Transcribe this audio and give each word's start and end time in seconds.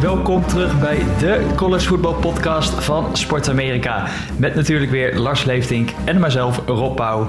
Welkom 0.00 0.46
terug 0.46 0.80
bij 0.80 0.98
de 1.18 1.46
College 1.56 1.86
Football 1.86 2.14
Podcast 2.14 2.84
van 2.84 3.16
Sport 3.16 3.48
Amerika. 3.48 4.06
Met 4.36 4.54
natuurlijk 4.54 4.90
weer 4.90 5.18
Lars 5.18 5.44
Leeftink 5.44 5.90
en 6.04 6.20
mijzelf, 6.20 6.62
Rob 6.66 6.96
Pauw. 6.96 7.28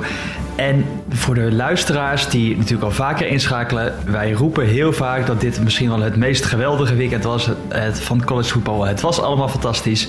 En 0.56 0.86
voor 1.10 1.36
de 1.36 1.52
luisteraars 1.52 2.30
die 2.30 2.58
natuurlijk 2.58 2.84
al 2.84 2.92
vaker 2.92 3.28
inschakelen, 3.28 3.94
wij 4.06 4.32
roepen 4.32 4.66
heel 4.66 4.94
vaak 4.94 5.26
dat 5.26 5.42
dit 5.42 5.64
misschien 5.64 5.90
wel 5.90 6.00
het 6.00 6.16
meest 6.16 6.46
geweldige 6.46 6.96
weekend 6.96 7.24
was 7.24 7.50
van 7.92 8.24
college 8.24 8.50
voetbal. 8.50 8.86
Het 8.86 9.02
was 9.02 9.22
allemaal 9.22 9.50
fantastisch. 9.50 10.08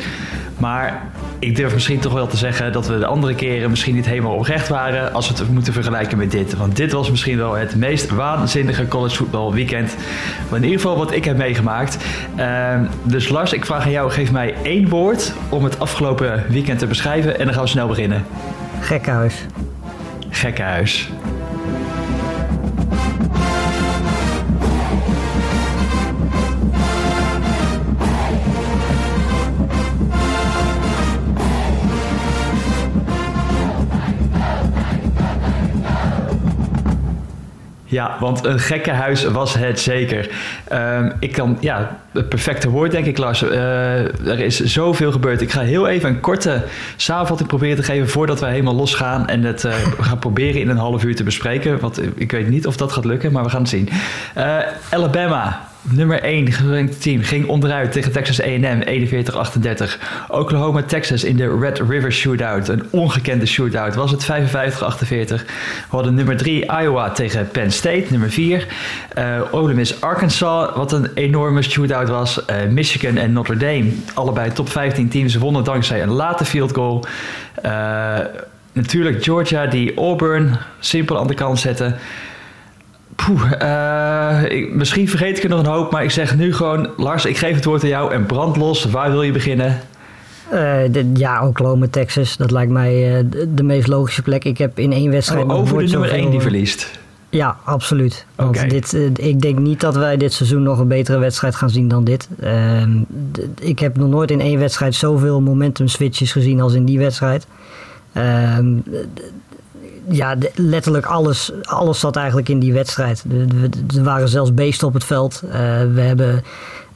Maar 0.59 1.03
ik 1.39 1.57
durf 1.57 1.73
misschien 1.75 1.99
toch 1.99 2.13
wel 2.13 2.27
te 2.27 2.37
zeggen 2.37 2.73
dat 2.73 2.87
we 2.87 2.99
de 2.99 3.07
andere 3.07 3.35
keren 3.35 3.71
misschien 3.71 3.95
niet 3.95 4.07
helemaal 4.07 4.35
oprecht 4.35 4.69
waren 4.69 5.13
als 5.13 5.29
we 5.29 5.35
het 5.35 5.53
moeten 5.53 5.73
vergelijken 5.73 6.19
met 6.19 6.31
dit. 6.31 6.57
Want 6.57 6.77
dit 6.77 6.93
was 6.93 7.11
misschien 7.11 7.37
wel 7.37 7.55
het 7.55 7.77
meest 7.77 8.11
waanzinnige 8.11 8.89
college 8.89 9.17
voetbal 9.17 9.55
weekend. 9.55 9.97
in 10.53 10.63
ieder 10.63 10.81
geval 10.81 10.97
wat 10.97 11.13
ik 11.13 11.25
heb 11.25 11.37
meegemaakt. 11.37 11.99
Ehm, 12.37 12.85
dus 13.03 13.29
Lars, 13.29 13.53
ik 13.53 13.65
vraag 13.65 13.85
aan 13.85 13.91
jou, 13.91 14.11
geef 14.11 14.33
mij 14.33 14.55
één 14.63 14.89
woord 14.89 15.33
om 15.49 15.65
het 15.65 15.81
afgelopen 15.81 16.45
weekend 16.49 16.79
te 16.79 16.87
beschrijven 16.87 17.39
en 17.39 17.45
dan 17.45 17.55
gaan 17.55 17.63
we 17.63 17.69
snel 17.69 17.89
beginnen. 17.89 18.25
Gekhuis. 18.81 19.47
Gekkenhuis. 20.31 21.11
Ja, 37.91 38.17
want 38.21 38.45
een 38.45 38.59
gekke 38.59 38.91
huis 38.91 39.25
was 39.25 39.55
het 39.55 39.81
zeker. 39.81 40.31
Ehm, 40.65 41.11
ik 41.19 41.33
kan, 41.33 41.57
ja, 41.61 41.99
het 42.13 42.29
perfecte 42.29 42.71
woord 42.71 42.91
denk 42.91 43.07
ik, 43.07 43.19
Lars. 43.19 43.43
Uh, 43.43 44.29
er 44.29 44.41
is 44.41 44.61
zoveel 44.61 45.13
gebeurd. 45.13 45.41
Ik 45.41 45.51
ga 45.51 45.61
heel 45.61 45.89
even 45.89 46.09
een 46.09 46.21
korte 46.21 46.63
samenvatting 46.97 47.49
proberen 47.49 47.77
te 47.77 47.83
geven 47.83 48.09
voordat 48.09 48.41
wij 48.41 48.51
helemaal 48.51 48.75
losgaan 48.75 49.29
en 49.29 49.43
het 49.43 49.65
uh, 49.65 49.73
gaan 50.01 50.19
proberen 50.19 50.61
in 50.61 50.69
een 50.69 50.77
half 50.77 51.05
uur 51.05 51.17
te 51.17 51.25
bespreken. 51.25 51.81
Want 51.81 52.01
ik 52.15 52.31
weet 52.31 52.49
niet 52.49 52.67
of 52.67 52.77
dat 52.77 52.93
gaat 52.93 53.05
lukken, 53.05 53.33
maar 53.33 53.45
we 53.45 53.51
gaan 53.51 53.61
het 53.61 53.71
zien. 53.71 53.89
Uh, 54.37 54.57
Alabama 54.91 55.68
nummer 55.91 56.23
1 56.23 56.53
gerankt 56.53 57.03
team 57.03 57.23
ging 57.23 57.47
onderuit 57.47 57.93
tegen 57.93 58.13
Texas 58.13 58.43
A&M 58.43 58.83
41-38. 58.83 59.99
Oklahoma 60.29 60.83
Texas 60.83 61.25
in 61.25 61.37
de 61.37 61.59
Red 61.59 61.79
River 61.89 62.13
Shootout, 62.13 62.69
een 62.69 62.83
ongekende 62.91 63.47
shootout, 63.47 63.95
was 63.95 64.11
het 64.11 64.25
55-48. 64.25 64.29
We 65.09 65.45
hadden 65.89 66.15
nummer 66.15 66.37
3 66.37 66.65
Iowa 66.65 67.11
tegen 67.11 67.49
Penn 67.49 67.71
State, 67.71 68.05
nummer 68.11 68.31
4. 68.31 68.67
Uh, 69.19 69.37
eh, 69.37 69.55
Ole 69.55 69.75
Miss 69.75 70.01
Arkansas, 70.01 70.71
wat 70.75 70.93
een 70.93 71.11
enorme 71.15 71.63
shootout 71.63 72.09
was. 72.09 72.41
Uh, 72.51 72.57
Michigan 72.71 73.17
en 73.17 73.33
Notre 73.33 73.57
Dame, 73.57 73.93
allebei 74.15 74.53
top 74.53 74.69
15 74.69 75.09
teams, 75.09 75.35
wonnen 75.35 75.65
dankzij 75.65 76.03
een 76.03 76.13
late 76.13 76.45
field 76.45 76.73
goal. 76.73 77.05
Uh, 77.65 78.19
natuurlijk 78.73 79.25
Georgia 79.25 79.67
die 79.67 79.95
Auburn 79.95 80.59
simpel 80.79 81.19
aan 81.19 81.27
de 81.27 81.35
kant 81.35 81.59
zette. 81.59 81.95
Poeh, 83.25 83.53
uh, 83.63 84.73
misschien 84.73 85.09
vergeet 85.09 85.37
ik 85.37 85.43
er 85.43 85.49
nog 85.49 85.59
een 85.59 85.67
hoop, 85.67 85.93
maar 85.93 86.05
ik 86.05 86.11
zeg 86.11 86.37
nu 86.37 86.55
gewoon... 86.55 86.91
Lars, 86.97 87.25
ik 87.25 87.37
geef 87.37 87.55
het 87.55 87.65
woord 87.65 87.83
aan 87.83 87.89
jou 87.89 88.13
en 88.13 88.27
brand 88.27 88.57
los. 88.57 88.85
Waar 88.85 89.11
wil 89.11 89.23
je 89.23 89.33
beginnen? 89.33 89.81
Uh, 90.53 90.53
de, 90.91 91.11
ja, 91.15 91.47
Oklahoma, 91.47 91.87
Texas. 91.91 92.37
Dat 92.37 92.51
lijkt 92.51 92.73
mij 92.73 93.23
uh, 93.23 93.25
de, 93.49 93.63
meest 93.63 93.89
logische 93.89 94.23
plek. 94.23 94.45
Ik 94.45 94.59
heb 94.59 94.79
in 94.79 94.93
één 94.93 95.11
wedstrijd... 95.11 95.45
Oh, 95.45 95.55
over 95.55 95.79
de 95.79 95.85
nummer 95.85 96.11
1 96.11 96.31
die 96.31 96.41
verliest? 96.41 96.99
Ja, 97.31 97.57
absoluut. 97.65 98.27
Want 98.35 98.57
okay. 98.57 98.69
dit, 98.69 98.93
ik 99.15 99.41
denk 99.41 99.59
niet 99.59 99.81
dat 99.81 99.97
wij 99.97 100.17
dit 100.17 100.33
seizoen 100.33 100.63
nog 100.63 100.79
een 100.79 100.89
betere 100.89 101.19
wedstrijd 101.19 101.55
gaan 101.55 101.71
zien 101.71 101.89
dan 101.89 102.05
dit. 102.05 102.29
Ehm, 102.41 102.91
ik 103.61 103.79
heb 103.79 103.97
nog 103.97 104.09
nooit 104.09 104.31
in 104.31 104.41
één 104.41 104.59
wedstrijd 104.59 104.95
zoveel 104.95 105.41
momentum 105.41 105.89
switches 105.89 106.33
gezien 106.33 106.61
als 106.61 106.75
in 106.75 106.85
die 106.85 106.99
wedstrijd. 106.99 107.47
Ehm, 110.09 110.15
ja, 110.15 110.37
letterlijk 110.55 111.07
alles, 111.07 111.53
alles 111.63 112.01
zat 112.01 112.17
eigenlijk 112.17 112.49
in 112.49 112.59
die 112.59 112.73
wedstrijd. 112.73 113.25
Er 113.97 114.03
waren 114.03 114.29
zelfs 114.29 114.55
beesten 114.55 114.87
op 114.87 114.95
het 114.95 115.05
veld. 115.05 115.43
Uh, 115.45 115.53
we 115.95 116.01
hebben 116.01 116.45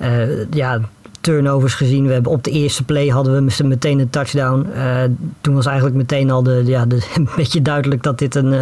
uh, 0.00 0.50
ja, 0.50 0.80
turnovers 1.20 1.74
gezien. 1.74 2.06
We 2.06 2.12
hebben 2.12 2.32
op 2.32 2.44
de 2.44 2.50
eerste 2.50 2.84
play 2.84 3.08
hadden 3.08 3.46
we 3.46 3.64
meteen 3.64 3.98
een 3.98 4.10
touchdown. 4.10 4.68
Uh, 4.74 5.02
toen 5.40 5.54
was 5.54 5.66
eigenlijk 5.66 5.96
meteen 5.96 6.30
al 6.30 6.42
de, 6.42 6.62
ja, 6.64 6.86
de, 6.86 7.02
een 7.14 7.28
beetje 7.36 7.62
duidelijk 7.62 8.02
dat 8.02 8.18
dit 8.18 8.34
een, 8.34 8.52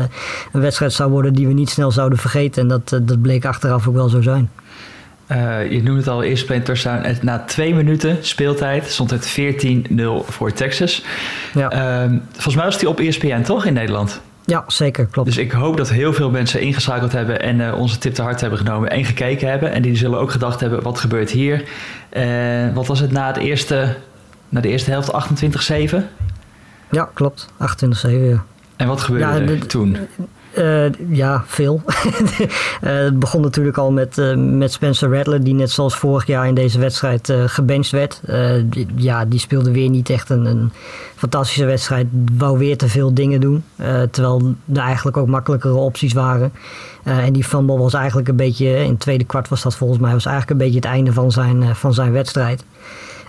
een 0.52 0.60
wedstrijd 0.60 0.92
zou 0.92 1.10
worden 1.10 1.34
die 1.34 1.46
we 1.46 1.52
niet 1.52 1.70
snel 1.70 1.90
zouden 1.90 2.18
vergeten. 2.18 2.62
En 2.62 2.68
dat, 2.68 2.88
dat 2.88 3.22
bleek 3.22 3.44
achteraf 3.44 3.88
ook 3.88 3.94
wel 3.94 4.08
zo 4.08 4.22
zijn. 4.22 4.50
Uh, 5.32 5.70
je 5.70 5.82
noemde 5.82 6.00
het 6.00 6.08
al, 6.08 6.22
eerst 6.22 6.46
play 6.46 6.60
touchdown. 6.60 7.18
Na 7.22 7.38
twee 7.38 7.74
minuten 7.74 8.18
speeltijd 8.20 8.86
stond 8.86 9.10
het 9.10 9.40
14-0 9.40 10.02
voor 10.26 10.52
Texas. 10.52 11.04
Ja. 11.54 12.04
Uh, 12.04 12.12
volgens 12.32 12.54
mij 12.54 12.64
was 12.64 12.78
die 12.78 12.88
op 12.88 13.00
ESPN 13.00 13.42
toch 13.42 13.64
in 13.64 13.72
Nederland? 13.72 14.20
Ja, 14.44 14.64
zeker, 14.66 15.06
klopt. 15.06 15.28
Dus 15.28 15.38
ik 15.38 15.52
hoop 15.52 15.76
dat 15.76 15.88
heel 15.88 16.12
veel 16.12 16.30
mensen 16.30 16.60
ingeschakeld 16.60 17.12
hebben 17.12 17.42
en 17.42 17.60
uh, 17.60 17.78
onze 17.78 17.98
tip 17.98 18.14
te 18.14 18.22
hard 18.22 18.40
hebben 18.40 18.58
genomen 18.58 18.90
en 18.90 19.04
gekeken 19.04 19.50
hebben. 19.50 19.72
En 19.72 19.82
die 19.82 19.96
zullen 19.96 20.18
ook 20.18 20.30
gedacht 20.30 20.60
hebben, 20.60 20.82
wat 20.82 20.98
gebeurt 20.98 21.30
hier? 21.30 21.64
Uh, 22.12 22.74
wat 22.74 22.86
was 22.86 23.00
het 23.00 23.12
na, 23.12 23.26
het 23.26 23.36
eerste, 23.36 23.96
na 24.48 24.60
de 24.60 24.68
eerste 24.68 24.90
helft, 24.90 25.12
28-7? 25.92 25.96
Ja, 26.90 27.10
klopt, 27.14 27.48
28-7, 27.52 28.10
ja. 28.10 28.44
En 28.76 28.86
wat 28.86 29.00
gebeurde 29.00 29.52
er 29.52 29.66
toen? 29.66 29.96
Uh, 30.58 30.84
ja, 31.08 31.44
veel. 31.46 31.82
uh, 31.86 32.46
het 32.80 33.18
begon 33.18 33.40
natuurlijk 33.40 33.76
al 33.76 33.90
met, 33.90 34.18
uh, 34.18 34.36
met 34.36 34.72
Spencer 34.72 35.14
Rattler, 35.16 35.44
die 35.44 35.54
net 35.54 35.70
zoals 35.70 35.96
vorig 35.96 36.26
jaar 36.26 36.46
in 36.46 36.54
deze 36.54 36.78
wedstrijd 36.78 37.32
gebenched 37.46 37.90
werd. 37.90 38.20
Die, 38.64 38.86
ja, 38.94 39.24
die 39.24 39.38
speelde 39.38 39.70
weer 39.70 39.88
niet 39.88 40.10
echt 40.10 40.30
een, 40.30 40.44
een, 40.44 40.72
fantastische 41.16 41.64
wedstrijd. 41.64 42.06
Wou 42.36 42.58
weer 42.58 42.76
te 42.76 42.88
veel 42.88 43.14
dingen 43.14 43.40
doen, 43.40 43.64
terwijl 44.10 44.54
er 44.72 44.80
eigenlijk 44.80 45.16
ook 45.16 45.26
makkelijkere 45.26 45.74
opties 45.74 46.12
waren. 46.12 46.52
en 47.04 47.32
die 47.32 47.44
fumble 47.44 47.78
was 47.78 47.94
eigenlijk 47.94 48.28
een 48.28 48.36
beetje, 48.36 48.84
in 48.84 48.90
het 48.90 49.00
tweede 49.00 49.24
kwart 49.24 49.48
was 49.48 49.62
dat 49.62 49.76
volgens 49.76 50.00
mij, 50.00 50.12
was 50.12 50.26
eigenlijk 50.26 50.60
een 50.60 50.66
beetje 50.66 50.80
het 50.80 50.88
einde 50.90 51.12
van 51.12 51.30
zijn, 51.30 51.76
van 51.76 51.94
zijn 51.94 52.12
wedstrijd. 52.12 52.64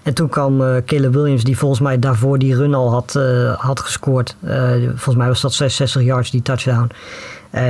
En 0.04 0.14
toen 0.14 0.30
kwam 0.30 0.62
uh, 0.62 0.76
Caleb 0.86 1.14
Williams, 1.14 1.44
die 1.44 1.58
volgens 1.58 1.80
mij 1.80 2.00
daarvoor 2.00 2.40
die 2.40 2.56
run 2.56 2.74
al 2.74 2.92
had, 2.92 3.14
uh, 3.18 3.54
had 3.54 3.80
gescoord. 3.80 4.36
Uh, 4.44 4.72
volgens 4.88 5.16
mij 5.16 5.28
was 5.28 5.42
dat 5.42 5.54
66 5.54 6.02
yards, 6.02 6.32
die 6.32 6.42
touchdown. 6.42 6.92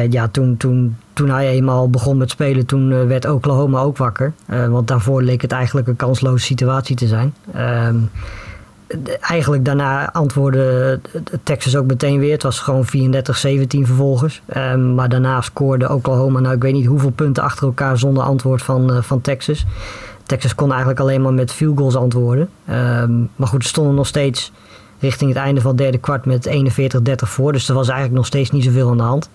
ja, 0.09 0.27
toen, 0.27 0.57
toen, 0.57 0.97
toen 1.13 1.29
hij 1.29 1.49
eenmaal 1.49 1.89
begon 1.89 2.17
met 2.17 2.29
spelen, 2.29 2.65
toen 2.65 3.07
werd 3.07 3.25
Oklahoma 3.25 3.79
ook 3.79 3.97
wakker. 3.97 4.33
want 4.69 4.87
daarvoor 4.87 5.21
leek 5.21 5.41
het 5.41 5.51
eigenlijk 5.51 5.87
een 5.87 5.95
kansloze 5.95 6.45
situatie 6.45 6.95
te 6.95 7.07
zijn. 7.07 7.33
Ehm, 7.53 7.95
eigenlijk 9.21 9.65
daarna 9.65 10.11
antwoordde 10.11 10.99
Texas 11.43 11.75
ook 11.75 11.85
meteen 11.85 12.19
weer. 12.19 12.31
Het 12.31 12.43
was 12.43 12.59
gewoon 12.59 12.85
34-17 12.85 12.89
vervolgens. 13.85 14.41
Um, 14.57 14.93
maar 14.95 15.09
daarna 15.09 15.41
scoorde 15.41 15.93
Oklahoma, 15.93 16.39
nou 16.39 16.55
ik 16.55 16.61
weet 16.61 16.73
niet 16.73 16.85
hoeveel 16.85 17.11
punten 17.11 17.43
achter 17.43 17.65
elkaar 17.65 17.97
zonder 17.97 18.23
antwoord 18.23 18.61
van, 18.61 19.03
van 19.03 19.21
Texas. 19.21 19.65
Texas 20.31 20.55
kon 20.55 20.69
eigenlijk 20.69 20.99
alleen 20.99 21.21
maar 21.21 21.33
met 21.33 21.51
field 21.51 21.77
goals 21.77 21.95
antwoorden. 21.95 22.49
Um, 22.69 23.29
maar 23.35 23.47
goed, 23.47 23.63
ze 23.63 23.69
stonden 23.69 23.95
nog 23.95 24.07
steeds 24.07 24.51
richting 24.99 25.29
het 25.29 25.39
einde 25.39 25.61
van 25.61 25.69
het 25.69 25.79
derde 25.79 25.97
kwart 25.97 26.25
met 26.25 26.49
41-30 26.49 27.13
voor. 27.15 27.51
Dus 27.51 27.69
er 27.69 27.75
was 27.75 27.87
eigenlijk 27.87 28.17
nog 28.17 28.25
steeds 28.25 28.51
niet 28.51 28.63
zoveel 28.63 28.89
aan 28.89 28.97
de 28.97 29.03
hand. 29.03 29.29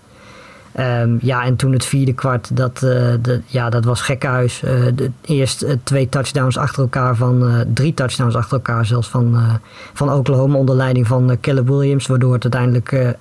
Um, 0.79 1.17
ja, 1.21 1.43
en 1.43 1.55
toen 1.55 1.73
het 1.73 1.85
vierde 1.85 2.13
kwart, 2.13 2.57
dat, 2.57 2.77
de, 2.77 3.41
ja, 3.45 3.69
dat 3.69 3.85
was 3.85 4.01
gekkenhuis. 4.01 4.61
Uh, 4.63 4.71
de, 4.95 5.11
eerst 5.21 5.63
uh, 5.63 5.71
twee 5.83 6.09
touchdowns 6.09 6.57
achter 6.57 6.81
elkaar 6.81 7.15
van, 7.15 7.65
drie 7.73 7.93
touchdowns 7.93 8.35
achter 8.35 8.53
elkaar 8.57 8.85
zelfs 8.85 9.07
van, 9.07 9.59
van 9.93 10.11
Oklahoma 10.11 10.57
onder 10.57 10.75
leiding 10.75 11.07
van 11.07 11.37
Caleb 11.41 11.67
Williams. 11.67 12.07
Waardoor 12.07 12.33
het 12.33 12.53
uiteindelijk 12.53 13.15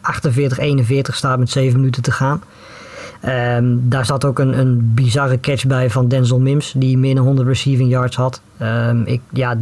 48-41 1.10 1.14
staat 1.14 1.38
met 1.38 1.50
zeven 1.50 1.78
minuten 1.78 2.02
te 2.02 2.12
gaan. 2.12 2.42
Um, 3.24 3.88
daar 3.88 4.06
zat 4.06 4.24
ook 4.24 4.38
een, 4.38 4.58
een 4.58 4.94
bizarre 4.94 5.40
catch 5.40 5.66
bij 5.66 5.90
van 5.90 6.08
Denzel 6.08 6.40
Mims, 6.40 6.72
die 6.76 6.98
meer 6.98 7.14
dan 7.14 7.24
100 7.24 7.48
receiving 7.48 7.90
yards 7.90 8.16
had. 8.16 8.40
Um, 8.62 9.06
ik, 9.06 9.20
ja, 9.32 9.56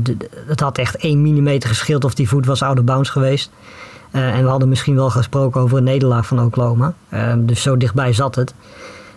het 0.47 0.61
had 0.61 0.79
echt 0.79 0.97
1 0.97 1.23
mm 1.23 1.63
geschild 1.63 2.05
of 2.05 2.15
die 2.15 2.29
voet 2.29 2.47
was 2.47 2.63
out 2.63 2.79
of 2.79 2.85
bounds 2.85 3.11
geweest. 3.11 3.51
Uh, 4.13 4.35
en 4.35 4.43
we 4.43 4.49
hadden 4.49 4.69
misschien 4.69 4.95
wel 4.95 5.11
gesproken 5.11 5.61
over 5.61 5.79
een 5.79 5.85
nederlaag 5.85 6.27
van 6.27 6.41
Oklahoma. 6.41 6.95
Um, 7.15 7.47
dus 7.47 7.63
zo 7.63 7.77
dichtbij 7.77 8.13
zat 8.13 8.35
het. 8.35 8.55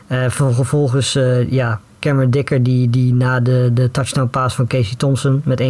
Uh, 0.08 0.30
vervolgens, 0.30 1.16
uh, 1.16 1.52
ja, 1.52 1.80
Cameron 2.00 2.30
Dicker 2.32 2.64
die, 2.64 2.90
die 2.90 3.14
na 3.14 3.40
de, 3.40 3.70
de 3.74 3.92
touchdown 3.92 4.28
pass 4.28 4.56
van 4.56 4.68
Casey 4.68 4.96
Thompson 4.96 5.42
met 5.46 5.62
1,35 5.62 5.68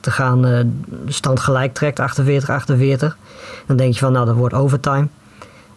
te 0.00 0.10
gaan 0.10 0.72
stand 1.06 1.40
gelijk 1.40 1.74
trekt, 1.74 2.00
48-48. 2.00 3.16
Dan 3.66 3.76
denk 3.76 3.92
je 3.92 3.98
van, 3.98 4.12
nou 4.12 4.26
dat 4.26 4.34
wordt 4.34 4.54
overtime. 4.54 5.06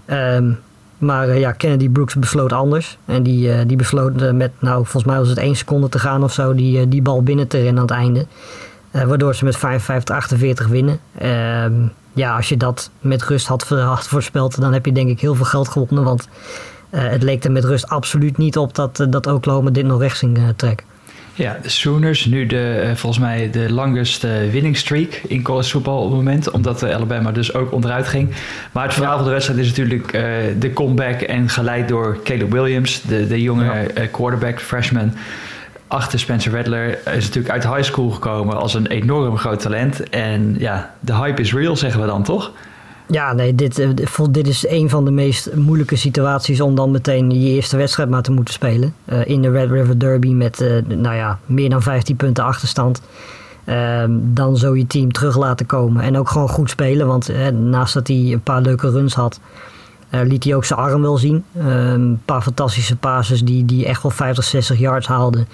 Um, 0.07 0.59
maar 0.97 1.27
uh, 1.27 1.39
ja, 1.39 1.51
Kennedy 1.51 1.89
Brooks 1.89 2.15
besloot 2.15 2.53
anders. 2.53 2.97
En 3.05 3.23
die, 3.23 3.47
uh, 3.49 3.59
die 3.67 3.77
besloot 3.77 4.21
uh, 4.21 4.31
met, 4.31 4.51
nou, 4.59 4.75
volgens 4.75 5.03
mij 5.03 5.17
was 5.17 5.29
het 5.29 5.37
één 5.37 5.55
seconde 5.55 5.89
te 5.89 5.99
gaan 5.99 6.23
of 6.23 6.33
zo, 6.33 6.55
die, 6.55 6.87
die 6.87 7.01
bal 7.01 7.23
binnen 7.23 7.47
te 7.47 7.57
rennen 7.57 7.75
aan 7.75 7.87
het 7.87 7.91
einde. 7.91 8.25
waardoor 8.91 9.35
ze 9.35 9.45
met 9.45 9.57
55-48 9.57 10.69
winnen. 10.69 10.99
Ehm, 11.17 11.73
ja, 12.13 12.35
als 12.35 12.49
je 12.49 12.57
dat 12.57 12.89
met 12.99 13.23
rust 13.23 13.47
had, 13.47 13.67
had, 13.67 14.07
voorspeld, 14.07 14.61
dan 14.61 14.73
heb 14.73 14.85
je 14.85 14.91
denk 14.91 15.09
ik 15.09 15.19
heel 15.19 15.35
veel 15.35 15.45
geld 15.45 15.67
gewonnen. 15.67 16.03
Want 16.03 16.27
het 16.89 17.23
leek 17.23 17.43
er 17.43 17.51
met 17.51 17.65
rust 17.65 17.87
absoluut 17.87 18.37
niet 18.37 18.57
op 18.57 18.75
dat, 18.75 19.05
dat 19.09 19.27
Oklahoma 19.27 19.69
dit 19.69 19.85
nog 19.85 20.01
rechts 20.01 20.19
ging 20.19 20.39
trekken. 20.55 20.86
Ja, 21.37 21.57
de 21.61 21.69
Sooners, 21.69 22.25
nu 22.25 22.45
de, 22.45 22.81
uh, 22.83 22.95
volgens 22.95 23.19
mij 23.23 23.49
de 23.49 23.73
longest 23.73 24.23
uh, 24.23 24.31
winning 24.51 24.77
streak 24.77 25.13
in 25.27 25.43
college 25.43 25.69
voetbal 25.69 25.97
op 25.97 26.03
het 26.03 26.15
moment. 26.15 26.51
Omdat 26.51 26.79
de 26.79 26.93
Alabama 26.93 27.31
dus 27.31 27.53
ook 27.53 27.71
onderuit 27.71 28.07
ging. 28.07 28.29
Maar 28.71 28.83
het 28.83 28.93
verhaal 28.93 29.15
van 29.15 29.25
de 29.25 29.31
wedstrijd 29.31 29.59
is 29.59 29.67
natuurlijk 29.67 30.13
uh, 30.13 30.21
de 30.59 30.73
comeback 30.73 31.21
en 31.21 31.49
geleid 31.49 31.87
door 31.87 32.19
Caleb 32.23 32.51
Williams, 32.51 33.01
de, 33.01 33.27
de 33.27 33.41
jonge 33.41 33.91
ja. 33.95 34.05
quarterback, 34.11 34.59
freshman. 34.59 35.13
Achter 35.87 36.19
Spencer 36.19 36.51
Rattler 36.51 36.89
is 36.89 37.25
natuurlijk 37.25 37.53
uit 37.53 37.67
high 37.67 37.83
school 37.83 38.09
gekomen 38.09 38.57
als 38.57 38.73
een 38.73 38.87
enorm 38.87 39.37
groot 39.37 39.59
talent. 39.59 40.09
En 40.09 40.55
ja, 40.59 40.93
de 40.99 41.15
hype 41.15 41.41
is 41.41 41.53
real, 41.53 41.75
zeggen 41.75 42.01
we 42.01 42.07
dan 42.07 42.23
toch? 42.23 42.51
Ja, 43.09 43.33
nee, 43.33 43.55
dit, 43.55 43.87
dit 44.29 44.47
is 44.47 44.67
een 44.67 44.89
van 44.89 45.05
de 45.05 45.11
meest 45.11 45.55
moeilijke 45.55 45.95
situaties 45.95 46.61
om 46.61 46.75
dan 46.75 46.91
meteen 46.91 47.31
je 47.41 47.49
eerste 47.49 47.77
wedstrijd 47.77 48.09
maar 48.09 48.21
te 48.21 48.31
moeten 48.31 48.53
spelen. 48.53 48.93
Uh, 49.05 49.25
in 49.25 49.41
de 49.41 49.49
Red 49.49 49.69
River 49.71 49.99
Derby 49.99 50.31
met 50.31 50.61
uh, 50.61 50.81
nou 50.87 51.15
ja, 51.15 51.39
meer 51.45 51.69
dan 51.69 51.81
15 51.81 52.15
punten 52.15 52.43
achterstand. 52.43 53.01
Uh, 53.65 54.03
dan 54.09 54.57
zo 54.57 54.75
je 54.75 54.87
team 54.87 55.11
terug 55.11 55.37
laten 55.37 55.65
komen. 55.65 56.03
En 56.03 56.17
ook 56.17 56.29
gewoon 56.29 56.49
goed 56.49 56.69
spelen, 56.69 57.07
want 57.07 57.31
naast 57.53 57.93
dat 57.93 58.07
hij 58.07 58.15
een 58.15 58.41
paar 58.41 58.61
leuke 58.61 58.89
runs 58.89 59.13
had, 59.13 59.39
liet 60.09 60.43
hij 60.43 60.55
ook 60.55 60.65
zijn 60.65 60.79
arm 60.79 61.01
wel 61.01 61.17
zien. 61.17 61.43
een 61.57 62.21
paar 62.25 62.41
fantastische 62.41 62.95
passes 62.95 63.43
die, 63.43 63.65
die 63.65 63.85
echt 63.85 64.01
wel 64.01 64.11
50, 64.11 64.43
60 64.43 64.79
yards 64.79 65.07
haalden. 65.07 65.47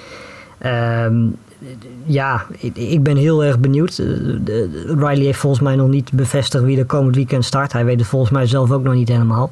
Ehm, 0.57 1.15
ja, 2.05 2.45
ik 2.73 3.03
ben 3.03 3.17
heel 3.17 3.43
erg 3.43 3.59
benieuwd. 3.59 3.97
Eh, 3.99 4.05
Riley 4.87 5.23
heeft 5.23 5.39
volgens 5.39 5.61
mij 5.61 5.75
nog 5.75 5.87
niet 5.87 6.11
bevestigd 6.11 6.63
wie 6.63 6.77
er 6.77 6.85
komend 6.85 7.15
weekend 7.15 7.45
start. 7.45 7.73
Hij 7.73 7.85
weet 7.85 7.99
het 7.99 8.07
volgens 8.07 8.31
mij 8.31 8.45
zelf 8.45 8.71
ook 8.71 8.83
nog 8.83 8.93
niet 8.93 9.07
helemaal. 9.09 9.51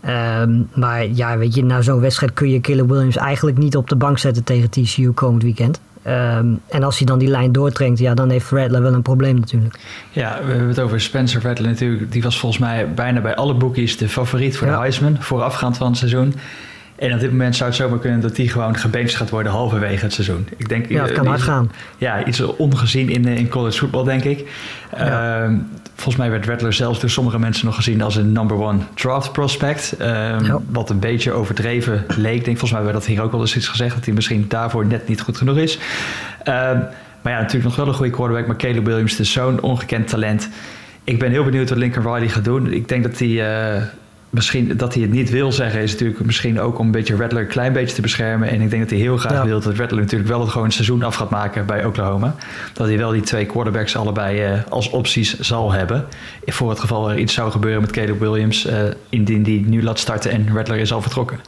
Ehm, 0.00 0.62
maar 0.74 1.06
ja, 1.06 1.38
weet 1.38 1.54
je, 1.54 1.64
na 1.64 1.82
zo'n 1.82 2.00
wedstrijd 2.00 2.32
kun 2.32 2.50
je 2.50 2.60
Killer 2.60 2.86
Williams 2.86 3.16
eigenlijk 3.16 3.58
niet 3.58 3.76
op 3.76 3.88
de 3.88 3.96
bank 3.96 4.18
zetten 4.18 4.44
tegen 4.44 4.70
TCU 4.70 5.12
komend 5.12 5.42
weekend. 5.42 5.80
Um, 6.06 6.60
en 6.68 6.82
als 6.82 6.98
hij 6.98 7.06
dan 7.06 7.18
die 7.18 7.28
lijn 7.28 7.52
doortrekt, 7.52 7.98
ja, 7.98 8.14
dan 8.14 8.30
heeft 8.30 8.50
Rattler 8.50 8.82
wel 8.82 8.92
een 8.92 9.02
probleem 9.02 9.38
natuurlijk. 9.38 9.78
Ja, 10.10 10.40
we 10.44 10.50
hebben 10.50 10.68
het 10.68 10.80
over 10.80 11.00
Spencer 11.00 11.42
Rattler 11.42 11.70
natuurlijk. 11.70 12.12
Die 12.12 12.22
was 12.22 12.38
volgens 12.38 12.60
mij 12.60 12.94
bijna 12.94 13.20
bij 13.20 13.34
alle 13.34 13.54
boekies 13.54 13.96
de 13.96 14.08
favoriet 14.08 14.56
voor 14.56 14.66
de 14.66 14.76
Heisman 14.76 15.16
voorafgaand 15.20 15.76
van 15.76 15.86
het 15.86 15.96
seizoen. 15.96 16.34
En 16.98 17.12
op 17.12 17.20
dit 17.20 17.30
moment 17.30 17.56
zou 17.56 17.68
het 17.68 17.78
zomaar 17.78 17.98
kunnen 17.98 18.20
dat 18.20 18.36
die 18.36 18.48
gewoon 18.48 18.76
gebenched 18.76 19.14
gaat 19.14 19.30
worden 19.30 19.52
halverwege 19.52 20.04
het 20.04 20.12
seizoen. 20.12 20.48
Ik 20.56 20.68
denk, 20.68 20.88
ja, 20.88 21.02
het 21.02 21.12
kan 21.12 21.26
hard 21.26 21.42
gaan. 21.42 21.72
Ja, 21.98 22.24
iets 22.24 22.40
ongezien 22.40 23.08
in, 23.08 23.24
in 23.24 23.48
college 23.48 23.78
voetbal, 23.78 24.04
denk 24.04 24.24
ik. 24.24 24.50
Ja. 24.96 25.44
Uh, 25.44 25.58
volgens 25.94 26.16
mij 26.16 26.30
werd 26.30 26.46
Rattler 26.46 26.72
zelfs 26.72 27.00
door 27.00 27.10
sommige 27.10 27.38
mensen 27.38 27.66
nog 27.66 27.74
gezien 27.74 28.02
als 28.02 28.16
een 28.16 28.32
number 28.32 28.56
one 28.56 28.78
draft 28.94 29.32
prospect. 29.32 29.94
Um, 30.00 30.06
ja. 30.06 30.58
Wat 30.70 30.90
een 30.90 30.98
beetje 30.98 31.32
overdreven 31.32 32.04
leek. 32.08 32.44
Denk, 32.44 32.58
volgens 32.58 32.72
mij 32.72 32.82
werd 32.82 32.94
dat 32.94 33.06
hier 33.06 33.22
ook 33.22 33.32
wel 33.32 33.40
eens 33.40 33.56
iets 33.56 33.68
gezegd, 33.68 33.94
dat 33.94 34.04
hij 34.04 34.14
misschien 34.14 34.44
daarvoor 34.48 34.86
net 34.86 35.08
niet 35.08 35.20
goed 35.20 35.36
genoeg 35.36 35.56
is. 35.56 35.74
Um, 35.74 36.84
maar 37.22 37.32
ja, 37.32 37.38
natuurlijk 37.38 37.64
nog 37.64 37.76
wel 37.76 37.86
een 37.86 37.94
goede 37.94 38.12
quarterback. 38.12 38.46
Maar 38.46 38.56
Caleb 38.56 38.84
Williams 38.84 39.20
is 39.20 39.32
zo'n 39.32 39.60
ongekend 39.60 40.08
talent. 40.08 40.48
Ik 41.04 41.18
ben 41.18 41.30
heel 41.30 41.44
benieuwd 41.44 41.68
wat 41.68 41.78
Lincoln 41.78 42.14
Riley 42.14 42.28
gaat 42.28 42.44
doen. 42.44 42.72
Ik 42.72 42.88
denk 42.88 43.02
dat 43.02 43.18
hij... 43.18 43.90
Misschien 44.30 44.76
dat 44.76 44.94
hij 44.94 45.02
het 45.02 45.12
niet 45.12 45.30
wil 45.30 45.52
zeggen, 45.52 45.80
is 45.80 45.92
natuurlijk 45.92 46.24
misschien 46.24 46.60
ook 46.60 46.78
om 46.78 46.86
een 46.86 46.92
beetje 46.92 47.16
Rattler 47.16 47.42
een 47.42 47.48
klein 47.48 47.72
beetje 47.72 47.94
te 47.94 48.00
beschermen. 48.00 48.48
En 48.48 48.60
ik 48.60 48.70
denk 48.70 48.82
dat 48.82 48.90
hij 48.90 49.00
heel 49.00 49.16
graag 49.16 49.44
wil 49.44 49.60
dat 49.60 49.76
Rattler 49.76 50.00
natuurlijk 50.00 50.30
wel 50.30 50.40
het 50.40 50.50
gewoon 50.50 50.72
seizoen 50.72 51.02
af 51.02 51.14
gaat 51.14 51.30
maken 51.30 51.66
bij 51.66 51.84
Oklahoma. 51.84 52.34
Dat 52.72 52.86
hij 52.86 52.98
wel 52.98 53.10
die 53.10 53.22
twee 53.22 53.46
quarterbacks 53.46 53.96
allebei 53.96 54.52
uh, 54.52 54.58
als 54.68 54.90
opties 54.90 55.38
zal 55.38 55.72
hebben. 55.72 56.04
Voor 56.46 56.70
het 56.70 56.80
geval 56.80 57.10
er 57.10 57.18
iets 57.18 57.34
zou 57.34 57.50
gebeuren 57.50 57.80
met 57.80 57.90
Caleb 57.90 58.20
Williams, 58.20 58.66
uh, 58.66 58.72
indien 59.08 59.42
die 59.42 59.66
nu 59.66 59.82
laat 59.82 59.98
starten 59.98 60.30
en 60.30 60.54
Rattler 60.54 60.78
is 60.78 60.92
al 60.92 61.02
vertrokken. 61.02 61.38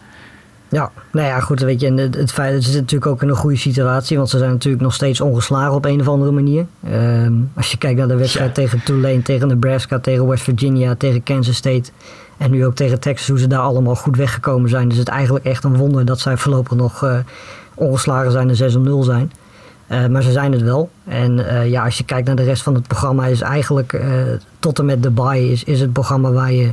Ja, 0.71 0.91
nou 1.13 1.27
ja, 1.27 1.41
goed, 1.41 1.61
weet 1.61 1.81
je, 1.81 1.93
het, 1.93 2.15
het 2.15 2.33
feit 2.33 2.55
dat 2.55 2.63
ze 2.63 2.81
natuurlijk 2.81 3.11
ook 3.11 3.23
in 3.23 3.29
een 3.29 3.37
goede 3.37 3.57
situatie, 3.57 4.17
want 4.17 4.29
ze 4.29 4.39
zijn 4.39 4.51
natuurlijk 4.51 4.83
nog 4.83 4.95
steeds 4.95 5.21
ongeslagen 5.21 5.75
op 5.75 5.85
een 5.85 6.01
of 6.01 6.09
andere 6.09 6.31
manier. 6.31 6.67
Um, 6.93 7.51
als 7.57 7.71
je 7.71 7.79
kijkt 7.79 7.99
naar 7.99 8.09
de 8.09 8.17
wedstrijd 8.17 8.49
ja. 8.49 8.55
tegen 8.55 8.83
Tulane, 8.85 9.23
tegen 9.23 9.49
Nebraska, 9.49 9.99
tegen 9.99 10.27
West 10.27 10.43
Virginia, 10.43 10.95
tegen 10.95 11.23
Kansas 11.23 11.57
State 11.57 11.91
en 12.37 12.51
nu 12.51 12.67
ook 12.67 12.75
tegen 12.75 13.01
Texas, 13.01 13.29
hoe 13.29 13.39
ze 13.39 13.47
daar 13.47 13.61
allemaal 13.61 13.95
goed 13.95 14.17
weggekomen 14.17 14.71
zijn. 14.71 14.89
Dus 14.89 14.99
het 14.99 15.09
is 15.09 15.15
eigenlijk 15.15 15.45
echt 15.45 15.65
een 15.65 15.77
wonder 15.77 16.05
dat 16.05 16.21
zij 16.21 16.37
voorlopig 16.37 16.77
nog 16.77 17.05
uh, 17.05 17.19
ongeslagen 17.75 18.33
zijn 18.33 18.49
en 18.49 18.57
6 18.57 18.77
om 18.77 18.83
0 18.83 19.03
zijn. 19.03 19.33
Uh, 19.89 20.07
maar 20.07 20.23
ze 20.23 20.33
zijn 20.33 20.53
het 20.53 20.63
wel. 20.63 20.91
En 21.05 21.39
uh, 21.39 21.71
ja, 21.71 21.85
als 21.85 21.99
je 21.99 22.05
kijkt 22.05 22.27
naar 22.27 22.37
de 22.37 22.43
rest 22.43 22.63
van 22.63 22.75
het 22.75 22.87
programma, 22.87 23.27
is 23.27 23.41
eigenlijk 23.41 24.01
tot 24.59 24.79
en 24.79 24.85
met 24.85 25.03
de 25.03 25.11
bye 25.11 25.51
is, 25.51 25.65
is 25.65 25.81
het 25.81 25.93
programma 25.93 26.31
waar 26.31 26.53
je 26.53 26.73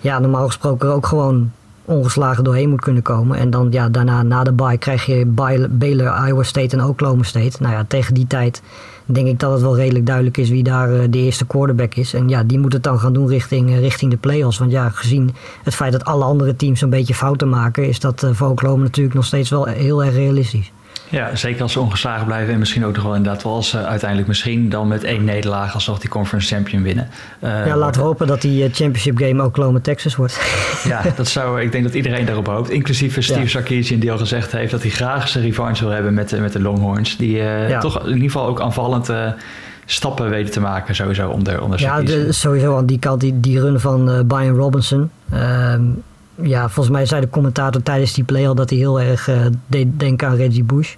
ja, 0.00 0.18
normaal 0.18 0.46
gesproken 0.46 0.92
ook 0.92 1.06
gewoon 1.06 1.50
ongeslagen 1.84 2.44
doorheen 2.44 2.68
moet 2.68 2.80
kunnen 2.80 3.02
komen. 3.02 3.38
En 3.38 3.50
dan 3.50 3.68
ja, 3.70 3.88
daarna 3.88 4.22
na 4.22 4.44
de 4.44 4.52
bye 4.52 4.78
krijg 4.78 5.06
je 5.06 5.26
Baylor, 5.70 6.26
Iowa 6.26 6.42
State 6.42 6.76
en 6.76 6.84
Oklahoma 6.84 7.22
State. 7.22 7.56
Nou 7.60 7.74
ja, 7.74 7.84
tegen 7.88 8.14
die 8.14 8.26
tijd 8.26 8.62
denk 9.04 9.26
ik 9.26 9.38
dat 9.38 9.52
het 9.52 9.60
wel 9.60 9.76
redelijk 9.76 10.06
duidelijk 10.06 10.36
is 10.36 10.48
wie 10.48 10.62
daar 10.62 10.92
uh, 10.92 11.02
de 11.10 11.18
eerste 11.18 11.46
quarterback 11.46 11.94
is. 11.94 12.14
En 12.14 12.28
ja, 12.28 12.42
die 12.42 12.58
moet 12.58 12.72
het 12.72 12.82
dan 12.82 12.98
gaan 12.98 13.12
doen 13.12 13.28
richting, 13.28 13.70
uh, 13.70 13.78
richting 13.78 14.10
de 14.10 14.16
playoffs. 14.16 14.58
Want 14.58 14.70
ja, 14.70 14.88
gezien 14.88 15.30
het 15.62 15.74
feit 15.74 15.92
dat 15.92 16.04
alle 16.04 16.24
andere 16.24 16.56
teams 16.56 16.80
een 16.80 16.90
beetje 16.90 17.14
fouten 17.14 17.48
maken, 17.48 17.88
is 17.88 18.00
dat 18.00 18.22
uh, 18.22 18.30
voor 18.32 18.48
Oklahoma 18.48 18.82
natuurlijk 18.82 19.14
nog 19.14 19.24
steeds 19.24 19.50
wel 19.50 19.64
heel 19.64 20.04
erg 20.04 20.14
realistisch. 20.14 20.72
Ja, 21.10 21.36
zeker 21.36 21.62
als 21.62 21.72
ze 21.72 21.80
ongeslagen 21.80 22.26
blijven 22.26 22.52
en 22.52 22.58
misschien 22.58 22.84
ook 22.84 22.94
nog 22.94 23.04
wel 23.04 23.14
inderdaad 23.14 23.42
wel 23.42 23.54
als 23.54 23.68
ze 23.68 23.84
uiteindelijk 23.84 24.28
misschien 24.28 24.68
dan 24.68 24.88
met 24.88 25.04
één 25.04 25.24
nederlaag 25.24 25.74
alsnog 25.74 25.98
die 25.98 26.08
conference 26.08 26.54
champion 26.54 26.82
winnen. 26.82 27.08
Uh, 27.44 27.66
ja, 27.66 27.76
laten 27.76 28.00
we 28.00 28.06
hopen 28.06 28.26
dat 28.26 28.40
die 28.40 28.62
championship 28.62 29.18
game 29.18 29.44
Oklahoma 29.44 29.80
Texas 29.80 30.16
wordt. 30.16 30.40
ja, 30.88 31.02
dat 31.16 31.28
zou, 31.28 31.60
ik 31.60 31.72
denk 31.72 31.84
dat 31.84 31.94
iedereen 31.94 32.24
daarop 32.24 32.46
hoopt. 32.46 32.70
Inclusief 32.70 33.22
Steve 33.22 33.40
ja. 33.40 33.46
Sarkisian 33.46 34.00
die 34.00 34.12
al 34.12 34.18
gezegd 34.18 34.52
heeft 34.52 34.70
dat 34.70 34.82
hij 34.82 34.90
graag 34.90 35.28
zijn 35.28 35.44
revanche 35.44 35.84
wil 35.84 35.92
hebben 35.92 36.14
met, 36.14 36.40
met 36.40 36.52
de 36.52 36.60
Longhorns. 36.60 37.16
Die 37.16 37.36
uh, 37.36 37.68
ja. 37.68 37.80
toch 37.80 38.00
in 38.00 38.12
ieder 38.12 38.30
geval 38.30 38.46
ook 38.46 38.60
aanvallend 38.60 39.10
uh, 39.10 39.32
stappen 39.84 40.30
weten 40.30 40.52
te 40.52 40.60
maken 40.60 40.94
sowieso 40.94 41.28
onder, 41.28 41.62
onder 41.62 41.80
Ja, 41.80 42.02
de, 42.02 42.32
sowieso 42.32 42.76
aan 42.76 42.86
die 42.86 42.98
kant, 42.98 43.20
die, 43.20 43.40
die 43.40 43.60
run 43.60 43.80
van 43.80 44.24
Brian 44.26 44.56
Robinson. 44.56 45.10
Ehm, 45.32 45.82
ja, 46.42 46.68
volgens 46.68 46.94
mij 46.94 47.06
zei 47.06 47.20
de 47.20 47.28
commentator 47.28 47.82
tijdens 47.82 48.14
die 48.14 48.24
play 48.24 48.48
al 48.48 48.54
dat 48.54 48.70
hij 48.70 48.78
heel 48.78 49.00
erg 49.00 49.28
uh, 49.28 49.36
deed 49.66 49.88
denken 50.00 50.28
aan 50.28 50.36
Reggie 50.36 50.64
Bush. 50.64 50.94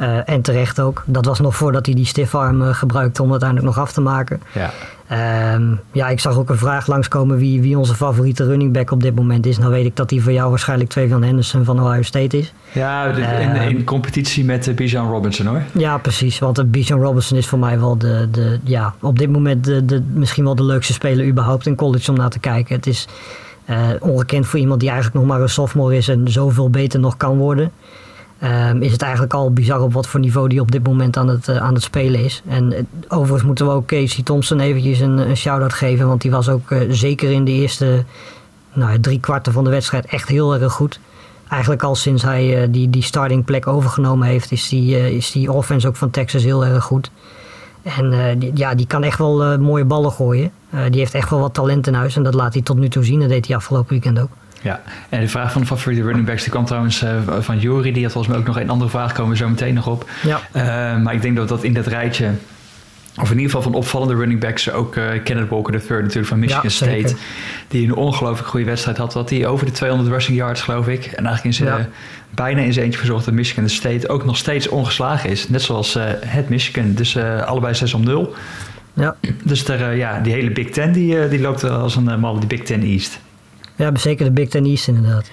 Uh, 0.00 0.28
en 0.28 0.42
terecht 0.42 0.80
ook. 0.80 1.02
Dat 1.06 1.24
was 1.24 1.40
nog 1.40 1.56
voordat 1.56 1.86
hij 1.86 1.94
die 1.94 2.06
stiffarm 2.06 2.62
uh, 2.62 2.74
gebruikte 2.74 3.22
om 3.22 3.30
uiteindelijk 3.30 3.68
nog 3.68 3.78
af 3.84 3.92
te 3.92 4.00
maken. 4.00 4.40
Ja. 4.52 4.70
Um, 5.54 5.80
ja, 5.92 6.08
ik 6.08 6.20
zag 6.20 6.36
ook 6.36 6.50
een 6.50 6.58
vraag 6.58 6.86
langskomen 6.86 7.36
wie, 7.36 7.60
wie 7.60 7.78
onze 7.78 7.94
favoriete 7.94 8.46
running 8.46 8.72
back 8.72 8.90
op 8.90 9.02
dit 9.02 9.14
moment 9.14 9.46
is. 9.46 9.58
Nou 9.58 9.70
weet 9.70 9.84
ik 9.84 9.96
dat 9.96 10.08
die 10.08 10.22
voor 10.22 10.32
jou 10.32 10.50
waarschijnlijk 10.50 10.90
Trevion 10.90 11.22
Henderson 11.22 11.64
van 11.64 11.80
Ohio 11.80 12.02
State 12.02 12.38
is. 12.38 12.52
Ja, 12.72 13.04
in, 13.04 13.40
in 13.40 13.56
ehm, 13.56 13.84
competitie 13.84 14.44
met 14.44 14.76
Bijan 14.76 15.10
Robinson 15.10 15.46
hoor. 15.46 15.62
Ja, 15.72 15.98
precies. 15.98 16.38
Want 16.38 16.70
Bijan 16.70 17.00
Robinson 17.00 17.38
is 17.38 17.46
voor 17.46 17.58
mij 17.58 17.78
wel 17.78 17.98
de, 17.98 18.28
de 18.30 18.58
ja, 18.64 18.94
op 19.00 19.18
dit 19.18 19.30
moment 19.30 19.64
de, 19.64 19.84
de, 19.84 20.02
misschien 20.12 20.44
wel 20.44 20.54
de 20.54 20.64
leukste 20.64 20.92
speler 20.92 21.26
überhaupt 21.26 21.66
in 21.66 21.74
college 21.74 22.10
om 22.10 22.16
naar 22.16 22.30
te 22.30 22.38
kijken. 22.38 22.74
Het 22.74 22.86
is 22.86 23.06
ongekend 24.00 24.46
voor 24.46 24.58
iemand 24.58 24.80
die 24.80 24.88
eigenlijk 24.90 25.18
nog 25.20 25.28
maar 25.32 25.40
een 25.42 25.48
sophomore 25.48 25.96
is 25.96 26.08
en 26.08 26.28
zoveel 26.28 26.70
beter 26.70 27.00
nog 27.00 27.16
kan 27.16 27.36
worden. 27.36 27.72
Um, 28.44 28.82
is 28.82 28.92
het 28.92 29.02
eigenlijk 29.02 29.34
al 29.34 29.52
bizar 29.52 29.80
op 29.80 29.92
wat 29.92 30.06
voor 30.06 30.20
niveau 30.20 30.48
die 30.48 30.60
op 30.60 30.72
dit 30.72 30.86
moment 30.86 31.16
aan 31.16 31.28
het, 31.28 31.48
uh, 31.48 31.56
aan 31.56 31.74
het 31.74 31.82
spelen 31.82 32.24
is. 32.24 32.42
En 32.48 32.72
uh, 32.72 32.78
overigens 33.08 33.42
moeten 33.42 33.66
we 33.66 33.72
ook 33.72 33.86
Casey 33.86 34.22
Thompson 34.22 34.60
eventjes 34.60 35.00
een, 35.00 35.18
een 35.18 35.36
shout-out 35.36 35.72
geven. 35.72 36.06
Want 36.06 36.20
die 36.20 36.30
was 36.30 36.48
ook 36.48 36.74
zeker 36.88 37.30
in 37.30 37.44
de 37.44 37.50
eerste 37.50 38.04
nou, 38.72 39.00
drie 39.00 39.20
kwarten 39.20 39.52
van 39.52 39.64
de 39.64 39.70
wedstrijd 39.70 40.06
echt 40.06 40.28
heel 40.28 40.54
erg 40.54 40.72
goed. 40.72 41.00
Eigenlijk 41.48 41.82
al 41.82 41.94
sinds 41.94 42.22
hij 42.22 42.70
die, 42.70 42.90
die 42.90 43.02
starting 43.02 43.44
plek 43.44 43.66
overgenomen 43.66 44.28
heeft, 44.28 44.52
is 44.52 44.68
die, 44.68 45.16
is 45.16 45.30
die 45.30 45.52
offense 45.52 45.88
ook 45.88 45.96
van 45.96 46.10
Texas 46.10 46.42
heel 46.42 46.64
erg 46.64 46.84
goed. 46.84 47.10
En 47.82 48.38
die, 48.38 48.50
ja, 48.54 48.74
die 48.74 48.86
kan 48.86 49.02
echt 49.02 49.18
wel 49.18 49.58
mooie 49.58 49.84
ballen 49.84 50.12
gooien. 50.12 50.50
die 50.90 51.00
heeft 51.00 51.14
echt 51.14 51.30
wel 51.30 51.40
wat 51.40 51.54
talent 51.54 51.86
in 51.86 51.94
huis. 51.94 52.16
En 52.16 52.22
dat 52.22 52.34
laat 52.34 52.52
hij 52.52 52.62
tot 52.62 52.78
nu 52.78 52.88
toe 52.88 53.04
zien. 53.04 53.20
Dat 53.20 53.28
deed 53.28 53.46
hij 53.46 53.56
afgelopen 53.56 53.90
weekend 53.90 54.20
ook. 54.20 54.30
Ja, 54.62 54.80
en 55.08 55.20
de 55.20 55.28
vraag 55.28 55.52
van 55.52 55.60
de 55.60 55.66
favoriete 55.66 56.02
running 56.02 56.26
backs 56.26 56.42
die 56.42 56.50
kwam 56.50 56.64
trouwens 56.64 57.04
van 57.38 57.58
Jury. 57.58 57.92
Die 57.92 58.02
had 58.02 58.12
volgens 58.12 58.32
mij 58.32 58.42
ook 58.42 58.48
nog 58.48 58.60
een 58.60 58.70
andere 58.70 58.90
vraag, 58.90 59.12
komen 59.12 59.30
we 59.30 59.36
zo 59.36 59.48
meteen 59.48 59.74
nog 59.74 59.86
op. 59.86 60.10
Ja. 60.22 60.40
Maar 60.98 61.14
ik 61.14 61.22
denk 61.22 61.36
dat 61.36 61.48
dat 61.48 61.64
in 61.64 61.74
dat 61.74 61.86
rijtje, 61.86 62.30
of 63.16 63.30
in 63.30 63.36
ieder 63.36 63.44
geval 63.44 63.62
van 63.62 63.74
opvallende 63.74 64.14
running 64.14 64.40
backs, 64.40 64.70
ook 64.70 64.96
uh, 64.96 65.08
Kenneth 65.24 65.48
Walker 65.48 65.74
III 65.74 66.00
natuurlijk 66.00 66.26
van 66.26 66.38
Michigan 66.38 66.62
ja, 66.62 66.68
State. 66.68 67.14
Die 67.68 67.86
een 67.86 67.94
ongelooflijk 67.94 68.48
goede 68.48 68.66
wedstrijd 68.66 68.96
had. 68.96 69.14
Had 69.14 69.30
hij 69.30 69.46
over 69.46 69.66
de 69.66 69.72
200 69.72 70.10
rushing 70.10 70.36
yards 70.36 70.62
geloof 70.62 70.88
ik. 70.88 71.04
En 71.04 71.26
eigenlijk 71.26 71.44
in 71.44 71.52
zijn, 71.52 71.78
ja. 71.78 71.88
bijna 72.30 72.60
in 72.60 72.72
zijn 72.72 72.84
eentje 72.84 72.98
verzorgd 72.98 73.24
dat 73.24 73.34
Michigan 73.34 73.68
State 73.68 74.08
ook 74.08 74.24
nog 74.24 74.36
steeds 74.36 74.68
ongeslagen 74.68 75.30
is. 75.30 75.48
Net 75.48 75.62
zoals 75.62 75.96
het 76.26 76.48
Michigan. 76.48 76.94
Dus 76.94 77.16
allebei 77.16 77.74
6 77.74 77.94
om 77.94 78.04
0. 78.04 78.34
Ja. 78.94 79.16
Dus 79.44 79.68
er, 79.68 79.96
ja, 79.96 80.20
die 80.20 80.32
hele 80.32 80.50
Big 80.50 80.70
Ten 80.70 80.92
die, 80.92 81.28
die 81.28 81.40
loopt 81.40 81.64
als 81.64 81.96
een 81.96 82.20
mal 82.20 82.38
die 82.38 82.48
Big 82.48 82.62
Ten 82.62 82.82
East. 82.82 83.20
Ja, 83.76 83.90
zeker 83.96 84.24
de 84.24 84.30
Big 84.30 84.48
Ten 84.48 84.64
East 84.64 84.88
inderdaad. 84.88 85.30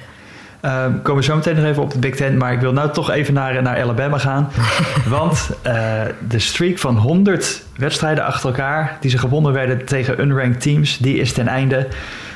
Uh, 0.65 0.85
komen 1.03 1.15
we 1.15 1.23
zo 1.23 1.35
meteen 1.35 1.55
nog 1.55 1.65
even 1.65 1.83
op 1.83 1.91
de 1.91 1.99
Big 1.99 2.15
Ten. 2.15 2.37
Maar 2.37 2.53
ik 2.53 2.59
wil 2.59 2.73
nou 2.73 2.91
toch 2.91 3.11
even 3.11 3.33
naar, 3.33 3.61
naar 3.61 3.81
Alabama 3.81 4.17
gaan. 4.17 4.49
Want 5.09 5.49
uh, 5.67 6.01
de 6.27 6.39
streak 6.39 6.77
van 6.77 6.97
100 6.97 7.63
wedstrijden 7.77 8.23
achter 8.25 8.49
elkaar... 8.49 8.97
die 8.99 9.09
ze 9.09 9.17
gewonnen 9.17 9.53
werden 9.53 9.85
tegen 9.85 10.21
unranked 10.21 10.61
teams... 10.61 10.97
die 10.97 11.17
is 11.17 11.33
ten 11.33 11.47
einde. 11.47 11.87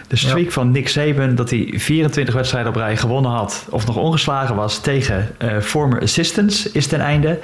De 0.07 0.17
streak 0.17 0.51
van 0.51 0.71
Nick 0.71 0.87
Saban 0.87 1.35
dat 1.35 1.49
hij 1.49 1.73
24 1.75 2.33
wedstrijden 2.33 2.71
op 2.71 2.77
rij 2.77 2.97
gewonnen 2.97 3.31
had 3.31 3.65
of 3.69 3.87
nog 3.87 3.95
ongeslagen 3.95 4.55
was 4.55 4.79
tegen 4.79 5.29
uh, 5.39 5.59
former 5.59 6.01
assistants 6.01 6.71
is 6.71 6.87
ten 6.87 6.99
einde. 6.99 7.39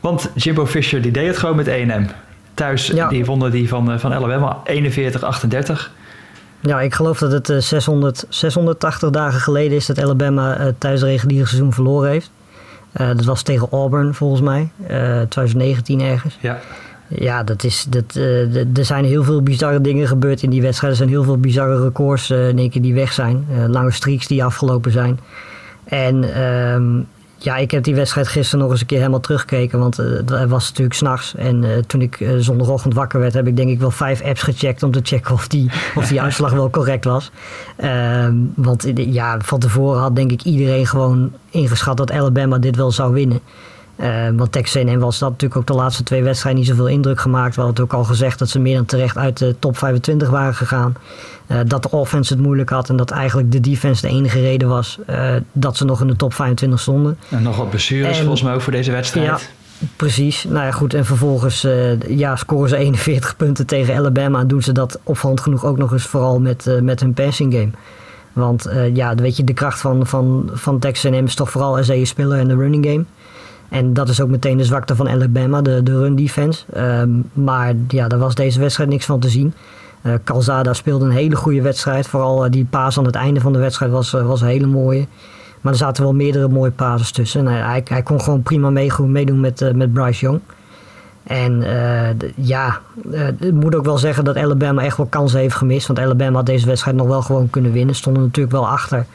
Want 0.00 0.30
Jimbo 0.34 0.66
Fisher 0.66 1.02
die 1.02 1.12
deed 1.12 1.26
het 1.26 1.38
gewoon 1.38 1.56
met 1.56 1.68
1M. 1.68 2.14
Thuis 2.54 2.92
die 3.08 3.24
wonnen 3.24 3.50
die 3.50 3.68
van, 3.68 4.00
van 4.00 4.14
Alabama 4.14 4.62
41-38. 4.66 5.90
Ja, 6.66 6.80
ik 6.80 6.94
geloof 6.94 7.18
dat 7.18 7.48
het 7.48 7.64
600, 7.64 8.26
680 8.28 9.10
dagen 9.10 9.40
geleden 9.40 9.76
is 9.76 9.86
dat 9.86 10.00
Alabama 10.02 10.58
uh, 10.58 10.66
tijdens 10.78 11.02
het 11.02 11.10
reguliere 11.10 11.46
seizoen 11.46 11.72
verloren 11.72 12.10
heeft. 12.10 12.30
Uh, 13.00 13.06
dat 13.06 13.24
was 13.24 13.42
tegen 13.42 13.68
Auburn 13.70 14.14
volgens 14.14 14.40
mij, 14.40 14.70
2019 15.28 16.00
ergens. 16.00 16.38
Ja. 16.40 16.58
Ja, 17.08 17.42
dat 17.42 17.64
is, 17.64 17.86
dat, 17.88 18.14
er 18.74 18.84
zijn 18.84 19.04
heel 19.04 19.24
veel 19.24 19.42
bizarre 19.42 19.80
dingen 19.80 20.08
gebeurd 20.08 20.42
in 20.42 20.50
die 20.50 20.62
wedstrijd. 20.62 20.92
Er 20.92 20.98
zijn 20.98 21.08
heel 21.08 21.24
veel 21.24 21.38
bizarre 21.38 21.82
records 21.82 22.30
in 22.30 22.58
één 22.58 22.70
keer 22.70 22.82
die 22.82 22.94
weg 22.94 23.12
zijn. 23.12 23.46
Lange 23.68 23.90
streaks 23.90 24.26
die 24.26 24.44
afgelopen 24.44 24.92
zijn. 24.92 25.20
En 25.84 26.42
um, 26.42 27.06
ja, 27.44 27.56
ik 27.56 27.70
heb 27.70 27.84
die 27.84 27.94
wedstrijd 27.94 28.28
gisteren 28.28 28.60
nog 28.60 28.70
eens 28.70 28.80
een 28.80 28.86
keer 28.86 28.98
helemaal 28.98 29.20
teruggekeken. 29.20 29.78
Want 29.78 29.96
het 29.96 30.48
was 30.48 30.68
natuurlijk 30.68 30.96
s'nachts. 30.96 31.34
En 31.34 31.84
toen 31.86 32.00
ik 32.00 32.26
zondagochtend 32.38 32.94
wakker 32.94 33.20
werd, 33.20 33.34
heb 33.34 33.46
ik 33.46 33.56
denk 33.56 33.70
ik 33.70 33.80
wel 33.80 33.90
vijf 33.90 34.22
apps 34.22 34.42
gecheckt 34.42 34.82
om 34.82 34.90
te 34.90 35.00
checken 35.02 35.34
of 35.34 35.48
die, 35.48 35.70
of 35.94 36.08
die 36.08 36.20
uitslag 36.20 36.52
wel 36.52 36.70
correct 36.70 37.04
was. 37.04 37.30
Um, 37.84 38.52
want 38.56 38.90
ja, 38.94 39.40
van 39.40 39.58
tevoren 39.58 40.00
had 40.00 40.16
denk 40.16 40.32
ik 40.32 40.42
iedereen 40.42 40.86
gewoon 40.86 41.32
ingeschat 41.50 41.96
dat 41.96 42.12
Alabama 42.12 42.58
dit 42.58 42.76
wel 42.76 42.90
zou 42.90 43.12
winnen. 43.12 43.40
Uh, 43.96 44.28
want 44.36 44.52
Texas 44.52 44.82
A&M 44.82 44.98
was 44.98 45.18
dat 45.18 45.30
natuurlijk 45.30 45.60
ook 45.60 45.66
de 45.66 45.82
laatste 45.82 46.02
twee 46.02 46.22
wedstrijden 46.22 46.60
niet 46.60 46.70
zoveel 46.70 46.88
indruk 46.88 47.20
gemaakt. 47.20 47.56
We 47.56 47.62
hadden 47.62 47.84
ook 47.84 47.92
al 47.92 48.04
gezegd 48.04 48.38
dat 48.38 48.48
ze 48.48 48.58
meer 48.58 48.76
dan 48.76 48.84
terecht 48.84 49.16
uit 49.16 49.38
de 49.38 49.56
top 49.58 49.78
25 49.78 50.30
waren 50.30 50.54
gegaan. 50.54 50.94
Uh, 51.48 51.58
dat 51.66 51.82
de 51.82 51.90
offense 51.90 52.32
het 52.32 52.42
moeilijk 52.42 52.70
had 52.70 52.88
en 52.88 52.96
dat 52.96 53.10
eigenlijk 53.10 53.52
de 53.52 53.60
defense 53.60 54.06
de 54.06 54.12
enige 54.12 54.40
reden 54.40 54.68
was 54.68 54.98
uh, 55.10 55.34
dat 55.52 55.76
ze 55.76 55.84
nog 55.84 56.00
in 56.00 56.06
de 56.06 56.16
top 56.16 56.34
25 56.34 56.80
stonden. 56.80 57.18
En 57.28 57.42
nog 57.42 57.56
wat 57.56 57.70
blessures 57.70 58.18
volgens 58.18 58.42
mij 58.42 58.54
ook 58.54 58.60
voor 58.60 58.72
deze 58.72 58.90
wedstrijd. 58.90 59.26
Ja, 59.26 59.38
precies. 59.96 60.44
Nou 60.44 60.64
ja, 60.64 60.70
goed. 60.70 60.94
En 60.94 61.04
vervolgens 61.04 61.66
ja, 62.08 62.36
scoren 62.36 62.68
ze 62.68 62.76
41 62.86 63.36
punten 63.36 63.66
tegen 63.66 63.96
Alabama 63.96 64.40
en 64.40 64.48
doen 64.48 64.62
ze 64.62 64.72
dat 64.72 64.98
opvallend 65.02 65.40
genoeg 65.40 65.64
ook 65.64 65.78
nog 65.78 65.92
eens 65.92 66.06
vooral 66.06 66.40
met, 66.40 66.78
met 66.82 67.00
hun 67.00 67.14
passing 67.14 67.52
game. 67.52 67.70
Want 68.32 68.68
ja, 68.92 69.14
weet 69.14 69.36
je, 69.36 69.44
de 69.44 69.54
kracht 69.54 69.80
van, 69.80 70.06
van, 70.06 70.50
van 70.52 70.78
Texas 70.78 71.12
A&M 71.12 71.24
is 71.24 71.34
toch 71.34 71.50
vooral 71.50 71.76
als 71.76 71.86
je 71.86 72.04
speler 72.04 72.38
en 72.38 72.48
de 72.48 72.56
running 72.56 72.86
game. 72.86 73.04
En 73.74 73.92
dat 73.92 74.08
is 74.08 74.20
ook 74.20 74.28
meteen 74.28 74.56
de 74.56 74.64
zwakte 74.64 74.96
van 74.96 75.08
Alabama, 75.08 75.62
de, 75.62 75.82
de 75.82 75.98
run 75.98 76.16
defense. 76.16 76.64
Um, 76.76 77.30
maar 77.32 77.74
ja, 77.88 78.08
daar 78.08 78.18
was 78.18 78.34
deze 78.34 78.60
wedstrijd 78.60 78.90
niks 78.90 79.04
van 79.04 79.20
te 79.20 79.28
zien. 79.28 79.54
Uh, 80.02 80.12
Calzada 80.24 80.72
speelde 80.72 81.04
een 81.04 81.10
hele 81.10 81.36
goede 81.36 81.62
wedstrijd. 81.62 82.06
Vooral 82.06 82.44
uh, 82.44 82.50
die 82.50 82.66
paas 82.70 82.98
aan 82.98 83.04
het 83.04 83.14
einde 83.14 83.40
van 83.40 83.52
de 83.52 83.58
wedstrijd 83.58 83.92
was, 83.92 84.12
uh, 84.12 84.26
was 84.26 84.40
een 84.40 84.46
hele 84.46 84.66
mooie. 84.66 85.06
Maar 85.60 85.72
er 85.72 85.78
zaten 85.78 86.02
wel 86.02 86.14
meerdere 86.14 86.48
mooie 86.48 86.70
pases 86.70 87.10
tussen. 87.10 87.46
En 87.46 87.64
hij, 87.64 87.82
hij 87.84 88.02
kon 88.02 88.20
gewoon 88.20 88.42
prima 88.42 88.70
meedoen 88.70 89.40
met, 89.40 89.72
met 89.74 89.92
Bryce 89.92 90.20
Young. 90.20 90.40
En 91.22 91.64
ja, 92.36 92.80
ik 93.38 93.52
moet 93.52 93.74
ook 93.74 93.84
wel 93.84 93.98
zeggen 93.98 94.24
dat 94.24 94.36
Alabama 94.36 94.82
echt 94.82 94.96
wel 94.96 95.06
kansen 95.06 95.40
heeft 95.40 95.54
gemist. 95.54 95.86
Want 95.86 95.98
Alabama 95.98 96.36
had 96.36 96.46
deze 96.46 96.66
wedstrijd 96.66 96.96
nog 96.96 97.06
wel 97.06 97.22
gewoon 97.22 97.50
kunnen 97.50 97.72
winnen. 97.72 97.94
Stonden 97.94 98.22
natuurlijk 98.22 98.54
wel 98.54 98.68
achter. 98.68 99.06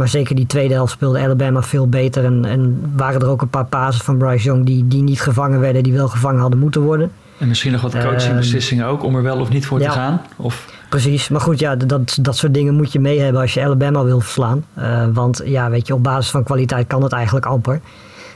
Maar 0.00 0.08
zeker 0.08 0.34
die 0.34 0.46
tweede 0.46 0.74
helft 0.74 0.92
speelde 0.92 1.18
Alabama 1.18 1.62
veel 1.62 1.88
beter. 1.88 2.24
En, 2.24 2.44
en 2.44 2.92
waren 2.96 3.20
er 3.20 3.28
ook 3.28 3.42
een 3.42 3.48
paar 3.48 3.64
pases 3.64 4.02
van 4.02 4.18
Bryce 4.18 4.44
Young 4.44 4.66
die, 4.66 4.86
die 4.86 5.02
niet 5.02 5.20
gevangen 5.20 5.60
werden, 5.60 5.82
die 5.82 5.92
wel 5.92 6.08
gevangen 6.08 6.40
hadden 6.40 6.58
moeten 6.58 6.80
worden. 6.80 7.12
En 7.38 7.48
misschien 7.48 7.72
nog 7.72 7.80
wat 7.80 7.98
coachingbeslissingen 7.98 8.84
uh, 8.84 8.90
ook 8.90 9.02
om 9.02 9.16
er 9.16 9.22
wel 9.22 9.40
of 9.40 9.48
niet 9.48 9.66
voor 9.66 9.80
ja, 9.80 9.86
te 9.86 9.92
gaan? 9.92 10.20
Of? 10.36 10.66
Precies, 10.88 11.28
maar 11.28 11.40
goed, 11.40 11.58
ja, 11.58 11.76
dat, 11.76 12.18
dat 12.20 12.36
soort 12.36 12.54
dingen 12.54 12.74
moet 12.74 12.92
je 12.92 13.00
mee 13.00 13.20
hebben 13.20 13.40
als 13.40 13.54
je 13.54 13.64
Alabama 13.64 14.04
wil 14.04 14.20
verslaan. 14.20 14.64
Uh, 14.78 15.04
want 15.12 15.42
ja, 15.44 15.70
weet 15.70 15.86
je, 15.86 15.94
op 15.94 16.02
basis 16.02 16.30
van 16.30 16.44
kwaliteit 16.44 16.86
kan 16.86 17.02
het 17.02 17.12
eigenlijk 17.12 17.46
amper. 17.46 17.80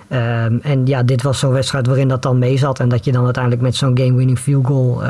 Um, 0.09 0.61
en 0.63 0.87
ja, 0.87 1.03
dit 1.03 1.23
was 1.23 1.39
zo'n 1.39 1.53
wedstrijd 1.53 1.87
waarin 1.87 2.09
dat 2.09 2.23
dan 2.23 2.39
mee 2.39 2.59
zat. 2.59 2.81
En 2.81 2.89
dat 2.89 3.05
je 3.05 3.13
dan 3.13 3.25
uiteindelijk 3.25 3.63
met 3.63 3.77
zo'n 3.77 3.99
game-winning 3.99 4.39
field 4.39 4.67
goal 4.67 5.03
uh, 5.03 5.09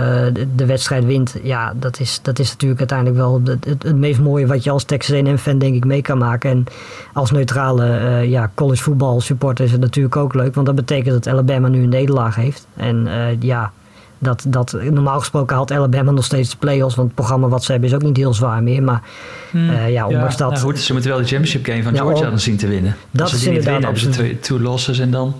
de, 0.56 0.66
wedstrijd 0.66 1.04
wint. 1.04 1.36
Ja, 1.42 1.72
dat 1.76 2.00
is, 2.00 2.20
dat 2.22 2.38
is 2.38 2.50
natuurlijk 2.50 2.80
uiteindelijk 2.80 3.18
wel 3.18 3.40
het, 3.44 3.64
het, 3.82 3.96
meest 3.96 4.20
mooie 4.20 4.46
wat 4.46 4.64
je 4.64 4.70
als 4.70 4.84
Texas 4.84 5.16
A&M-fan 5.16 5.58
denk 5.58 5.74
ik 5.74 5.84
mee 5.84 6.02
kan 6.02 6.18
maken. 6.18 6.50
En 6.50 6.64
als 7.12 7.30
neutrale 7.30 7.86
uh, 7.86 8.24
ja, 8.30 8.50
college 8.54 8.82
voetbal 8.82 9.20
supporter 9.20 9.64
is 9.64 9.72
het 9.72 9.80
natuurlijk 9.80 10.16
ook 10.16 10.34
leuk. 10.34 10.54
Want 10.54 10.66
dat 10.66 10.74
betekent 10.74 11.24
dat 11.24 11.32
Alabama 11.32 11.68
nu 11.68 11.82
een 11.82 11.88
nederlaag 11.88 12.34
heeft. 12.34 12.66
En 12.76 13.06
uh, 13.06 13.40
ja, 13.40 13.72
dat, 14.18 14.44
dat, 14.48 14.76
normaal 14.90 15.18
gesproken 15.18 15.56
haalt 15.56 15.72
Alabama 15.72 16.10
nog 16.10 16.24
steeds 16.24 16.50
de 16.50 16.56
play-offs. 16.56 16.94
Want 16.94 17.06
het 17.06 17.16
programma 17.16 17.48
wat 17.48 17.64
ze 17.64 17.72
hebben 17.72 17.88
is 17.90 17.94
ook 17.94 18.02
niet 18.02 18.16
heel 18.16 18.34
zwaar 18.34 18.62
meer. 18.62 18.82
Maar 18.82 19.02
hmm. 19.50 19.70
uh, 19.70 19.90
ja, 19.90 20.06
ondanks 20.06 20.32
ja, 20.32 20.38
dat... 20.38 20.50
Nou 20.50 20.62
goed, 20.62 20.78
ze 20.78 20.92
moeten 20.92 21.10
wel 21.10 21.20
de 21.20 21.26
championship 21.26 21.64
game 21.64 21.82
van 21.82 21.96
Georgia 21.96 22.30
dan 22.30 22.40
zien 22.40 22.56
te 22.56 22.66
winnen. 22.66 22.96
Dat 23.10 23.22
Als 23.22 23.30
ze 23.30 23.38
die 23.38 23.48
niet 23.48 23.64
winnen, 23.64 23.82
hebben 23.82 24.00
ze 24.00 24.08
twee, 24.08 24.40
two 24.40 24.60
losses 24.60 24.98
en 24.98 25.10
dan... 25.10 25.34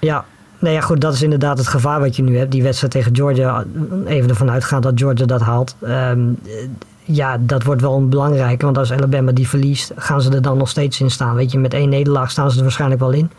Ja, 0.00 0.24
Nee, 0.62 0.72
ja, 0.72 0.80
goed, 0.80 1.00
dat 1.00 1.14
is 1.14 1.22
inderdaad 1.22 1.58
het 1.58 1.66
gevaar 1.66 2.00
wat 2.00 2.16
je 2.16 2.22
nu 2.22 2.38
hebt. 2.38 2.52
Die 2.52 2.62
wedstrijd 2.62 2.92
tegen 2.92 3.16
Georgia, 3.16 3.64
even 4.06 4.28
ervan 4.28 4.50
uitgaan 4.50 4.80
dat 4.80 4.92
Georgia 4.96 5.26
dat 5.26 5.40
haalt. 5.40 5.76
Um, 5.82 6.38
ja, 7.04 7.38
dat 7.40 7.62
wordt 7.62 7.80
wel 7.80 7.96
een 7.96 8.08
belangrijke. 8.08 8.64
Want 8.64 8.78
als 8.78 8.92
Alabama 8.92 9.32
die 9.32 9.48
verliest, 9.48 9.92
gaan 9.96 10.22
ze 10.22 10.30
er 10.30 10.42
dan 10.42 10.58
nog 10.58 10.68
steeds 10.68 11.00
in 11.00 11.10
staan. 11.10 11.34
Weet 11.34 11.52
je, 11.52 11.58
met 11.58 11.74
één 11.74 11.88
nederlaag 11.88 12.30
staan 12.30 12.50
ze 12.50 12.56
er 12.56 12.62
waarschijnlijk 12.62 13.00
wel 13.00 13.10
in. 13.10 13.30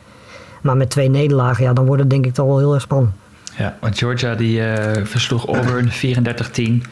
Maar 0.62 0.78
met 0.78 0.90
twee 0.90 1.10
nederlagen, 1.10 1.64
ja, 1.64 1.74
dan 1.74 1.86
wordt 1.86 2.02
het 2.02 2.10
denk 2.10 2.26
ik 2.26 2.34
toch 2.34 2.46
wel 2.46 2.58
heel 2.58 2.74
erg 2.74 2.82
spannend. 2.82 3.14
Ja, 3.58 3.78
want 3.80 3.98
Georgia 3.98 4.36
die 4.36 4.60
uh, 4.60 4.76
versloeg 5.04 5.48
Auburn 5.48 5.92
34-10. 6.84 6.88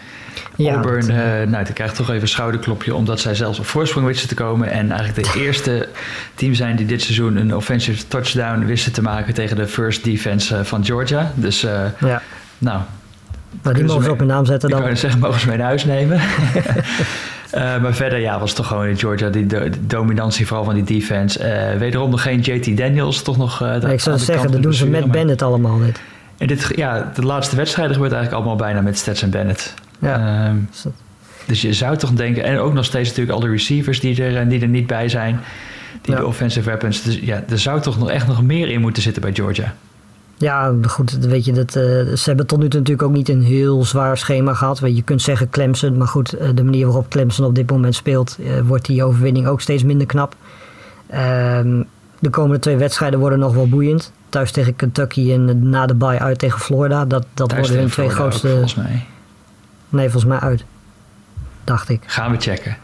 Ja, 0.56 0.74
Auburn, 0.74 1.10
uh, 1.10 1.50
nou, 1.50 1.64
die 1.66 1.74
krijgt 1.74 1.96
toch 1.96 2.10
even 2.10 2.22
een 2.22 2.28
schouderklopje 2.28 2.96
omdat 2.96 3.20
zij 3.20 3.36
zelfs 3.36 3.60
op 3.60 3.66
voorsprong 3.66 4.06
wisten 4.06 4.28
te 4.28 4.36
komen. 4.36 4.72
En 4.72 4.92
eigenlijk 4.92 5.34
de 5.34 5.40
eerste 5.40 5.88
team 6.36 6.54
zijn 6.54 6.76
die 6.76 6.86
dit 6.86 7.02
seizoen 7.02 7.36
een 7.36 7.56
offensive 7.56 8.08
touchdown 8.08 8.66
wisten 8.66 8.92
te 8.92 9.02
maken 9.02 9.34
tegen 9.34 9.56
de 9.56 9.68
first 9.68 10.04
defense 10.04 10.56
uh, 10.56 10.64
van 10.64 10.86
Georgia. 10.86 11.32
Dus, 11.36 11.62
ja. 11.62 12.22
nou. 12.58 12.82
Maar 13.62 13.74
die 13.74 13.84
mogen 13.84 14.04
ze 14.04 14.12
op 14.12 14.18
hun 14.18 14.28
naam 14.28 14.46
zetten 14.46 14.70
dan. 14.70 14.88
Ik 14.88 14.98
zeggen, 14.98 15.20
mogen 15.20 15.40
ze 15.40 15.48
mee 15.48 15.58
naar 15.58 15.66
huis 15.66 15.86
nemen. 15.86 16.20
Uh, 17.56 17.78
maar 17.82 17.94
verder 17.94 18.20
ja, 18.20 18.40
was 18.40 18.50
het 18.50 18.58
toch 18.58 18.68
gewoon 18.68 18.86
in 18.86 18.98
Georgia 18.98 19.30
die 19.30 19.48
dominantie 19.88 20.48
vooral 20.48 20.66
van 20.66 20.74
die 20.74 20.84
defense. 20.84 21.40
Uh, 21.74 21.80
wederom 21.80 22.10
nog 22.10 22.22
geen 22.22 22.40
JT 22.40 22.78
Daniels, 22.78 23.22
toch 23.22 23.38
nog... 23.38 23.62
Uh, 23.62 23.76
nee, 23.76 23.94
ik 23.94 24.00
zou 24.00 24.18
zeggen, 24.18 24.52
dat 24.52 24.62
doen 24.64 24.74
ze 24.74 24.88
met 24.88 25.12
Bennett 25.12 25.42
allemaal 25.42 25.80
dit. 25.80 26.00
En 26.42 26.48
dit, 26.48 26.72
ja, 26.76 27.12
de 27.16 27.22
laatste 27.22 27.56
wedstrijden 27.56 27.94
gebeurt 27.94 28.14
eigenlijk 28.14 28.44
allemaal 28.44 28.66
bijna 28.66 28.82
met 28.82 28.98
Stetson 28.98 29.30
Bennett. 29.30 29.74
Ja. 30.00 30.48
Um, 30.50 30.70
dus 31.46 31.62
je 31.62 31.74
zou 31.74 31.98
toch 31.98 32.12
denken, 32.12 32.44
en 32.44 32.60
ook 32.60 32.74
nog 32.74 32.86
steeds 32.86 33.10
natuurlijk 33.10 33.36
al 33.36 33.44
de 33.44 33.52
receivers 33.52 34.00
die 34.00 34.24
er, 34.24 34.50
die 34.50 34.62
er 34.62 34.68
niet 34.68 34.88
bij 34.88 35.10
zijn, 35.10 35.40
die 36.02 36.14
ja. 36.14 36.20
de 36.20 36.26
offensive 36.26 36.66
weapons. 36.66 37.04
Dus 37.04 37.20
ja, 37.22 37.44
er 37.50 37.60
zou 37.60 37.82
toch 37.82 38.00
nog 38.00 38.10
echt 38.10 38.28
nog 38.28 38.44
meer 38.44 38.70
in 38.70 38.82
moeten 38.82 39.04
zitten 39.04 39.22
bij 39.22 39.34
Georgia. 39.34 39.76
Ja, 40.38 40.74
goed, 40.88 41.12
weet 41.12 41.46
je, 41.46 41.52
dat, 41.52 41.76
uh, 41.76 41.84
ze 41.84 42.22
hebben 42.24 42.48
tot 42.48 42.60
nu 42.60 42.68
toe 42.68 42.80
natuurlijk 42.80 43.08
ook 43.08 43.16
niet 43.16 43.30
een 43.30 43.44
heel 43.44 43.86
zwaar 43.86 44.18
schema 44.18 44.54
gehad. 44.54 44.82
Je 44.84 45.02
kunt 45.02 45.22
zeggen 45.22 45.50
Clemson, 45.50 45.98
maar 45.98 46.08
goed, 46.08 46.36
uh, 46.36 46.50
de 46.56 46.64
manier 46.64 46.86
waarop 46.86 47.10
Clemson 47.10 47.46
op 47.46 47.56
dit 47.56 47.70
moment 47.70 47.96
speelt, 47.96 48.38
uh, 48.40 48.60
wordt 48.60 48.86
die 48.86 49.04
overwinning 49.04 49.48
ook 49.48 49.62
steeds 49.62 49.84
minder 49.84 50.08
knap. 50.08 50.36
Um, 51.14 51.86
de 52.20 52.30
komende 52.30 52.60
twee 52.60 52.78
wedstrijden 52.78 53.20
worden 53.20 53.40
nog 53.40 53.54
wel 53.54 53.68
boeiend 53.68 54.12
thuis 54.32 54.52
tegen 54.52 54.76
Kentucky 54.76 55.32
en 55.32 55.70
na 55.70 55.86
de 55.86 55.96
bye 55.96 56.20
uit 56.20 56.40
tegen 56.40 56.60
Florida. 56.60 57.06
Dat, 57.06 57.26
dat 57.34 57.54
worden 57.56 57.78
hun 57.78 57.90
twee 57.90 58.10
grootste. 58.10 58.48
Ook, 58.48 58.54
volgens 58.54 58.76
mij. 58.76 59.06
Nee, 59.90 60.10
volgens 60.10 60.32
mij 60.32 60.40
uit. 60.40 60.64
Dacht 61.64 61.90
ik. 61.90 62.02
Gaan 62.06 62.32
we 62.32 62.38
checken. 62.40 62.78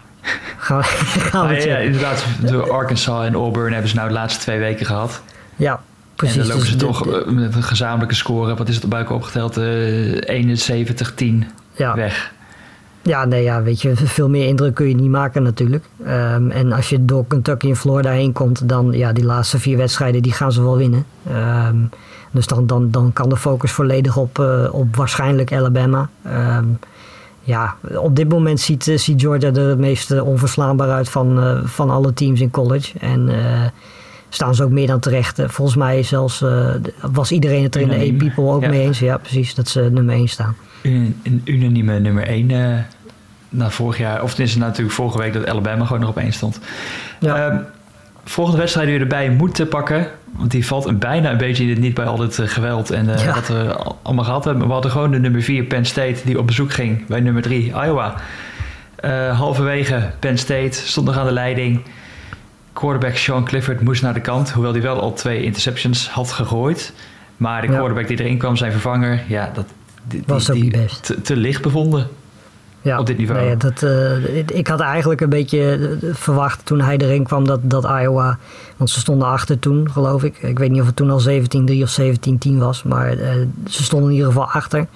Gaan 0.58 0.78
we, 0.78 0.84
gaan 1.32 1.48
we 1.48 1.54
checken. 1.54 1.72
Ja, 1.72 1.78
inderdaad, 1.78 2.26
door 2.40 2.72
Arkansas 2.72 3.26
en 3.26 3.34
Auburn 3.34 3.72
hebben 3.72 3.90
ze 3.90 3.96
nou 3.96 4.08
de 4.08 4.14
laatste 4.14 4.42
twee 4.42 4.60
weken 4.60 4.86
gehad. 4.86 5.22
Ja, 5.56 5.82
precies. 6.16 6.36
En 6.36 6.42
dan 6.42 6.50
lopen 6.50 6.66
dus 6.66 6.80
ze 6.80 6.86
toch 6.86 7.04
de, 7.04 7.32
met 7.32 7.56
een 7.56 7.64
gezamenlijke 7.64 8.16
score, 8.16 8.56
wat 8.56 8.70
is 8.70 8.76
het 8.76 8.84
op 8.84 8.90
buik 8.90 9.10
opgeteld, 9.10 9.58
uh, 9.58 10.66
71-10 11.44 11.48
ja. 11.72 11.96
weg. 11.96 12.32
Ja, 13.08 13.26
nee, 13.26 13.44
ja, 13.44 13.62
weet 13.62 13.82
je, 13.82 13.96
veel 13.96 14.30
meer 14.30 14.48
indruk 14.48 14.76
kun 14.76 14.88
je 14.88 14.96
niet 14.96 15.10
maken 15.10 15.44
natuurlijk. 15.44 15.86
Um, 16.00 16.52
en 16.52 16.72
als 16.72 16.90
je 16.90 17.06
door 17.06 17.26
Kentucky 17.28 17.70
en 17.70 17.76
Florida 17.76 18.12
heen 18.12 18.34
komt, 18.34 18.70
dan 18.70 18.92
ja, 18.92 19.14
die 19.14 19.26
laatste 19.26 19.60
vier 19.60 19.78
wedstrijden, 19.78 20.22
die 20.22 20.32
gaan 20.32 20.52
ze 20.52 20.62
wel 20.62 20.78
winnen. 20.78 21.06
Um, 21.70 21.90
dus 22.32 22.48
dan, 22.48 22.68
dan, 22.68 22.92
dan 22.92 23.14
kan 23.14 23.30
de 23.30 23.38
focus 23.38 23.72
volledig 23.72 24.18
op, 24.18 24.40
uh, 24.40 24.68
op 24.72 24.96
waarschijnlijk 24.96 25.54
Alabama. 25.54 26.10
Um, 26.26 26.80
ja, 27.42 27.76
op 27.96 28.16
dit 28.16 28.30
moment 28.30 28.60
ziet, 28.60 28.88
uh, 28.88 28.98
ziet 28.98 29.22
Georgia 29.22 29.52
er 29.52 29.70
het 29.70 29.80
meest 29.80 30.12
uh, 30.12 30.28
onverslaanbaar 30.28 30.90
uit 30.90 31.10
van, 31.10 31.40
uh, 31.40 31.66
van 31.66 31.90
alle 31.90 32.14
teams 32.14 32.42
in 32.42 32.52
college. 32.52 33.00
En 33.00 33.30
staan 34.30 34.56
ze 34.56 34.64
ook 34.64 34.72
meer 34.72 34.88
dan 34.88 35.00
terecht. 35.00 35.42
volgens 35.46 35.78
mij 35.78 36.04
zelfs 36.04 36.44
was 37.12 37.32
iedereen 37.32 37.64
het 37.64 37.76
er 37.76 37.82
in 37.82 37.88
de 37.88 37.96
A-People 37.96 38.54
ook 38.54 38.62
ja. 38.62 38.70
mee 38.70 38.82
eens. 38.82 39.00
Ja, 39.00 39.18
precies, 39.18 39.56
dat 39.56 39.68
ze 39.68 39.90
nummer 39.92 40.16
1 40.16 40.28
staan. 40.28 40.56
Een, 40.84 41.20
een 41.24 41.42
unanieme 41.46 42.00
nummer 42.00 42.24
1 42.24 42.48
na 43.50 43.70
vorig 43.70 43.98
jaar, 43.98 44.24
of 44.24 44.40
is 44.40 44.56
natuurlijk 44.56 44.96
vorige 44.96 45.18
week 45.18 45.34
dat 45.34 45.48
Alabama 45.48 45.86
gewoon 45.86 46.02
nog 46.02 46.10
op 46.10 46.18
één 46.18 46.34
stond. 46.34 46.60
Ja. 47.20 47.46
Um, 47.46 47.66
volgende 48.24 48.60
wedstrijd 48.60 48.88
die 48.88 48.98
we 48.98 49.04
erbij 49.04 49.30
moeten 49.30 49.68
pakken, 49.68 50.08
want 50.32 50.52
die 50.52 50.68
valt 50.68 50.86
een 50.86 50.98
bijna 50.98 51.32
een 51.32 51.38
beetje 51.38 51.66
niet 51.66 51.94
bij 51.94 52.06
al 52.06 52.18
dit 52.18 52.38
uh, 52.38 52.48
geweld 52.48 52.92
en 52.92 53.06
uh, 53.10 53.24
ja. 53.24 53.34
wat 53.34 53.48
we 53.48 53.76
allemaal 54.02 54.24
gehad 54.24 54.46
hebben. 54.46 54.68
We 54.68 54.74
hadden 54.74 54.92
gewoon 54.92 55.12
de 55.12 55.20
nummer 55.20 55.42
4 55.42 55.64
Penn 55.64 55.86
State 55.86 56.22
die 56.26 56.40
op 56.40 56.48
bezoek 56.48 56.72
ging 56.72 57.06
bij 57.06 57.20
nummer 57.20 57.42
3 57.42 57.66
Iowa. 57.66 58.16
Uh, 59.06 59.40
halverwege 59.40 60.12
Penn 60.20 60.38
State 60.38 60.72
stond 60.72 61.08
nog 61.08 61.18
aan 61.18 61.26
de 61.26 61.32
leiding. 61.32 61.82
Quarterback 62.74 63.16
Sean 63.16 63.46
Clifford 63.46 63.82
moest 63.82 64.02
naar 64.02 64.14
de 64.14 64.22
kant, 64.22 64.52
hoewel 64.52 64.72
hij 64.72 64.82
wel 64.82 65.00
al 65.02 65.14
twee 65.14 65.44
interceptions 65.44 66.10
had 66.10 66.32
gegooid. 66.32 66.94
Maar 67.38 67.62
de 67.62 67.68
quarterback 67.68 68.08
die 68.08 68.20
erin 68.20 68.38
kwam, 68.38 68.56
zijn 68.56 68.72
vervanger, 68.72 69.24
ja, 69.28 69.52
dat 69.54 69.66
die, 70.04 70.24
was 70.26 70.52
ook 70.52 70.58
niet 70.58 70.72
best. 70.72 71.06
Te, 71.06 71.22
te 71.22 71.36
licht 71.36 71.62
bevonden 71.62 72.08
ja, 72.88 73.00
op 73.00 73.06
dit 73.06 73.18
niveau. 73.18 73.46
Nee, 73.46 73.58
dat, 73.58 73.82
uh, 73.82 74.38
ik 74.38 74.68
had 74.68 74.80
eigenlijk 74.80 75.22
een 75.22 75.30
beetje 75.30 75.98
verwacht 76.14 76.66
toen 76.66 76.82
hij 76.82 76.98
erin 76.98 77.24
kwam 77.24 77.46
dat, 77.46 77.60
dat 77.64 77.84
Iowa. 77.84 78.38
Want 78.78 78.90
ze 78.90 79.00
stonden 79.00 79.28
achter 79.28 79.60
toen, 79.60 79.92
geloof 79.92 80.24
ik. 80.24 80.38
Ik 80.38 80.60
weet 80.60 80.72
niet 80.72 80.82
of 80.82 80.88
het 80.88 80.96
toen 80.96 81.10
al 81.10 81.22
17-3 81.22 81.82
of 81.82 82.00
17-10 82.02 82.58
was. 82.58 82.84
Maar 82.84 83.18
uh, 83.18 83.30
ze 83.68 83.84
stonden 83.84 84.10
in 84.10 84.16
ieder 84.16 84.32
geval 84.32 84.52
achter. 84.52 84.88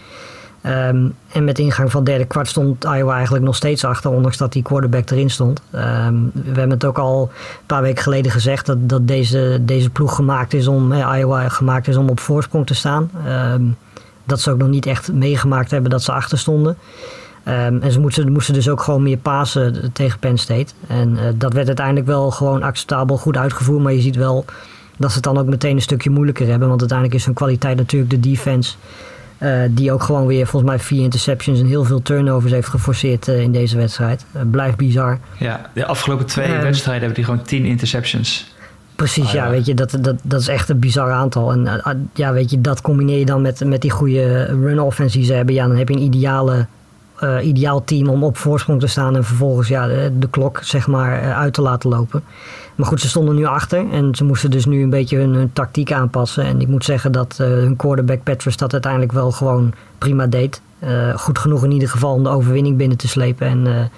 Um, 0.66 1.16
en 1.32 1.44
met 1.44 1.60
ingang 1.60 1.92
van 1.92 2.00
het 2.00 2.10
derde 2.10 2.26
kwart 2.26 2.48
stond 2.48 2.84
Iowa 2.84 3.14
eigenlijk 3.14 3.46
nog 3.46 3.56
steeds 3.56 3.86
achter, 3.86 4.12
ondanks 4.12 4.38
dat 4.38 4.54
die 4.54 4.64
quarterback 4.64 5.10
erin 5.10 5.30
stond. 5.30 5.62
Um, 5.76 6.32
we 6.34 6.42
hebben 6.46 6.70
het 6.70 6.86
ook 6.86 6.98
al 6.98 7.22
een 7.32 7.66
paar 7.66 7.82
weken 7.82 8.04
geleden 8.04 8.32
gezegd 8.32 8.66
dat, 8.66 8.90
dat 8.90 9.08
deze, 9.08 9.60
deze 9.62 9.90
ploeg 9.90 10.16
gemaakt 10.16 10.54
is 10.54 10.68
om, 10.68 10.92
eh, 10.92 11.18
Iowa 11.18 11.50
gemaakt 11.50 11.88
is 11.88 11.98
om 11.98 12.10
op 12.10 12.20
voorsprong 12.20 12.68
te 12.68 12.74
staan. 12.74 13.12
Um, 13.54 13.76
dat 14.26 14.42
ze 14.42 14.52
ook 14.52 14.58
nog 14.58 14.68
niet 14.68 14.86
echt 14.86 15.14
meegemaakt 15.14 15.72
hebben 15.72 15.92
dat 15.92 16.04
ze 16.04 16.12
achter 16.12 16.38
stonden. 16.38 16.78
Um, 17.48 17.82
en 17.82 17.92
ze 17.92 18.00
moesten, 18.00 18.32
moesten, 18.32 18.54
dus 18.54 18.70
ook 18.70 18.82
gewoon 18.82 19.04
meer 19.04 19.18
pasen 19.18 19.94
tegen 19.94 20.20
Penn 20.20 20.38
State. 20.38 20.74
En 20.88 21.10
uh, 21.10 21.22
dat 21.36 21.54
werd 21.54 21.68
uiteindelijk 21.68 22.06
wel 22.06 22.32
gewoon 22.32 22.64
acceptabel 22.64 23.18
goed 23.18 23.38
uitgevoerd. 23.38 23.84
Maar 23.84 23.94
je 23.94 24.02
ziet 24.02 24.16
wel 24.16 24.46
dat 24.98 25.10
ze 25.10 25.16
het 25.16 25.26
dan 25.26 25.38
ook 25.38 25.46
meteen 25.46 25.76
een 25.76 25.82
stukje 25.82 26.10
moeilijker 26.10 26.48
hebben. 26.48 26.68
Want 26.68 26.80
uiteindelijk 26.80 27.20
is 27.20 27.26
hun 27.26 27.34
kwaliteit 27.34 27.78
natuurlijk 27.78 28.12
de 28.12 28.20
defense. 28.20 28.76
Uh, 29.40 29.62
die 29.70 29.92
ook 29.92 30.04
gewoon 30.04 30.26
weer 30.26 30.48
volgens 30.48 30.72
mij 30.72 30.80
vier 30.80 31.04
interceptions 31.04 31.60
en 31.60 31.66
heel 31.66 31.84
veel 31.84 32.02
turnovers 32.02 32.52
heeft 32.52 32.68
geforceerd 32.68 33.28
uh, 33.28 33.42
in 33.42 33.52
deze 33.52 33.78
wedstrijd. 33.78 34.26
blijft 34.52 34.78
bizar. 34.78 35.20
Ja, 35.38 35.70
de 35.74 35.86
afgelopen 35.86 36.26
twee 36.26 36.48
ehm, 36.48 36.62
wedstrijden 36.62 37.04
hebben 37.04 37.24
die 37.24 37.26
gewoon 37.26 37.46
tien 37.46 37.66
interceptions. 37.66 38.54
Precies, 38.96 39.28
ah, 39.28 39.34
ja. 39.34 39.50
weet 39.50 39.66
je, 39.66 39.74
dat, 39.74 39.98
dat, 40.02 40.16
dat 40.24 40.42
is 40.42 40.48
echt 40.48 40.70
een 40.70 40.80
bizar 40.80 41.12
aantal. 41.12 41.52
En 41.52 41.82
ja, 42.14 42.34
weet 42.34 42.50
je, 42.52 42.62
dat 42.62 42.82
combineer 42.82 43.20
je 43.20 43.26
dan 43.26 43.42
met, 43.42 43.66
met 43.66 43.82
die 43.82 43.92
goede 43.92 44.46
run-offense 44.46 45.18
die 45.18 45.26
ze 45.26 45.34
hebben. 45.34 45.56
Ja, 45.56 45.68
dan 45.68 45.78
heb 45.78 45.90
je 45.90 45.96
een 45.96 46.02
ideale 46.02 46.68
uh, 47.24 47.46
ideaal 47.46 47.84
team 47.84 48.10
om 48.10 48.24
op 48.24 48.38
voorsprong 48.38 48.80
te 48.80 48.88
staan 48.88 49.16
en 49.16 49.24
vervolgens 49.24 49.68
ja, 49.68 49.88
de, 49.88 50.28
klok 50.30 50.60
zeg 50.64 50.88
maar, 50.88 51.24
uh, 51.24 51.40
uit 51.40 51.54
te 51.54 51.62
laten 51.62 51.90
lopen. 51.90 52.24
Maar 52.76 52.88
goed, 52.88 53.02
ze 53.02 53.08
stonden 53.08 53.36
nu 53.36 53.46
achter 53.46 53.92
en 53.92 54.16
ze 54.16 54.24
moesten 54.24 54.52
dus 54.52 54.66
nu 54.66 54.84
een 54.84 54.90
beetje 54.90 55.18
hun, 55.18 55.54
tactiek 55.54 55.92
aanpassen. 55.92 56.44
En 56.44 56.62
ik 56.62 56.68
moet 56.68 56.86
zeggen 56.86 57.12
dat 57.12 57.38
uh, 57.42 57.48
hun 57.48 57.76
quarterback 57.76 58.24
Petrus 58.24 58.58
dat 58.58 58.74
uiteindelijk 58.74 59.12
wel 59.12 59.32
gewoon 59.32 59.74
prima 59.98 60.28
deed. 60.28 60.62
goed 61.16 61.40
genoeg 61.40 61.64
in 61.64 61.72
ieder 61.72 61.90
geval 61.90 62.14
om 62.14 62.24
de 62.24 62.30
overwinning 62.30 62.78
binnen 62.78 62.98
te 62.98 63.08
slepen. 63.08 63.48
En 63.48 63.92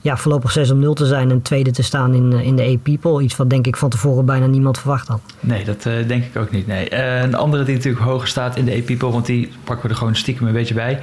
ja, 0.00 0.16
voorlopig 0.16 0.52
6 0.52 0.70
om 0.70 0.78
0 0.78 0.94
te 0.94 1.06
zijn 1.06 1.30
en 1.30 1.42
tweede 1.42 1.70
te 1.70 1.82
staan 1.82 2.14
in, 2.14 2.32
in 2.32 2.56
de 2.56 2.62
A-People. 2.62 3.22
Iets 3.22 3.36
wat 3.36 3.50
denk 3.50 3.66
ik 3.66 3.76
van 3.76 3.90
tevoren 3.90 4.24
bijna 4.24 4.46
niemand 4.46 4.78
verwacht 4.78 5.08
had. 5.08 5.20
Nee, 5.40 5.64
dat 5.64 5.86
uh, 5.86 5.92
denk 6.08 6.24
ik 6.24 6.36
ook 6.36 6.50
niet. 6.50 6.66
Nee. 6.66 6.90
Uh, 6.92 7.22
een 7.22 7.34
andere 7.34 7.64
die 7.64 7.74
natuurlijk 7.74 8.04
hoger 8.04 8.28
staat 8.28 8.56
in 8.56 8.64
de 8.64 8.76
A-People, 8.76 9.10
want 9.10 9.26
die 9.26 9.52
pakken 9.64 9.86
we 9.86 9.92
er 9.92 9.98
gewoon 9.98 10.16
stiekem 10.16 10.46
een 10.46 10.52
beetje 10.52 10.74
bij. 10.74 10.98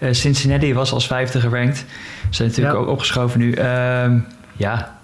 Uh, 0.00 0.12
Cincinnati 0.12 0.74
was 0.74 0.92
als 0.92 1.06
vijfde 1.06 1.40
gerankt. 1.40 1.84
Zijn 2.30 2.48
natuurlijk 2.48 2.76
ook 2.78 2.88
opgeschoven 2.88 3.40
nu. 3.40 3.52
Ehm, 3.52 4.18
ja, 4.56 4.98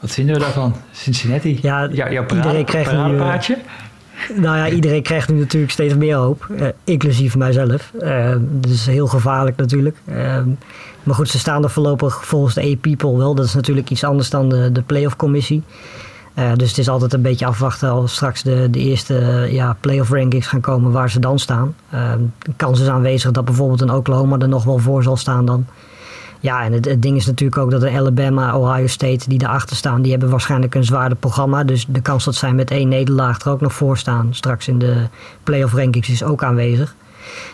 wat 0.00 0.10
vinden 0.10 0.34
we 0.34 0.40
daarvan? 0.40 0.74
Cincinnati? 0.92 1.58
Ja, 1.62 1.88
ja 1.92 2.12
jouw 2.12 2.24
parade, 2.24 2.46
iedereen 2.46 2.64
krijgt 2.64 2.92
nu, 2.92 2.98
nou 4.34 4.56
ja, 4.56 4.68
iedereen 4.68 5.02
krijgt 5.02 5.28
nu 5.28 5.38
natuurlijk 5.38 5.72
steeds 5.72 5.94
meer 5.94 6.16
hoop. 6.16 6.46
inclusief 6.84 7.36
mijzelf. 7.36 7.92
dus 8.40 8.86
heel 8.86 9.06
gevaarlijk 9.06 9.56
natuurlijk. 9.56 9.96
Maar 11.02 11.14
goed, 11.14 11.28
ze 11.28 11.38
staan 11.38 11.62
er 11.62 11.70
voorlopig 11.70 12.26
volgens 12.26 12.54
de 12.54 12.62
A-People 12.62 13.16
wel. 13.16 13.34
Dat 13.34 13.44
is 13.44 13.54
natuurlijk 13.54 13.90
iets 13.90 14.04
anders 14.04 14.30
dan 14.30 14.48
de, 14.48 14.72
de 14.72 14.82
playoff 14.82 15.16
commissie. 15.16 15.62
Uh, 16.38 16.52
dus 16.56 16.68
het 16.68 16.78
is 16.78 16.88
altijd 16.88 17.12
een 17.12 17.22
beetje 17.22 17.46
afwachten 17.46 17.90
als 17.90 18.14
straks 18.14 18.42
de, 18.42 18.70
de 18.70 18.78
eerste 18.78 19.20
uh, 19.20 19.52
ja, 19.52 19.76
playoff 19.80 20.10
rankings 20.10 20.46
gaan 20.46 20.60
komen 20.60 20.92
waar 20.92 21.10
ze 21.10 21.20
dan 21.20 21.38
staan. 21.38 21.74
Uh, 21.94 22.12
de 22.38 22.52
kans 22.56 22.80
is 22.80 22.88
aanwezig 22.88 23.30
dat 23.30 23.44
bijvoorbeeld 23.44 23.80
een 23.80 23.92
Oklahoma 23.92 24.38
er 24.38 24.48
nog 24.48 24.64
wel 24.64 24.78
voor 24.78 25.02
zal 25.02 25.16
staan 25.16 25.46
dan. 25.46 25.66
Ja, 26.40 26.64
en 26.64 26.72
het, 26.72 27.02
ding 27.02 27.16
is 27.16 27.26
natuurlijk 27.26 27.60
ook 27.60 27.70
dat 27.70 27.82
een 27.82 27.96
Alabama, 27.96 28.56
Ohio 28.56 28.86
State 28.86 29.28
die 29.28 29.38
daarachter 29.38 29.76
staan, 29.76 30.02
die 30.02 30.10
hebben 30.10 30.30
waarschijnlijk 30.30 30.74
een 30.74 30.84
zwaarder 30.84 31.18
programma. 31.18 31.64
Dus 31.64 31.86
de 31.88 32.00
kans 32.00 32.24
dat 32.24 32.34
zij 32.34 32.52
met 32.52 32.70
één 32.70 32.88
nederlaag 32.88 33.40
er 33.40 33.50
ook 33.50 33.60
nog 33.60 33.72
voor 33.72 33.98
staan 33.98 34.28
straks 34.30 34.68
in 34.68 34.78
de 34.78 35.06
playoff 35.42 35.74
rankings 35.74 36.08
is 36.08 36.22
ook 36.22 36.42
aanwezig. 36.42 36.94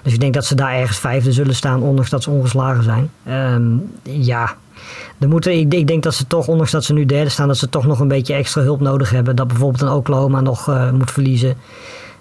Dus 0.03 0.13
ik 0.13 0.21
denk 0.21 0.35
dat 0.35 0.45
ze 0.45 0.55
daar 0.55 0.75
ergens 0.75 0.99
vijfde 0.99 1.33
zullen 1.33 1.55
staan, 1.55 1.83
ondanks 1.83 2.11
dat 2.11 2.23
ze 2.23 2.31
ongeslagen 2.31 2.85
zijn. 2.85 3.11
Um, 3.55 3.91
ja, 4.03 4.55
er 5.19 5.29
moeten, 5.29 5.59
ik, 5.59 5.75
ik, 5.75 5.87
denk 5.87 6.03
dat 6.03 6.15
ze 6.15 6.27
toch, 6.27 6.49
ondanks 6.49 6.71
dat 6.71 6.85
ze 6.85 6.93
nu 6.93 7.07
derde 7.07 7.31
staan, 7.31 7.49
dat 7.49 7.57
ze 7.57 7.69
toch 7.69 7.87
nog 7.87 8.01
een 8.01 8.09
beetje 8.09 8.35
extra 8.35 8.63
hulp 8.63 8.81
nodig 8.81 9.11
hebben. 9.11 9.37
Dat 9.37 9.49
bijvoorbeeld 9.49 9.83
een 9.83 9.97
Oklahoma 9.97 10.41
nog 10.41 10.69
uh, 10.69 10.91
moet 10.91 11.11
verliezen. 11.11 11.57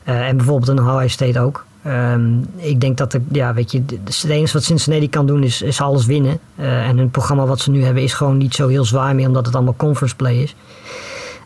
Uh, 0.06 0.28
en 0.28 0.38
bijvoorbeeld 0.38 0.78
een 0.78 0.86
Hawaii 0.86 1.10
State 1.10 1.40
ook. 1.40 1.66
Um, 1.88 2.46
ik 2.56 2.82
denk 2.82 2.98
dat, 2.98 3.14
er, 3.14 3.22
ja, 3.32 3.54
weet 3.54 3.72
je, 3.72 3.84
het 4.04 4.26
enige 4.30 4.54
wat 4.54 4.64
Cincinnati 4.64 5.10
kan 5.10 5.26
doen 5.26 5.44
is, 5.44 5.62
is 5.62 5.82
alles 5.82 6.06
winnen. 6.06 6.40
Uh, 6.60 6.88
en 6.88 6.98
hun 6.98 7.10
programma 7.10 7.46
wat 7.46 7.60
ze 7.60 7.72
nu 7.72 7.84
hebben 7.84 8.04
is 8.04 8.14
gewoon 8.14 8.38
niet 8.38 8.56
zo 8.56 8.68
heel 8.68 8.86
zwaar 8.86 9.16
meer, 9.16 9.28
omdat 9.28 9.46
het 9.46 9.56
allemaal 9.56 9.76
conference 9.78 10.16
play 10.16 10.36
is. 10.36 10.56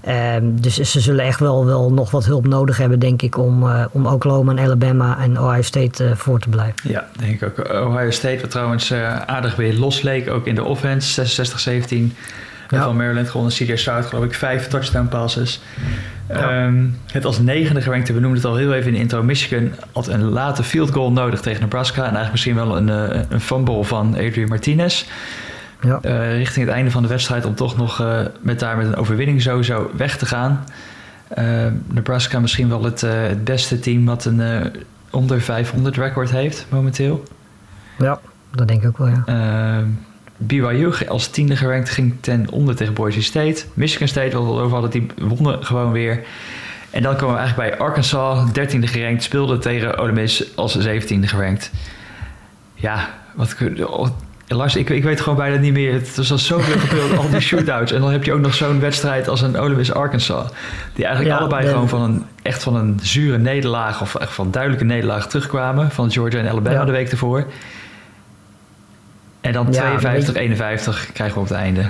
Um, 0.07 0.61
dus 0.61 0.75
ze 0.75 0.99
zullen 0.99 1.25
echt 1.25 1.39
wel, 1.39 1.65
wel 1.65 1.91
nog 1.91 2.11
wat 2.11 2.25
hulp 2.25 2.47
nodig 2.47 2.77
hebben, 2.77 2.99
denk 2.99 3.21
ik, 3.21 3.37
om, 3.37 3.63
uh, 3.63 3.85
om 3.91 4.05
Oklahoma 4.05 4.51
en 4.51 4.59
Alabama 4.59 5.17
en 5.19 5.39
Ohio 5.39 5.61
State 5.61 6.03
uh, 6.03 6.11
voor 6.15 6.39
te 6.39 6.49
blijven. 6.49 6.75
Ja, 6.83 7.07
denk 7.19 7.41
ik 7.41 7.59
ook. 7.59 7.69
Ohio 7.87 8.11
State, 8.11 8.41
wat 8.41 8.51
trouwens 8.51 8.91
uh, 8.91 9.21
aardig 9.21 9.55
weer 9.55 9.73
losleek, 9.73 10.29
ook 10.29 10.47
in 10.47 10.55
de 10.55 10.63
offense, 10.63 11.43
66-17. 11.81 12.15
Ja. 12.69 12.83
Van 12.83 12.95
Maryland 12.95 13.29
gewonnen, 13.29 13.55
CJ 13.55 13.75
Stroud 13.75 14.05
geloof 14.05 14.23
ik, 14.23 14.33
vijf 14.33 14.67
touchdown 14.67 15.07
passes. 15.07 15.61
Ja. 16.29 16.65
Um, 16.65 16.97
het 17.11 17.25
als 17.25 17.39
negende 17.39 17.81
gerankte, 17.81 18.13
we 18.13 18.19
noemden 18.19 18.41
het 18.41 18.51
al 18.51 18.55
heel 18.55 18.73
even 18.73 18.87
in 18.87 18.93
de 18.93 18.99
intro, 18.99 19.23
Michigan 19.23 19.71
had 19.91 20.07
een 20.07 20.29
late 20.29 20.63
field 20.63 20.91
goal 20.91 21.11
nodig 21.11 21.41
tegen 21.41 21.61
Nebraska. 21.61 21.97
En 21.97 22.15
eigenlijk 22.15 22.31
misschien 22.31 22.55
wel 22.55 22.77
een, 22.77 22.87
een 23.33 23.41
fumble 23.41 23.83
van 23.83 24.15
Adrian 24.15 24.49
Martinez. 24.49 25.05
Ja. 25.81 25.99
Uh, 26.05 26.37
richting 26.37 26.65
het 26.65 26.75
einde 26.75 26.91
van 26.91 27.01
de 27.01 27.07
wedstrijd 27.07 27.45
om 27.45 27.55
toch 27.55 27.77
nog 27.77 28.01
uh, 28.01 28.19
met 28.41 28.59
daar 28.59 28.77
met 28.77 28.85
een 28.85 28.95
overwinning 28.95 29.41
sowieso 29.41 29.91
weg 29.97 30.17
te 30.17 30.25
gaan. 30.25 30.63
Uh, 31.37 31.65
Nebraska 31.87 32.39
misschien 32.39 32.69
wel 32.69 32.83
het, 32.83 33.01
het 33.01 33.43
beste 33.43 33.79
team 33.79 34.05
wat 34.05 34.25
een 34.25 34.71
onder 35.09 35.41
500 35.41 35.95
record 35.95 36.31
heeft 36.31 36.65
momenteel. 36.69 37.23
Ja, 37.97 38.19
dat 38.51 38.67
denk 38.67 38.81
ik 38.81 38.87
ook 38.87 38.97
wel, 38.97 39.07
ja. 39.07 39.83
BYU 40.37 40.91
als 41.07 41.27
tiende 41.27 41.55
gerankt 41.55 41.89
ging 41.89 42.13
ten 42.19 42.49
onder 42.49 42.75
tegen 42.75 42.93
Boise 42.93 43.21
State. 43.21 43.63
Michigan 43.73 44.07
State, 44.07 44.37
wat 44.37 44.45
we 44.45 44.61
over 44.61 44.71
hadden, 44.71 44.91
die 44.91 45.07
wonnen 45.17 45.65
gewoon 45.65 45.91
weer. 45.91 46.23
En 46.89 47.01
dan 47.01 47.15
komen 47.15 47.35
we 47.35 47.39
eigenlijk 47.39 47.69
bij 47.69 47.79
Arkansas, 47.79 48.49
13e 48.49 48.79
gerankt, 48.79 49.23
speelde 49.23 49.57
tegen 49.57 49.97
Ole 49.97 50.11
Miss 50.11 50.55
als 50.55 50.87
17e 50.87 51.19
gerankt. 51.19 51.71
Ja, 52.73 53.09
wat, 53.33 53.55
Lars, 54.55 54.75
ik, 54.75 54.89
ik 54.89 55.03
weet 55.03 55.21
gewoon 55.21 55.37
bijna 55.37 55.57
niet 55.57 55.73
meer. 55.73 55.93
Het 55.93 56.15
was 56.15 56.31
al 56.31 56.37
zoveel 56.37 56.79
gebeurd, 56.79 57.17
al 57.17 57.29
die 57.29 57.39
shootouts. 57.39 57.91
En 57.91 58.01
dan 58.01 58.11
heb 58.11 58.23
je 58.23 58.33
ook 58.33 58.39
nog 58.39 58.53
zo'n 58.53 58.79
wedstrijd 58.79 59.27
als 59.27 59.41
een 59.41 59.57
Ole 59.57 59.75
Miss 59.75 59.93
Arkansas. 59.93 60.49
Die 60.93 61.05
eigenlijk 61.05 61.39
allebei 61.39 61.67
gewoon 61.67 61.89
van 61.89 62.01
een, 62.01 62.25
echt 62.41 62.63
van 62.63 62.75
een 62.75 62.99
zure 63.01 63.37
nederlaag... 63.37 64.01
of 64.01 64.15
echt 64.15 64.33
van 64.33 64.51
duidelijke 64.51 64.85
nederlaag 64.85 65.27
terugkwamen... 65.27 65.91
van 65.91 66.11
Georgia 66.11 66.39
en 66.39 66.49
Alabama 66.49 66.85
de 66.85 66.91
week 66.91 67.11
ervoor. 67.11 67.45
En 69.41 69.53
dan 69.53 69.67
52-51 69.67 69.77
krijgen 71.13 71.33
we 71.33 71.39
op 71.39 71.47
het 71.47 71.51
einde. 71.51 71.89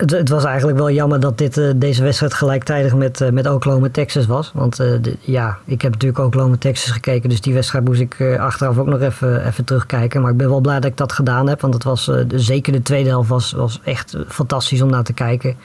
Het, 0.00 0.10
het, 0.10 0.28
was 0.28 0.44
eigenlijk 0.44 0.78
wel 0.78 0.90
jammer 0.90 1.20
dat 1.20 1.38
dit, 1.38 1.56
uh, 1.56 1.70
deze 1.76 2.02
wedstrijd 2.02 2.34
gelijktijdig 2.34 2.94
met, 2.94 3.20
uh, 3.20 3.30
met 3.30 3.46
Oklahoma 3.46 3.88
Texas 3.92 4.26
was. 4.26 4.50
Want 4.54 4.76
de, 4.76 5.16
ja, 5.20 5.58
ik 5.64 5.82
heb 5.82 5.92
natuurlijk 5.92 6.20
Oklahoma 6.20 6.56
Texas 6.56 6.90
gekeken. 6.90 7.28
Dus 7.28 7.40
die 7.40 7.54
wedstrijd 7.54 7.84
moest 7.84 8.00
ik 8.00 8.36
achteraf 8.38 8.78
ook 8.78 8.86
nog 8.86 9.00
even, 9.00 9.46
even 9.46 9.64
terugkijken. 9.64 10.20
Maar 10.20 10.30
ik 10.30 10.36
ben 10.36 10.48
wel 10.48 10.60
blij 10.60 10.80
dat 10.80 10.90
ik 10.90 10.96
dat 10.96 11.12
gedaan 11.12 11.48
heb. 11.48 11.60
Want 11.60 11.74
het 11.74 11.84
was, 11.84 12.10
zeker 12.34 12.72
de 12.72 12.82
tweede 12.82 13.08
helft 13.08 13.28
was, 13.28 13.52
was 13.52 13.80
echt 13.84 14.16
fantastisch 14.28 14.82
om 14.82 14.90
naar 14.90 15.02
te 15.02 15.12
kijken. 15.12 15.56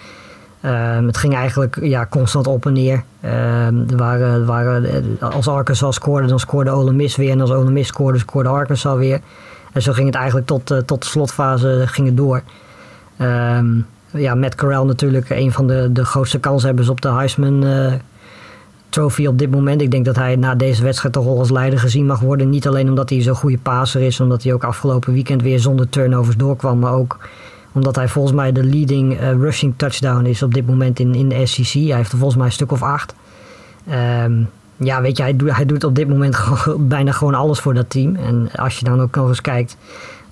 Ehm, 0.61 1.05
het 1.05 1.17
ging 1.17 1.35
eigenlijk 1.35 1.77
ja, 1.81 2.07
constant 2.09 2.47
op 2.47 2.65
en 2.65 2.73
neer. 2.73 3.03
Ehm, 3.21 3.89
er 3.89 3.97
waren, 3.97 4.45
waren, 4.45 5.05
als 5.19 5.47
Arkansas 5.47 5.95
scoorde, 5.95 6.27
dan 6.27 6.39
scoorde 6.39 6.69
Ole 6.69 6.91
Miss 6.91 7.15
weer. 7.15 7.31
En 7.31 7.41
als 7.41 7.51
Ole 7.51 7.71
Miss 7.71 7.89
scoorde, 7.89 8.19
scoorde 8.19 8.49
Arkansas 8.49 8.97
weer. 8.97 9.19
En 9.71 9.81
zo 9.81 9.93
ging 9.93 10.07
het 10.07 10.15
eigenlijk 10.15 10.47
tot, 10.47 10.65
tot 10.85 11.01
de 11.01 11.09
slotfase 11.09 11.83
ging 11.85 12.13
door. 12.13 12.41
Um, 13.21 13.85
ja, 14.17 14.35
Matt 14.35 14.55
Corral 14.55 14.85
natuurlijk 14.85 15.29
een 15.29 15.51
van 15.51 15.67
de, 15.67 15.89
de 15.91 16.05
grootste 16.05 16.39
kanshebbers 16.39 16.89
op 16.89 17.01
de 17.01 17.11
Heisman 17.11 17.65
uh, 17.65 17.93
Trophy 18.89 19.25
op 19.25 19.39
dit 19.39 19.51
moment. 19.51 19.81
Ik 19.81 19.91
denk 19.91 20.05
dat 20.05 20.15
hij 20.15 20.35
na 20.35 20.55
deze 20.55 20.83
wedstrijd 20.83 21.13
toch 21.13 21.25
wel 21.25 21.39
als 21.39 21.49
leider 21.49 21.79
gezien 21.79 22.05
mag 22.05 22.19
worden. 22.19 22.49
Niet 22.49 22.67
alleen 22.67 22.89
omdat 22.89 23.09
hij 23.09 23.21
zo'n 23.21 23.35
goede 23.35 23.57
passer 23.57 24.01
is, 24.01 24.19
omdat 24.19 24.43
hij 24.43 24.53
ook 24.53 24.63
afgelopen 24.63 25.13
weekend 25.13 25.41
weer 25.41 25.59
zonder 25.59 25.89
turnovers 25.89 26.35
doorkwam, 26.35 26.79
maar 26.79 26.93
ook 26.93 27.17
omdat 27.71 27.95
hij 27.95 28.07
volgens 28.07 28.35
mij 28.35 28.51
de 28.51 28.63
leading 28.63 29.21
uh, 29.21 29.31
rushing 29.31 29.73
touchdown 29.77 30.25
is 30.25 30.43
op 30.43 30.53
dit 30.53 30.67
moment 30.67 30.99
in, 30.99 31.15
in 31.15 31.29
de 31.29 31.45
SEC. 31.45 31.73
Hij 31.73 31.95
heeft 31.95 32.11
er 32.11 32.17
volgens 32.17 32.37
mij 32.37 32.45
een 32.45 32.51
stuk 32.51 32.71
of 32.71 32.83
acht. 32.83 33.15
Um, 34.23 34.49
ja, 34.77 35.01
weet 35.01 35.17
je, 35.17 35.23
hij, 35.23 35.65
doet, 35.65 35.83
op 35.83 35.95
dit 35.95 36.07
moment 36.07 36.37
bijna 36.79 37.11
gewoon 37.11 37.33
alles 37.33 37.59
voor 37.59 37.73
dat 37.73 37.89
team. 37.89 38.15
En 38.15 38.49
als 38.55 38.79
je 38.79 38.85
dan 38.85 39.01
ook 39.01 39.15
nog 39.15 39.27
eens 39.27 39.41
kijkt, 39.41 39.77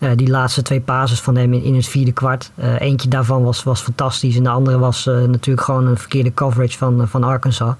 uh, 0.04 0.10
die 0.16 0.30
laatste 0.30 0.62
twee 0.62 0.82
pases 0.82 1.22
van 1.22 1.36
hem 1.36 1.54
in, 1.54 1.63
in 1.63 1.76
het 1.76 1.88
vierde 1.88 2.12
kwart. 2.12 2.52
Uh, 2.56 2.80
eentje 2.80 3.10
daarvan 3.10 3.44
was, 3.44 3.63
was 3.63 3.82
fantastisch 3.82 4.38
en 4.38 4.44
de 4.44 4.50
andere 4.50 4.78
was 4.78 5.08
uh, 5.08 5.24
natuurlijk 5.24 5.66
gewoon 5.66 5.88
een 5.88 5.98
verkeerde 5.98 6.34
coverage 6.34 6.78
van, 6.78 7.08
van 7.08 7.24
Arkansas. 7.24 7.74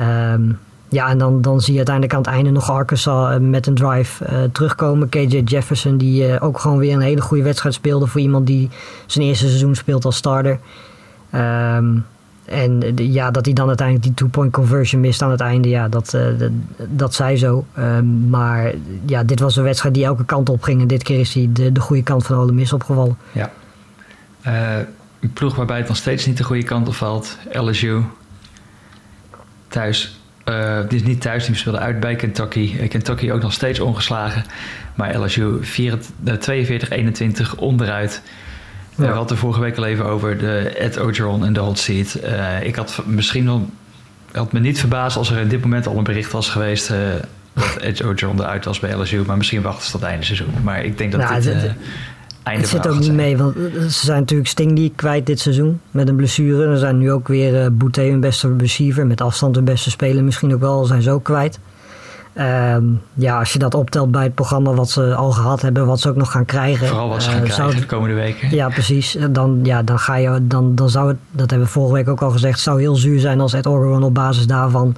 Um, 0.00 0.58
ja, 0.88 1.08
en 1.08 1.18
dan, 1.18 1.40
dan 1.40 1.60
zie 1.60 1.72
je 1.72 1.76
uiteindelijk 1.76 2.16
aan 2.16 2.22
het 2.22 2.30
einde 2.30 2.50
nog 2.50 2.70
Arkansas 2.70 3.38
met 3.40 3.66
een 3.66 3.74
drive 3.74 4.48
terugkomen. 4.52 5.08
KJ 5.08 5.42
Jefferson, 5.44 5.96
die 5.96 6.40
ook 6.40 6.58
gewoon 6.58 6.78
weer 6.78 6.94
een 6.94 7.00
hele 7.00 7.20
goede 7.20 7.42
wedstrijd 7.42 7.74
speelde 7.74 8.06
voor 8.06 8.20
iemand 8.20 8.46
die 8.46 8.70
zijn 9.06 9.26
eerste 9.26 9.46
seizoen 9.46 9.74
speelt 9.74 10.04
als 10.04 10.16
starter. 10.16 10.58
Um, 11.34 12.04
en 12.50 12.96
ja, 12.96 13.30
dat 13.30 13.44
hij 13.44 13.54
dan 13.54 13.68
uiteindelijk 13.68 14.06
die 14.06 14.14
two-point 14.14 14.52
conversion 14.52 15.00
mist 15.00 15.22
aan 15.22 15.30
het 15.30 15.40
einde, 15.40 15.68
ja, 15.68 15.88
dat, 15.88 16.14
uh, 16.14 16.38
dat, 16.38 16.50
dat 16.76 17.14
zo. 17.14 17.64
Um, 17.78 18.28
maar 18.28 18.72
ja, 19.06 19.22
dit 19.24 19.40
was 19.40 19.56
een 19.56 19.62
wedstrijd 19.62 19.94
die 19.94 20.04
elke 20.04 20.24
kant 20.24 20.48
op 20.48 20.62
ging. 20.62 20.80
En 20.80 20.86
dit 20.86 21.02
keer 21.02 21.20
is 21.20 21.34
hij 21.34 21.48
de, 21.52 21.72
de 21.72 21.80
goede 21.80 22.02
kant 22.02 22.26
van 22.26 22.36
Ole 22.36 22.52
Miss 22.52 22.72
opgevallen. 22.72 23.16
Ja. 23.32 23.50
Uh, 24.46 24.76
een 25.20 25.32
ploeg 25.32 25.54
waarbij 25.54 25.78
het 25.78 25.88
nog 25.88 25.96
steeds 25.96 26.26
niet 26.26 26.36
de 26.36 26.44
goede 26.44 26.62
kant 26.62 26.88
op 26.88 26.94
valt. 26.94 27.38
LSU. 27.52 28.00
Thuis. 29.68 30.18
Uh, 30.44 30.80
dit 30.80 30.92
is 30.92 31.02
niet 31.02 31.20
thuis, 31.20 31.46
die 31.46 31.54
speelde 31.54 31.78
uit 31.78 32.00
bij 32.00 32.16
Kentucky. 32.16 32.88
Kentucky 32.88 33.30
ook 33.30 33.42
nog 33.42 33.52
steeds 33.52 33.80
ongeslagen. 33.80 34.44
Maar 34.94 35.18
LSU 35.18 35.60
42-21 35.60 37.54
onderuit. 37.56 38.22
Ja. 39.00 39.06
We 39.06 39.16
hadden 39.16 39.36
vorige 39.36 39.60
week 39.60 39.76
al 39.76 39.84
even 39.84 40.04
over 40.04 40.38
de 40.38 40.58
Ed 40.78 40.98
Ogeron 40.98 41.44
en 41.44 41.52
de 41.52 41.60
hot 41.60 41.78
seat. 41.78 42.18
Uh, 42.24 42.62
ik 42.62 42.74
had 42.74 43.02
misschien 43.06 43.44
nog, 43.44 43.60
had 44.32 44.52
me 44.52 44.60
niet 44.60 44.78
verbaasd 44.78 45.16
als 45.16 45.30
er 45.30 45.38
in 45.38 45.48
dit 45.48 45.60
moment 45.62 45.86
al 45.86 45.96
een 45.96 46.04
bericht 46.04 46.32
was 46.32 46.48
geweest 46.48 46.90
uh, 46.90 46.96
dat 47.52 47.76
Ed 47.82 48.04
Ogeron 48.04 48.40
eruit 48.40 48.64
was 48.64 48.80
bij 48.80 48.94
LSU. 48.94 49.22
Maar 49.26 49.36
misschien 49.36 49.62
wachten 49.62 49.84
ze 49.84 49.90
tot 49.90 50.02
einde 50.02 50.24
seizoen. 50.24 50.54
Maar 50.62 50.84
ik 50.84 50.98
denk 50.98 51.12
dat 51.12 51.20
nou, 51.20 51.34
dit 51.34 51.46
uh, 51.46 51.62
einde 52.42 52.60
Het 52.60 52.68
zit 52.68 52.88
ook 52.88 52.98
niet 52.98 53.12
mee, 53.12 53.36
want 53.36 53.54
ze 53.74 54.04
zijn 54.04 54.18
natuurlijk 54.18 54.48
Stingley 54.48 54.92
kwijt 54.96 55.26
dit 55.26 55.40
seizoen 55.40 55.80
met 55.90 56.08
een 56.08 56.16
blessure. 56.16 56.66
Er 56.66 56.78
zijn 56.78 56.98
nu 56.98 57.12
ook 57.12 57.28
weer 57.28 57.64
uh, 57.64 57.66
Boutte 57.72 58.00
hun 58.00 58.20
beste 58.20 58.54
receiver, 58.58 59.06
met 59.06 59.20
afstand 59.20 59.54
hun 59.54 59.64
beste 59.64 59.90
speler 59.90 60.24
misschien 60.24 60.54
ook 60.54 60.60
wel, 60.60 60.84
zijn 60.84 61.02
ze 61.02 61.10
ook 61.10 61.24
kwijt. 61.24 61.58
Um, 62.40 63.02
ja, 63.14 63.38
als 63.38 63.52
je 63.52 63.58
dat 63.58 63.74
optelt 63.74 64.10
bij 64.10 64.22
het 64.22 64.34
programma 64.34 64.72
wat 64.72 64.90
ze 64.90 65.14
al 65.14 65.30
gehad 65.30 65.62
hebben, 65.62 65.86
wat 65.86 66.00
ze 66.00 66.08
ook 66.08 66.16
nog 66.16 66.30
gaan 66.30 66.44
krijgen. 66.44 66.86
Vooral 66.86 67.08
wat 67.08 67.22
ze 67.22 67.30
gaan 67.30 67.44
uh, 67.44 67.50
krijgen 67.50 67.80
de 67.80 67.86
komende 67.86 68.14
weken. 68.14 68.50
Ja, 68.50 68.68
precies. 68.68 69.16
Dan, 69.30 69.60
ja, 69.62 69.82
dan, 69.82 69.98
ga 69.98 70.16
je, 70.16 70.38
dan, 70.42 70.74
dan 70.74 70.90
zou 70.90 71.08
het, 71.08 71.16
dat 71.30 71.50
hebben 71.50 71.66
we 71.66 71.72
vorige 71.72 71.94
week 71.94 72.08
ook 72.08 72.22
al 72.22 72.30
gezegd, 72.30 72.60
zou 72.60 72.80
heel 72.80 72.94
zuur 72.94 73.20
zijn 73.20 73.40
als 73.40 73.52
Ed 73.52 73.66
Oregon 73.66 74.02
op 74.02 74.14
basis 74.14 74.46
daarvan 74.46 74.96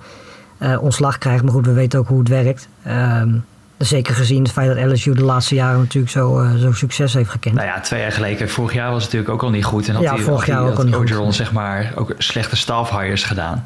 uh, 0.58 0.82
ontslag 0.82 1.18
krijgt. 1.18 1.42
Maar 1.42 1.52
goed, 1.52 1.66
we 1.66 1.72
weten 1.72 1.98
ook 1.98 2.08
hoe 2.08 2.18
het 2.18 2.28
werkt. 2.28 2.68
Um, 2.88 3.44
zeker 3.78 4.14
gezien 4.14 4.42
het 4.42 4.52
feit 4.52 4.76
dat 4.76 4.92
LSU 4.92 5.14
de 5.14 5.24
laatste 5.24 5.54
jaren 5.54 5.78
natuurlijk 5.78 6.12
zo, 6.12 6.40
uh, 6.40 6.54
zo 6.54 6.72
succes 6.72 7.14
heeft 7.14 7.30
gekend. 7.30 7.54
Nou 7.54 7.66
ja, 7.66 7.80
twee 7.80 8.00
jaar 8.00 8.12
geleden. 8.12 8.48
Vorig 8.48 8.72
jaar 8.72 8.90
was 8.90 9.02
het 9.02 9.12
natuurlijk 9.12 9.32
ook 9.32 9.42
al 9.42 9.54
niet 9.54 9.64
goed. 9.64 9.88
En 9.88 9.94
had 9.94 10.02
ja, 10.02 10.16
vorig 10.16 10.46
jaar 10.46 10.62
ook 10.62 10.78
al 10.78 10.84
niet 10.84 10.94
goed. 11.14 11.34
zeg 11.34 11.52
maar, 11.52 11.92
ook 11.94 12.14
slechte 12.18 12.56
staff 12.56 12.90
hires 12.90 13.24
gedaan. 13.24 13.64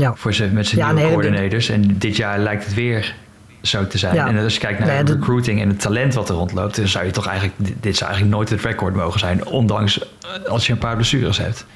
Ja. 0.00 0.12
Voor 0.16 0.34
ze, 0.34 0.46
met 0.52 0.66
zijn 0.66 0.80
Ja, 0.80 0.92
nieuwe 0.92 1.02
nee, 1.10 1.12
coördinators. 1.18 1.68
En 1.68 1.98
dit 1.98 2.16
jaar 2.16 2.38
lijkt 2.38 2.64
het 2.64 2.74
weer 2.74 3.14
zo 3.62 3.86
te 3.86 3.98
zijn. 3.98 4.14
Ja. 4.14 4.28
En 4.28 4.38
als 4.44 4.54
je 4.54 4.60
kijkt 4.60 4.78
naar 4.78 4.88
Nee, 4.88 5.04
dat- 5.04 5.14
recruiting 5.16 5.60
en 5.60 5.68
het 5.68 5.80
talent 5.80 6.14
wat 6.14 6.28
er 6.28 6.34
rondloopt, 6.34 6.76
dan 6.76 6.88
zou 6.88 7.04
je 7.04 7.10
toch 7.10 7.26
eigenlijk, 7.26 7.56
dit 7.82 7.96
zou 7.96 8.10
eigenlijk 8.10 8.38
nooit 8.38 8.50
het 8.50 8.60
record 8.60 8.94
mogen 8.94 9.20
zijn, 9.20 9.46
ondanks 9.46 9.98
eh, 10.00 10.50
als 10.50 10.66
je 10.66 10.72
een 10.72 10.78
paar 10.78 10.94
blessures 10.96 11.38
hebt. 11.38 11.66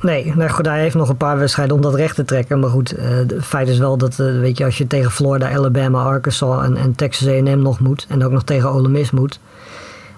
Nee, 0.00 0.32
nou 0.36 0.50
goed, 0.50 0.66
hij 0.66 0.80
heeft 0.80 0.94
nog 0.94 1.08
een 1.08 1.16
paar 1.16 1.38
wedstrijden 1.38 1.74
om 1.74 1.80
dat 1.82 1.94
recht 1.94 2.14
te 2.14 2.24
trekken. 2.24 2.60
Maar 2.60 2.70
goed, 2.70 2.92
eh, 2.92 3.08
het 3.08 3.34
feit 3.44 3.68
is 3.68 3.78
wel 3.78 3.96
dat, 3.96 4.18
eh, 4.20 4.26
weet 4.38 4.58
je, 4.58 4.64
als 4.64 4.78
je 4.78 4.86
tegen 4.86 5.10
Florida, 5.10 5.50
Alabama, 5.50 6.02
Arkansas 6.02 6.64
en, 6.64 6.76
en 6.76 6.94
Texas 6.94 7.28
A&M 7.28 7.58
nog 7.62 7.80
moet. 7.80 8.06
En 8.08 8.24
ook 8.24 8.32
nog 8.32 8.44
tegen 8.44 8.70
Ole 8.70 8.88
Miss 8.88 9.10
moet. 9.10 9.40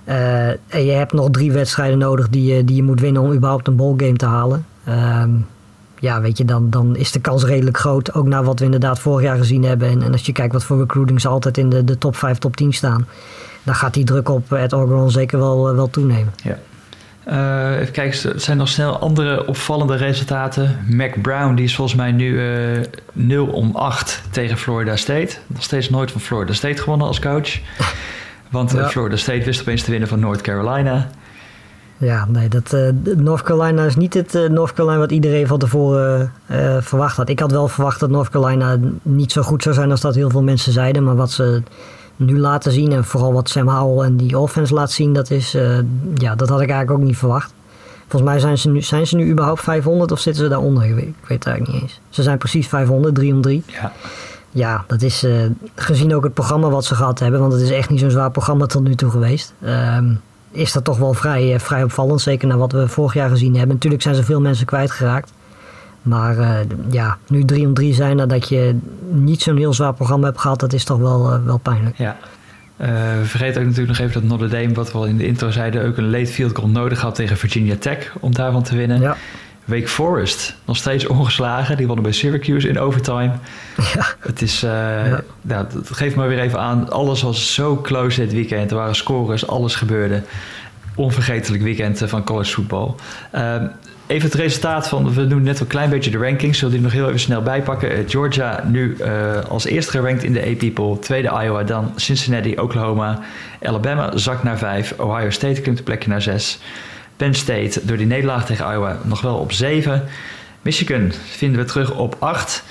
eh, 0.05 0.47
en 0.49 0.85
je 0.85 0.91
hebt 0.93 1.13
nog 1.13 1.31
drie 1.31 1.53
wedstrijden 1.53 1.99
nodig 1.99 2.29
die 2.29 2.55
je, 2.55 2.65
die 2.65 2.77
je 2.77 2.83
moet 2.83 3.01
winnen 3.01 3.23
om 3.23 3.33
überhaupt 3.33 3.67
een 3.67 3.77
ballgame 3.77 4.17
te 4.17 4.27
halen. 4.27 4.67
Ehm, 4.85 5.31
ja, 6.01 6.21
weet 6.21 6.39
je, 6.39 6.45
dan, 6.45 6.71
dan 6.71 6.97
is 6.97 7.13
de 7.13 7.21
kans 7.21 7.45
redelijk 7.45 7.79
groot. 7.79 8.15
Ook 8.15 8.27
naar 8.27 8.45
wat 8.45 8.59
we 8.59 8.65
inderdaad 8.65 8.99
vorig 8.99 9.25
jaar 9.25 9.37
gezien 9.37 9.65
hebben. 9.65 9.89
En, 9.89 10.03
en 10.03 10.13
als 10.13 10.27
je 10.27 10.33
kijkt 10.33 10.53
wat 10.53 10.65
voor 10.65 10.79
recruiting 10.79 11.21
ze 11.21 11.29
altijd 11.29 11.59
in 11.59 11.69
de, 11.69 11.85
de 11.85 11.99
top 11.99 12.17
5, 12.17 12.39
top 12.39 12.57
10 12.57 12.73
staan. 12.73 13.07
Dan 13.63 13.75
gaat 13.75 13.95
die 13.95 14.05
druk 14.05 14.29
op 14.29 14.53
Ed 14.53 14.73
Orgeron 14.73 15.11
zeker 15.11 15.39
wel, 15.39 15.69
eh, 15.69 15.75
wel 15.75 15.91
toenemen. 15.91 16.33
Eh, 17.25 17.81
even 17.81 17.93
kijken, 17.93 18.33
er 18.33 18.41
zijn 18.41 18.57
nog 18.57 18.69
snel 18.69 18.99
andere 18.99 19.47
opvallende 19.47 19.97
resultaten. 19.97 20.79
Mac 20.89 21.23
Brown, 21.23 21.55
die 21.55 21.65
is 21.65 21.75
volgens 21.75 21.97
mij 21.97 22.13
nu 22.13 22.47
eh 22.47 22.85
0 23.13 23.47
om 23.47 23.77
8 23.77 24.23
tegen 24.31 24.57
Florida 24.57 24.97
State. 24.97 25.37
Nog 25.47 25.63
steeds 25.63 25.91
nooit 25.91 26.11
van 26.11 26.21
Florida 26.21 26.53
State 26.53 26.83
gewonnen 26.83 27.07
als 27.07 27.21
coach. 27.21 27.59
Want 28.51 28.73
Ja. 28.73 28.89
Florida 28.89 29.17
State 29.17 29.45
wist 29.45 29.61
opeens 29.61 29.83
te 29.83 29.91
winnen 29.91 30.09
van 30.09 30.21
North 30.21 30.41
Carolina. 30.41 31.11
Ja, 31.99 32.27
nee, 32.29 32.49
dat, 32.49 32.73
eh, 32.73 32.89
North 33.17 33.43
Carolina 33.43 33.85
is 33.85 33.97
niet 33.97 34.15
het 34.15 34.35
eh, 34.35 34.49
North 34.49 34.73
Carolina 34.73 34.99
wat 34.99 35.11
iedereen 35.11 35.47
van 35.47 35.59
tevoren 35.59 36.33
eh, 36.47 36.77
verwacht 36.81 37.17
had. 37.17 37.29
Ik 37.29 37.39
had 37.39 37.51
wel 37.51 37.69
verwacht 37.69 38.01
dat 38.01 38.11
North 38.11 38.29
Carolina 38.29 38.77
niet 39.03 39.33
zo 39.33 39.43
goed 39.43 39.63
zou 39.63 39.75
zijn 39.75 39.91
als 39.91 40.01
dat 40.01 40.15
heel 40.15 40.31
veel 40.31 40.43
mensen 40.43 40.73
zeiden. 40.73 41.05
Maar 41.05 41.17
wat 41.17 41.31
ze 41.31 41.63
nu 42.17 42.39
laten 42.39 42.73
zien 42.73 42.93
en 42.93 43.05
vooral 43.05 43.33
wat 43.33 43.49
Sam 43.49 43.69
Howell 43.69 44.07
en 44.07 44.17
die 44.17 44.39
offense 44.39 44.75
laat 44.75 44.91
zien, 44.91 45.13
dat, 45.13 45.31
is, 45.31 45.57
ja, 46.15 46.35
dat 46.35 46.49
had 46.49 46.61
ik 46.61 46.71
eigenlijk 46.71 46.91
ook 47.01 47.07
niet 47.07 47.17
verwacht. 47.17 47.53
Volgens 48.09 48.31
mij 48.31 48.41
zijn 48.41 48.59
ze, 48.59 48.69
nu, 48.69 48.83
zijn 48.83 49.07
ze 49.07 49.17
nu 49.17 49.31
überhaupt 49.31 49.61
500 49.61 50.13
of 50.13 50.21
zitten 50.21 50.43
ze 50.43 50.49
daaronder? 50.49 50.85
Ik 50.85 50.95
weet, 50.95 51.05
ik 51.05 51.15
weet 51.29 51.39
het 51.39 51.47
eigenlijk 51.47 51.73
niet 51.73 51.83
eens. 51.83 52.01
Ze 52.09 52.23
zijn 52.23 52.39
precies 52.39 52.69
500, 52.69 53.15
3 53.15 53.35
om 53.35 53.41
3. 53.41 53.63
Ja, 53.67 53.93
Ja, 54.51 54.85
dat 54.87 55.03
is 55.03 55.27
gezien 55.75 56.15
ook 56.15 56.25
het 56.25 56.35
programma 56.35 56.69
wat 56.69 56.85
ze 56.85 56.95
gehad 56.95 57.19
hebben, 57.19 57.41
want 57.41 57.53
het 57.53 57.63
is 57.63 57.71
echt 57.71 57.91
niet 57.91 58.01
zo'n 58.01 58.11
zwaar 58.11 58.31
programma 58.31 58.67
tot 58.67 58.83
nu 58.83 58.95
toe 58.95 59.11
geweest. 59.11 59.55
ehm, 59.63 60.15
is 60.51 60.73
dat 60.73 60.85
toch 60.85 60.99
wel 60.99 61.13
vrij, 61.15 61.55
eh, 61.55 61.61
vrij 61.61 61.83
opvallend, 61.83 62.21
zeker 62.21 62.49
naar 62.49 62.59
wat 62.59 62.73
we 62.73 62.89
vorig 62.89 63.15
jaar 63.15 63.29
gezien 63.29 63.57
hebben. 63.57 63.75
Natuurlijk 63.75 64.03
zijn 64.03 64.15
ze 64.15 64.25
veel 64.25 64.41
mensen 64.41 64.67
kwijtgeraakt. 64.67 65.33
Maar 66.03 66.39
eh, 66.39 66.57
ja, 66.91 67.19
nu 67.29 67.45
3 67.45 67.67
om 67.67 67.75
3 67.75 67.95
zijn 67.95 68.17
nadat 68.17 68.49
je 68.49 68.79
niet 69.11 69.43
zo'n 69.43 69.57
heel 69.57 69.73
zwaar 69.73 69.95
programma 69.95 70.27
hebt 70.27 70.41
gehad, 70.41 70.61
dat 70.61 70.73
is 70.73 70.85
toch 70.85 70.99
wel, 70.99 71.33
eh, 71.33 71.45
wel 71.45 71.59
pijnlijk. 71.59 71.99
ja. 71.99 72.17
We 72.77 73.21
vergeten 73.25 73.61
ook 73.61 73.67
natuurlijk 73.67 73.99
nog 73.99 74.09
even 74.09 74.21
dat 74.21 74.31
Notre 74.31 74.49
Dame, 74.49 74.75
wat 74.75 74.93
we 74.93 74.99
al 74.99 75.07
in 75.07 75.17
de 75.17 75.27
intro 75.27 75.51
zeiden, 75.51 75.87
ook 75.87 75.97
een 75.97 76.11
late 76.11 76.27
field 76.27 76.57
goal 76.57 76.69
nodig 76.69 77.01
had 77.01 77.15
tegen 77.15 77.37
Virginia 77.37 77.77
Tech 77.77 78.15
om 78.21 78.35
daarvan 78.35 78.63
te 78.63 78.77
winnen. 78.77 79.01
Ja, 79.01 79.17
Wake 79.68 79.88
Forest, 79.88 80.54
nog 80.64 80.76
steeds 80.76 81.07
ongeslagen. 81.07 81.76
Die 81.76 81.87
wonnen 81.87 82.04
bij 82.04 82.12
Syracuse 82.12 82.68
in 82.68 82.78
overtime. 82.78 83.31
ja, 83.94 84.07
Het 84.18 84.42
is, 84.42 84.62
eh 84.62 84.70
ja. 84.70 85.22
dat 85.42 85.76
geeft 85.85 86.16
me 86.16 86.26
weer 86.26 86.38
even 86.38 86.59
aan. 86.59 86.90
Alles 86.90 87.22
was 87.22 87.54
zo 87.54 87.81
close 87.83 88.20
dit 88.20 88.33
weekend. 88.33 88.70
Er 88.70 88.76
waren 88.76 88.94
scores, 88.94 89.46
alles 89.46 89.74
gebeurde. 89.74 90.22
Onvergetelijk 90.94 91.62
weekend 91.62 92.02
eh, 92.02 92.09
van 92.09 92.24
college 92.24 92.52
voetbal. 92.52 92.96
Ehm, 93.31 93.66
even 94.07 94.28
het 94.31 94.38
resultaat 94.38 94.88
van, 94.88 95.14
we 95.14 95.26
doen 95.26 95.42
net 95.42 95.61
een 95.61 95.66
klein 95.66 95.90
beetje 95.90 96.11
de 96.11 96.18
rankings. 96.18 96.59
Zullen 96.59 96.74
die 96.74 96.83
nog 96.83 96.92
heel 96.92 97.07
even 97.07 97.20
snel 97.20 97.42
bijpakken. 97.42 97.90
Eh, 97.90 97.98
Georgia 98.07 98.64
nu 98.66 98.96
als 99.48 99.64
eerste 99.64 99.90
gerankt 99.90 100.22
in 100.22 100.33
de 100.33 100.42
AP 100.46 100.74
poll. 100.74 100.98
Tweede 100.98 101.28
Iowa, 101.42 101.62
dan 101.62 101.92
Cincinnati, 101.96 102.59
Oklahoma. 102.59 103.18
Alabama 103.62 104.16
zakt 104.16 104.42
naar 104.42 104.59
vijf. 104.59 104.94
Ohio 104.98 105.31
State 105.31 105.61
klimt 105.61 105.78
een 105.78 105.85
plekje 105.85 106.09
naar 106.09 106.22
zes. 106.22 106.59
Penn 107.18 107.35
State 107.35 107.81
door 107.85 107.96
die 107.96 108.07
nederlaag 108.07 108.46
tegen 108.46 108.70
Iowa 108.72 108.96
nog 109.04 109.20
wel 109.20 109.37
op 109.37 109.52
7. 109.52 110.04
Michigan 110.62 111.12
vinden 111.26 111.61
we 111.61 111.66
terug 111.66 111.94
op 111.94 112.16
8. 112.18 112.64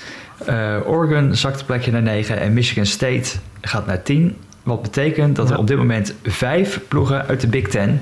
Uh, 0.48 0.76
Oregon 0.86 1.34
zakt 1.34 1.60
een 1.60 1.66
plekje 1.66 1.90
naar 1.90 2.02
9. 2.02 2.40
En 2.40 2.52
Michigan 2.52 2.86
State 2.86 3.30
gaat 3.60 3.86
naar 3.86 4.02
10. 4.02 4.36
Wat 4.62 4.82
betekent 4.82 5.36
dat 5.36 5.48
Ja. 5.48 5.54
er 5.54 5.58
op 5.60 5.66
dit 5.66 5.76
moment 5.76 6.14
vijf 6.22 6.80
ploegen 6.88 7.26
uit 7.26 7.40
de 7.40 7.46
Big 7.46 7.68
Ten 7.68 8.00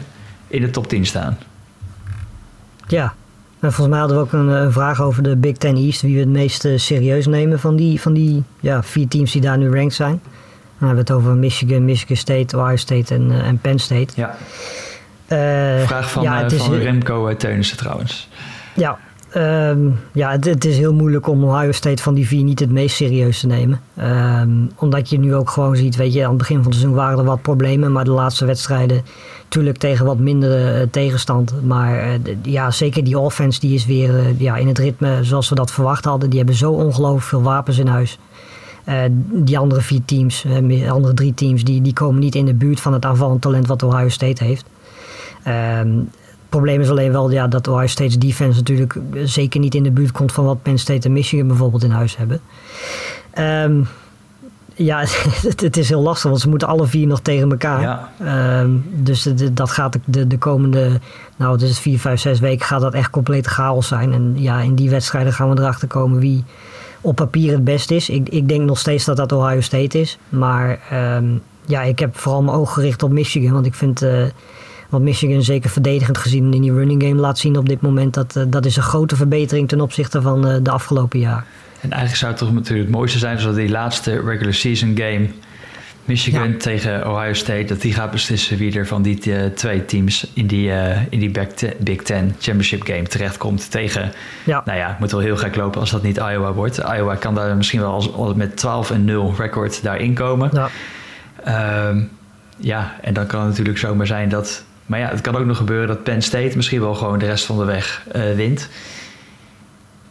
in 0.49 0.61
de 0.61 0.71
top 0.71 0.89
10 0.89 1.07
staan. 1.07 1.39
ja. 2.87 3.15
En 3.61 3.73
volgens 3.73 3.89
mij 3.89 3.99
hadden 3.99 4.17
we 4.17 4.23
ook 4.23 4.33
een, 4.33 4.49
eh, 4.55 4.61
een 4.61 4.73
vraag 4.73 5.03
over 5.03 5.23
de 5.23 5.37
Big 5.37 5.57
Ten 5.57 5.77
East, 5.77 6.01
wie 6.03 6.15
we 6.15 6.21
het 6.21 6.29
meest 6.29 6.65
eh, 6.65 6.73
serieus 6.79 7.27
nemen 7.27 7.61
van 7.61 7.77
die, 7.77 8.01
van 8.01 8.13
die 8.13 8.43
ja, 8.61 8.83
vier 8.83 9.09
teams 9.09 9.33
die 9.33 9.41
daar 9.41 9.59
nu 9.59 9.71
ranked 9.71 9.95
zijn. 9.95 10.21
Dan 10.79 10.89
hebben 10.89 11.05
we 11.07 11.13
het 11.13 11.23
over 11.23 11.35
Michigan, 11.37 11.85
Michigan 11.85 12.17
State, 12.17 12.57
Ohio 12.59 12.77
State 12.77 13.15
en, 13.15 13.31
eh, 13.31 13.47
en 13.47 13.59
Penn 13.59 13.79
State. 13.79 14.13
Ja, 14.17 14.29
Eh, 14.29 14.35
vraag 15.87 16.11
van, 16.11 16.23
ja, 16.23 16.45
eh, 16.45 16.51
is, 16.51 16.63
van 16.63 16.75
eh, 16.75 16.83
Remco 16.83 17.29
uh, 17.29 17.35
Teunissen 17.35 17.77
trouwens. 17.77 18.29
Ja, 18.75 18.99
ehm, 19.31 19.89
ja 20.13 20.31
het, 20.31 20.45
het 20.45 20.65
is 20.65 20.79
heel 20.79 20.95
moeilijk 20.95 21.27
om 21.27 21.45
Ohio 21.45 21.73
State 21.73 22.03
van 22.03 22.15
die 22.15 22.27
vier 22.27 22.45
niet 22.45 22.61
het 22.61 22.71
meest 22.71 22.97
serieus 22.97 23.41
te 23.41 23.47
nemen. 23.47 23.81
Ehm, 23.97 24.51
omdat 24.77 25.11
je 25.11 25.19
nu 25.19 25.35
ook 25.35 25.51
gewoon 25.51 25.77
ziet, 25.77 25.97
weet 25.97 26.13
je, 26.13 26.23
aan 26.23 26.29
het 26.29 26.39
begin 26.39 26.57
van 26.57 26.65
het 26.65 26.75
seizoen 26.75 26.97
waren 26.97 27.19
er 27.19 27.25
wat 27.25 27.43
problemen. 27.43 27.93
Maar 27.93 28.05
de 28.05 28.11
laatste 28.11 28.45
wedstrijden, 28.45 29.03
natuurlijk 29.43 29.79
tegen 29.79 30.07
wat 30.07 30.19
mindere 30.19 30.73
eh, 30.73 30.87
tegenstand. 30.91 31.53
Maar 31.65 31.99
eh, 31.99 32.19
ja, 32.43 32.71
zeker 32.71 33.05
die 33.05 33.19
offense, 33.19 33.61
die 33.61 33.75
is 33.75 33.87
weer 33.87 34.19
eh, 34.19 34.41
ja, 34.41 34.57
in 34.57 34.69
het 34.69 34.79
ritme 34.79 35.25
zoals 35.25 35.49
we 35.49 35.55
dat 35.55 35.71
verwacht 35.71 36.05
hadden. 36.05 36.29
Die 36.29 36.39
hebben 36.39 36.57
zo 36.57 36.73
ongelooflijk 36.73 37.27
veel 37.27 37.43
wapens 37.43 37.79
in 37.79 37.87
huis. 37.87 38.19
Eh, 38.85 39.03
die 39.33 39.59
andere 39.59 39.81
vier 39.81 40.05
teams, 40.05 40.45
eh, 40.45 40.91
andere 40.91 41.15
drie 41.15 41.35
teams, 41.35 41.65
die, 41.65 41.83
die 41.83 41.93
komen 41.93 42.21
niet 42.21 42.35
in 42.35 42.45
de 42.45 42.55
buurt 42.55 42.81
van 42.81 42.93
het 42.93 43.05
aanvallend 43.05 43.43
talent 43.43 43.67
wat 43.67 43.83
Ohio 43.83 44.09
State 44.09 44.45
heeft. 44.45 44.65
Ehm, 45.47 45.99
het 45.99 46.49
probleem 46.49 46.81
is 46.81 46.91
alleen 46.91 47.13
wel 47.13 47.31
ja, 47.31 47.47
dat 47.47 47.69
Ohio 47.69 47.87
State's 47.87 48.19
defense 48.19 48.59
natuurlijk 48.59 48.99
zeker 49.25 49.61
niet 49.61 49.75
in 49.75 49.83
de 49.83 49.91
buurt 49.91 50.13
komt 50.13 50.33
van 50.33 50.45
wat 50.45 50.63
Penn 50.63 50.79
State 50.79 51.07
en 51.07 51.13
Michigan 51.13 51.47
bijvoorbeeld 51.47 51.83
in 51.83 51.91
huis 51.91 52.17
hebben. 52.17 52.41
Ehm, 53.31 53.83
ja, 54.75 55.01
het, 55.49 55.61
het, 55.61 55.77
is 55.77 55.89
heel 55.89 56.03
lastig, 56.03 56.31
want 56.31 56.41
ze 56.41 56.49
moeten 56.49 56.69
alle 56.69 56.87
vier 56.87 57.07
nog 57.07 57.21
tegen 57.21 57.51
elkaar. 57.51 57.81
Ja. 57.81 58.11
Ehm, 58.19 58.71
dus 58.93 59.23
de, 59.23 59.53
dat 59.53 59.71
gaat 59.71 59.99
de, 60.05 60.27
de 60.27 60.39
komende, 60.39 61.01
nou 61.37 61.53
het 61.53 61.63
is 61.63 61.79
vier, 61.79 61.99
vijf, 61.99 62.21
zes 62.21 62.41
weken 62.41 62.67
gaat 62.67 62.81
dat 62.81 62.95
echt 62.95 63.11
compleet 63.11 63.47
chaos 63.47 63.89
zijn. 63.89 64.13
En 64.13 64.33
ja, 64.37 64.61
in 64.61 64.75
die 64.75 64.91
wedstrijden 64.91 65.33
gaan 65.33 65.51
we 65.51 65.61
erachter 65.61 65.89
komen 65.89 66.19
wie 66.19 66.45
op 67.01 67.17
papier 67.17 67.53
het 67.53 67.65
best 67.65 67.91
is. 67.91 68.09
Ik, 68.09 68.29
ik 68.29 68.49
denk 68.49 68.63
nog 68.63 68.79
steeds 68.79 69.05
dat 69.05 69.17
dat 69.17 69.33
Ohio 69.33 69.61
State 69.61 70.01
is. 70.01 70.19
Maar 70.29 70.79
ehm, 70.91 71.25
ja, 71.65 71.83
ik 71.83 71.99
heb 71.99 72.19
vooral 72.19 72.43
mijn 72.43 72.57
oog 72.57 72.73
gericht 72.73 73.03
op 73.03 73.11
Michigan. 73.11 73.53
Want 73.53 73.67
ik 73.67 73.75
vind 73.75 74.03
uh, 74.03 74.25
wat 74.89 75.01
Michigan 75.01 75.43
zeker 75.43 75.71
verdedigend 75.71 76.19
gezien 76.19 76.55
in 76.55 76.63
die 76.63 76.73
running 76.73 77.03
game 77.03 77.21
laat 77.21 77.39
zien 77.39 77.57
op 77.57 77.69
dit 77.69 77.81
moment. 77.81 78.15
Dat, 78.15 78.37
uh, 78.37 78.45
dat 78.49 78.67
is 78.67 78.77
een 78.77 78.83
grote 78.83 79.17
verbetering 79.17 79.69
ten 79.69 79.81
opzichte 79.81 80.23
van 80.23 80.49
uh, 80.49 80.57
de 80.63 80.71
afgelopen 80.71 81.19
jaar. 81.19 81.45
En 81.81 81.91
eigenlijk 81.91 82.17
zou 82.17 82.31
het 82.31 82.41
toch 82.41 82.53
natuurlijk 82.53 82.89
het 82.89 82.97
mooiste 82.97 83.19
zijn 83.19 83.39
als 83.39 83.55
die 83.55 83.69
laatste 83.69 84.21
regular 84.21 84.55
season 84.55 84.97
game 84.99 85.29
Michigan 86.07 86.51
ja. 86.51 86.59
tegen 86.59 87.11
Ohio 87.11 87.33
State, 87.33 87.65
dat 87.65 87.81
die 87.81 87.93
gaat 87.93 88.11
beslissen 88.11 88.57
wie 88.57 88.79
er 88.79 88.87
van 88.87 89.03
die 89.03 89.21
uh, 89.27 89.45
twee 89.45 89.85
teams 89.85 90.31
in 90.33 90.47
die, 90.47 90.69
uh, 90.69 91.03
in 91.11 91.19
die 91.19 91.31
Big 91.79 92.03
Ten 92.03 92.35
Championship 92.39 92.83
game 92.83 93.03
terechtkomt 93.03 93.71
tegen. 93.71 94.13
Ja. 94.45 94.63
Nou 94.65 94.79
ja, 94.79 94.89
het 94.89 94.99
moet 94.99 95.11
wel 95.11 95.21
heel 95.21 95.37
gek 95.37 95.57
lopen 95.57 95.81
als 95.81 95.91
dat 95.91 96.03
niet 96.03 96.17
Iowa 96.17 96.53
wordt. 96.53 96.79
Iowa 96.79 97.15
kan 97.15 97.35
daar 97.35 97.57
misschien 97.57 97.81
wel 97.81 97.93
als, 97.93 98.13
als 98.13 98.35
met 98.35 98.57
12 98.57 98.91
en 98.91 99.05
0 99.05 99.35
record 99.39 99.83
daarin 99.83 100.15
komen. 100.15 100.51
Ja. 100.53 101.89
Um, 101.89 102.11
ja, 102.57 102.97
en 103.03 103.15
dan 103.15 103.27
kan 103.27 103.41
het 103.41 103.49
natuurlijk 103.49 103.79
zomaar 103.79 104.07
zijn 104.07 104.29
dat. 104.29 104.65
Maar 104.87 104.99
ja, 104.99 105.09
het 105.09 105.21
kan 105.21 105.37
ook 105.37 105.45
nog 105.45 105.57
gebeuren 105.57 105.89
dat 105.89 106.03
Penn 106.03 106.23
State 106.23 106.57
misschien 106.57 106.81
wel 106.81 106.95
gewoon 106.95 107.19
de 107.19 107.27
rest 107.27 107.45
van 107.45 107.59
de 107.59 107.65
weg 107.65 108.07
uh, 108.17 108.35
wint. 108.35 108.69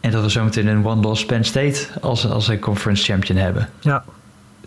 En 0.00 0.10
dat 0.10 0.22
we 0.22 0.28
zometeen 0.28 0.66
een 0.66 0.86
one-loss 0.86 1.26
Penn 1.26 1.44
State 1.44 1.86
als, 2.00 2.30
als 2.30 2.48
een 2.48 2.58
conference 2.58 3.12
champion 3.12 3.38
hebben. 3.38 3.68
Ja, 3.80 4.04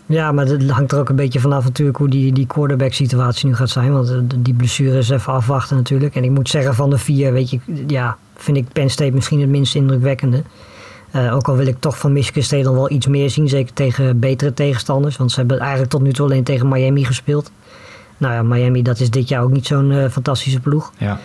ja, 0.06 0.32
maar 0.32 0.46
het 0.46 0.70
hangt 0.70 0.92
er 0.92 0.98
ook 0.98 1.08
een 1.08 1.16
beetje 1.16 1.40
vanaf 1.40 1.64
natuurlijk 1.64 1.98
hoe 1.98 2.08
die, 2.08 2.32
die 2.32 2.46
quarterback 2.46 2.92
situatie 2.92 3.48
nu 3.48 3.54
gaat 3.54 3.70
zijn. 3.70 3.92
Want 3.92 4.22
die 4.36 4.54
blessure 4.54 4.98
is 4.98 5.10
even 5.10 5.32
afwachten 5.32 5.76
natuurlijk. 5.76 6.14
En 6.14 6.24
ik 6.24 6.30
moet 6.30 6.48
zeggen 6.48 6.74
van 6.74 6.90
de 6.90 6.98
vier, 6.98 7.32
weet 7.32 7.50
je, 7.50 7.58
ja, 7.86 8.16
vind 8.36 8.56
ik 8.56 8.72
Penn 8.72 8.90
State 8.90 9.12
misschien 9.12 9.40
het 9.40 9.48
minst 9.48 9.74
indrukwekkende. 9.74 10.42
Uh, 11.16 11.34
ook 11.34 11.48
al 11.48 11.56
wil 11.56 11.66
ik 11.66 11.80
toch 11.80 11.98
van 11.98 12.12
Michigan 12.12 12.42
State 12.42 12.62
dan 12.62 12.74
wel 12.74 12.90
iets 12.90 13.06
meer 13.06 13.30
zien. 13.30 13.48
Zeker 13.48 13.72
tegen 13.72 14.18
betere 14.18 14.54
tegenstanders. 14.54 15.16
Want 15.16 15.32
ze 15.32 15.38
hebben 15.38 15.58
eigenlijk 15.58 15.90
tot 15.90 16.02
nu 16.02 16.12
toe 16.12 16.24
alleen 16.24 16.44
tegen 16.44 16.68
Miami 16.68 17.04
gespeeld. 17.04 17.50
Nou 18.20 18.34
ja, 18.34 18.42
Miami, 18.42 18.82
dat 18.82 19.00
is 19.00 19.10
dit 19.10 19.28
jaar 19.28 19.42
ook 19.42 19.50
niet 19.50 19.66
zo'n 19.66 19.90
uh, 19.90 20.08
fantastische 20.08 20.60
ploeg. 20.60 20.92
Ja. 20.98 21.18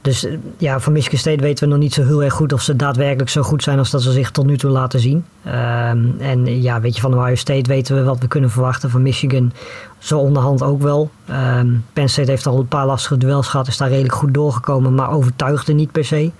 Dus 0.00 0.24
uh, 0.24 0.38
ja, 0.56 0.80
van 0.80 0.92
Michigan 0.92 1.18
State 1.18 1.42
weten 1.42 1.64
we 1.64 1.70
nog 1.70 1.82
niet 1.82 1.94
zo 1.94 2.04
heel 2.04 2.22
erg 2.22 2.34
goed 2.34 2.52
of 2.52 2.62
ze 2.62 2.76
daadwerkelijk 2.76 3.30
zo 3.30 3.42
goed 3.42 3.62
zijn 3.62 3.78
als 3.78 3.90
dat 3.90 4.02
ze 4.02 4.12
zich 4.12 4.30
tot 4.30 4.46
nu 4.46 4.56
toe 4.56 4.70
laten 4.70 5.00
zien. 5.00 5.24
Um, 5.46 6.14
en 6.18 6.62
ja, 6.62 6.80
weet 6.80 6.94
je, 6.94 7.00
van 7.00 7.18
Ohio 7.18 7.34
State 7.34 7.68
weten 7.68 7.96
we 7.96 8.02
wat 8.02 8.18
we 8.18 8.28
kunnen 8.28 8.50
verwachten. 8.50 8.90
Van 8.90 9.02
Michigan 9.02 9.52
zo 9.98 10.18
onderhand 10.18 10.62
ook 10.62 10.82
wel. 10.82 11.10
Um, 11.30 11.84
Penn 11.92 12.08
State 12.08 12.30
heeft 12.30 12.46
al 12.46 12.58
een 12.58 12.68
paar 12.68 12.86
lastige 12.86 13.16
duels 13.16 13.48
gehad, 13.48 13.68
is 13.68 13.76
daar 13.76 13.88
redelijk 13.88 14.14
goed 14.14 14.34
doorgekomen, 14.34 14.94
maar 14.94 15.10
overtuigde 15.10 15.72
niet 15.72 15.92
per 15.92 16.04
se. 16.04 16.30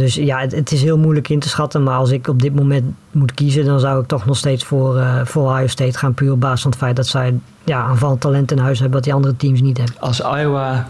Dus 0.00 0.14
ja, 0.14 0.38
het, 0.40 0.52
het, 0.52 0.72
is 0.72 0.82
heel 0.82 0.98
moeilijk 0.98 1.28
in 1.28 1.38
te 1.38 1.48
schatten. 1.48 1.82
Maar 1.82 1.96
als 1.96 2.10
ik 2.10 2.28
op 2.28 2.42
dit 2.42 2.54
moment 2.54 2.84
moet 3.10 3.34
kiezen, 3.34 3.64
dan 3.64 3.80
zou 3.80 4.00
ik 4.00 4.06
toch 4.06 4.26
nog 4.26 4.36
steeds 4.36 4.64
voor, 4.64 4.96
uh, 4.96 5.24
voor 5.24 5.50
Ohio 5.52 5.66
State 5.66 5.98
gaan. 5.98 6.14
Puur 6.14 6.32
op 6.32 6.40
basis 6.40 6.62
van 6.62 6.70
het 6.70 6.80
feit 6.80 6.96
dat 6.96 7.06
zij 7.06 7.34
ja, 7.64 7.80
aanvallend 7.82 8.20
talent 8.20 8.50
in 8.50 8.58
huis 8.58 8.78
hebben 8.78 8.96
wat 8.96 9.04
die 9.04 9.14
andere 9.14 9.36
teams 9.36 9.60
niet 9.60 9.76
hebben. 9.76 9.96
Als 9.98 10.20
Iowa 10.20 10.88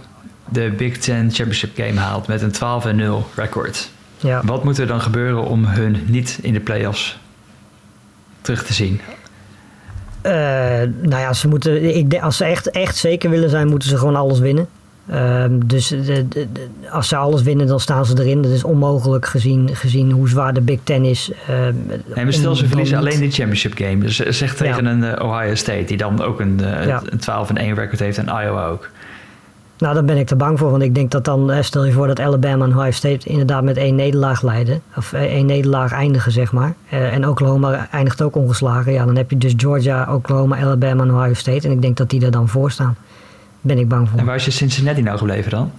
de 0.48 0.74
Big 0.76 0.98
Ten 0.98 1.30
Championship 1.30 1.70
Game 1.76 1.98
haalt 1.98 2.26
met 2.26 2.42
een 2.42 3.22
12-0 3.22 3.34
record. 3.34 3.90
Ja. 4.16 4.42
Wat 4.44 4.64
moet 4.64 4.78
er 4.78 4.86
dan 4.86 5.00
gebeuren 5.00 5.44
om 5.44 5.64
hun 5.64 6.04
niet 6.06 6.38
in 6.42 6.52
de 6.52 6.60
playoffs 6.60 7.18
terug 8.40 8.64
te 8.64 8.72
zien? 8.72 9.00
Uh, 10.22 10.32
nou 11.02 11.20
ja, 11.20 11.32
ze 11.32 11.48
moeten, 11.48 11.96
ik 11.96 12.14
als 12.14 12.36
ze 12.36 12.44
echt, 12.44 12.70
echt 12.70 12.96
zeker 12.96 13.30
willen 13.30 13.50
zijn, 13.50 13.68
moeten 13.68 13.88
ze 13.88 13.98
gewoon 13.98 14.16
alles 14.16 14.38
winnen. 14.38 14.68
Uh, 15.12 15.44
dus 15.64 15.88
de, 15.88 16.28
de, 16.28 16.28
de, 16.28 16.68
als 16.90 17.08
ze 17.08 17.16
alles 17.16 17.42
winnen, 17.42 17.66
dan 17.66 17.80
staan 17.80 18.06
ze 18.06 18.18
erin. 18.18 18.42
Dat 18.42 18.52
is 18.52 18.64
onmogelijk 18.64 19.26
gezien, 19.26 19.70
gezien 19.72 20.10
hoe 20.10 20.28
zwaar 20.28 20.54
de 20.54 20.60
Big 20.60 20.78
Ten 20.84 21.04
is. 21.04 21.30
Uh, 21.50 21.56
nee, 22.14 22.24
maar 22.24 22.32
stel 22.32 22.56
ze 22.56 22.66
verliezen 22.66 22.98
alleen 22.98 23.18
de 23.18 23.30
championship 23.30 23.72
game. 23.74 23.98
Dus 23.98 24.16
zeg 24.16 24.54
tegen 24.54 24.84
ja. 24.84 24.90
een 24.90 25.02
uh, 25.02 25.28
Ohio 25.28 25.54
State, 25.54 25.84
die 25.84 25.96
dan 25.96 26.22
ook 26.22 26.40
een, 26.40 26.60
ja. 26.86 27.02
een 27.06 27.18
12 27.18 27.48
en 27.48 27.56
1 27.56 27.74
record 27.74 28.00
heeft 28.00 28.18
en 28.18 28.24
Iowa 28.24 28.66
ook. 28.66 28.88
Nou, 29.78 29.94
daar 29.94 30.04
ben 30.04 30.16
ik 30.16 30.30
er 30.30 30.36
bang 30.36 30.58
voor. 30.58 30.70
Want 30.70 30.82
ik 30.82 30.94
denk 30.94 31.10
dat 31.10 31.24
dan, 31.24 31.64
stel 31.64 31.84
je 31.84 31.92
voor 31.92 32.06
dat 32.06 32.20
Alabama 32.20 32.64
en 32.64 32.76
Ohio 32.76 32.90
State 32.90 33.28
inderdaad 33.28 33.62
met 33.62 33.76
één 33.76 33.94
nederlaag 33.94 34.42
leiden. 34.42 34.82
Of 34.96 35.12
één 35.12 35.46
nederlaag 35.46 35.92
eindigen, 35.92 36.32
zeg 36.32 36.52
maar. 36.52 36.74
en 36.88 37.28
Oklahoma 37.28 37.88
eindigt 37.90 38.22
ook 38.22 38.36
ongeslagen. 38.36 38.92
Ja, 38.92 39.04
dan 39.04 39.16
heb 39.16 39.30
je 39.30 39.38
dus 39.38 39.54
Georgia, 39.56 40.14
Oklahoma, 40.14 40.58
Alabama 40.58 41.02
en 41.02 41.14
Ohio 41.14 41.34
State. 41.34 41.66
En 41.66 41.72
ik 41.72 41.82
denk 41.82 41.96
dat 41.96 42.10
die 42.10 42.24
er 42.24 42.30
dan 42.30 42.48
voor 42.48 42.70
staan 42.70 42.96
ben 43.60 43.78
ik 43.78 43.88
bang 43.88 44.08
voor. 44.08 44.18
En 44.18 44.24
waar 44.24 44.36
is 44.36 44.44
je 44.44 44.50
Cincinnati 44.50 45.02
nou 45.02 45.18
gebleven 45.18 45.50
dan? 45.50 45.72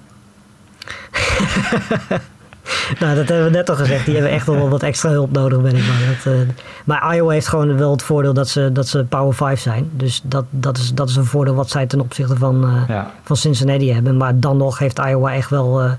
nou, 2.99 3.15
dat 3.15 3.27
hebben 3.27 3.43
we 3.43 3.49
net 3.49 3.69
al 3.69 3.75
gezegd. 3.75 4.05
Die 4.05 4.13
hebben 4.13 4.33
echt 4.33 4.45
wel 4.45 4.69
wat 4.69 4.83
extra 4.83 5.09
hulp 5.09 5.31
nodig, 5.31 5.61
ben 5.61 5.75
ik 5.75 5.83
bang. 5.87 5.99
Dat, 6.23 6.33
uh, 6.33 6.39
maar 6.85 7.15
Iowa 7.15 7.31
heeft 7.31 7.47
gewoon 7.47 7.77
wel 7.77 7.91
het 7.91 8.03
voordeel 8.03 8.33
dat 8.33 8.49
ze, 8.49 8.71
dat 8.71 8.87
ze 8.87 9.03
Power 9.03 9.33
5 9.33 9.59
zijn. 9.59 9.89
Dus 9.91 10.21
dat, 10.23 10.45
dat, 10.49 10.77
is, 10.77 10.93
dat 10.93 11.09
is 11.09 11.15
een 11.15 11.25
voordeel 11.25 11.55
wat 11.55 11.69
zij 11.69 11.85
ten 11.85 11.99
opzichte 11.99 12.35
van, 12.35 12.65
uh, 12.65 12.83
ja. 12.87 13.11
van 13.23 13.35
Cincinnati 13.35 13.93
hebben. 13.93 14.17
Maar 14.17 14.39
dan 14.39 14.57
nog 14.57 14.79
heeft 14.79 14.99
Iowa 14.99 15.33
echt 15.33 15.49
wel, 15.49 15.83
uh, 15.83 15.91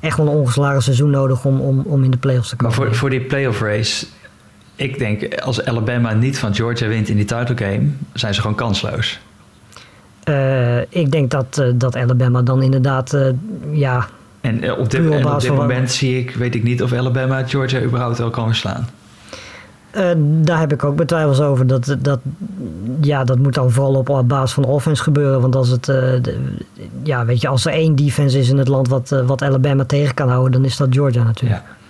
echt 0.00 0.16
wel 0.16 0.26
een 0.26 0.32
ongeslagen 0.32 0.82
seizoen 0.82 1.10
nodig 1.10 1.44
om, 1.44 1.60
om, 1.60 1.82
om 1.84 2.04
in 2.04 2.10
de 2.10 2.16
playoffs 2.16 2.48
te 2.48 2.56
komen. 2.56 2.76
Maar 2.76 2.86
voor, 2.86 2.96
voor 2.96 3.10
die 3.10 3.20
playoff 3.20 3.60
race, 3.60 4.06
ik 4.74 4.98
denk 4.98 5.34
als 5.40 5.64
Alabama 5.64 6.12
niet 6.12 6.38
van 6.38 6.54
Georgia 6.54 6.88
wint 6.88 7.08
in 7.08 7.16
die 7.16 7.24
title 7.24 7.56
game, 7.56 7.88
zijn 8.12 8.34
ze 8.34 8.40
gewoon 8.40 8.56
kansloos. 8.56 9.20
Uh, 10.28 10.80
ik 10.80 11.10
denk 11.10 11.30
dat, 11.30 11.58
uh, 11.60 11.66
dat 11.74 11.96
Alabama 11.96 12.42
dan 12.42 12.62
inderdaad, 12.62 13.12
uh, 13.12 13.26
ja... 13.70 14.06
En 14.40 14.76
op 14.76 14.90
dit, 14.90 15.10
en 15.10 15.26
op 15.26 15.40
dit 15.40 15.54
moment 15.54 15.90
zie 15.90 16.18
ik, 16.18 16.30
weet 16.30 16.54
ik 16.54 16.62
niet 16.62 16.82
of 16.82 16.92
Alabama 16.92 17.42
Georgia 17.46 17.82
überhaupt 17.82 18.18
wel 18.18 18.30
kan 18.30 18.46
verslaan. 18.46 18.88
daar 20.42 20.58
heb 20.58 20.72
ik 20.72 20.84
ook 20.84 20.96
betwijfels 20.96 21.40
over. 21.40 21.66
Dat, 21.66 21.96
dat, 21.98 22.20
ja, 23.00 23.24
dat 23.24 23.38
moet 23.38 23.54
dan 23.54 23.70
vooral 23.70 23.94
op, 23.94 24.24
basis 24.28 24.52
van 24.52 24.62
de 24.62 24.68
offense 24.68 25.02
gebeuren. 25.02 25.40
Want 25.40 25.56
als, 25.56 25.68
het, 25.68 25.84
de, 25.84 26.40
ja, 27.02 27.24
weet 27.24 27.40
je, 27.40 27.48
als 27.48 27.66
er 27.66 27.72
één 27.72 27.94
defense 27.96 28.38
is 28.38 28.48
in 28.48 28.58
het 28.58 28.68
land 28.68 28.88
wat, 28.88 29.22
wat 29.26 29.42
Alabama 29.42 29.84
tegen 29.84 30.14
kan 30.14 30.28
houden, 30.28 30.52
dan 30.52 30.64
is 30.64 30.76
dat 30.76 30.88
Georgia 30.90 31.22
natuurlijk. 31.22 31.62
Ja. 31.66 31.83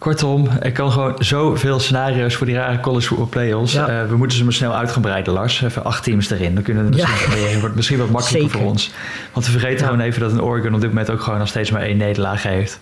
Kortom, 0.00 0.48
er 0.60 0.72
kan 0.72 0.92
gewoon 0.92 1.14
zoveel 1.18 1.80
scenario's 1.80 2.34
voor 2.34 2.46
die 2.46 2.54
rare 2.56 2.80
college 2.80 3.06
football 3.06 3.26
playoffs. 3.26 3.72
Ja. 3.72 4.02
Uh, 4.02 4.08
we 4.08 4.16
moeten 4.16 4.36
ze 4.38 4.44
maar 4.44 4.52
snel 4.52 4.74
uit 4.74 4.90
gaan 4.92 5.02
breiden, 5.02 5.32
Lars. 5.32 5.62
Even 5.62 5.84
acht 5.84 6.02
teams 6.04 6.30
erin. 6.30 6.54
Dan 6.54 6.62
kunnen 6.62 6.84
we 6.84 6.90
misschien, 6.90 7.50
ja. 7.50 7.60
wordt 7.60 7.74
misschien 7.74 7.98
wat 7.98 8.10
makkelijker 8.10 8.42
Zeker. 8.50 8.60
voor 8.60 8.70
ons. 8.70 8.92
Want 9.32 9.46
we 9.46 9.52
vergeten 9.52 9.78
Ja. 9.78 9.84
gewoon 9.84 10.00
even 10.00 10.20
dat 10.20 10.32
een 10.32 10.42
Oregon 10.42 10.74
op 10.74 10.80
dit 10.80 10.88
moment 10.88 11.10
ook 11.10 11.20
gewoon 11.20 11.38
nog 11.38 11.48
steeds 11.48 11.70
maar 11.70 11.82
één 11.82 11.96
nederlaag 11.96 12.42
heeft. 12.42 12.78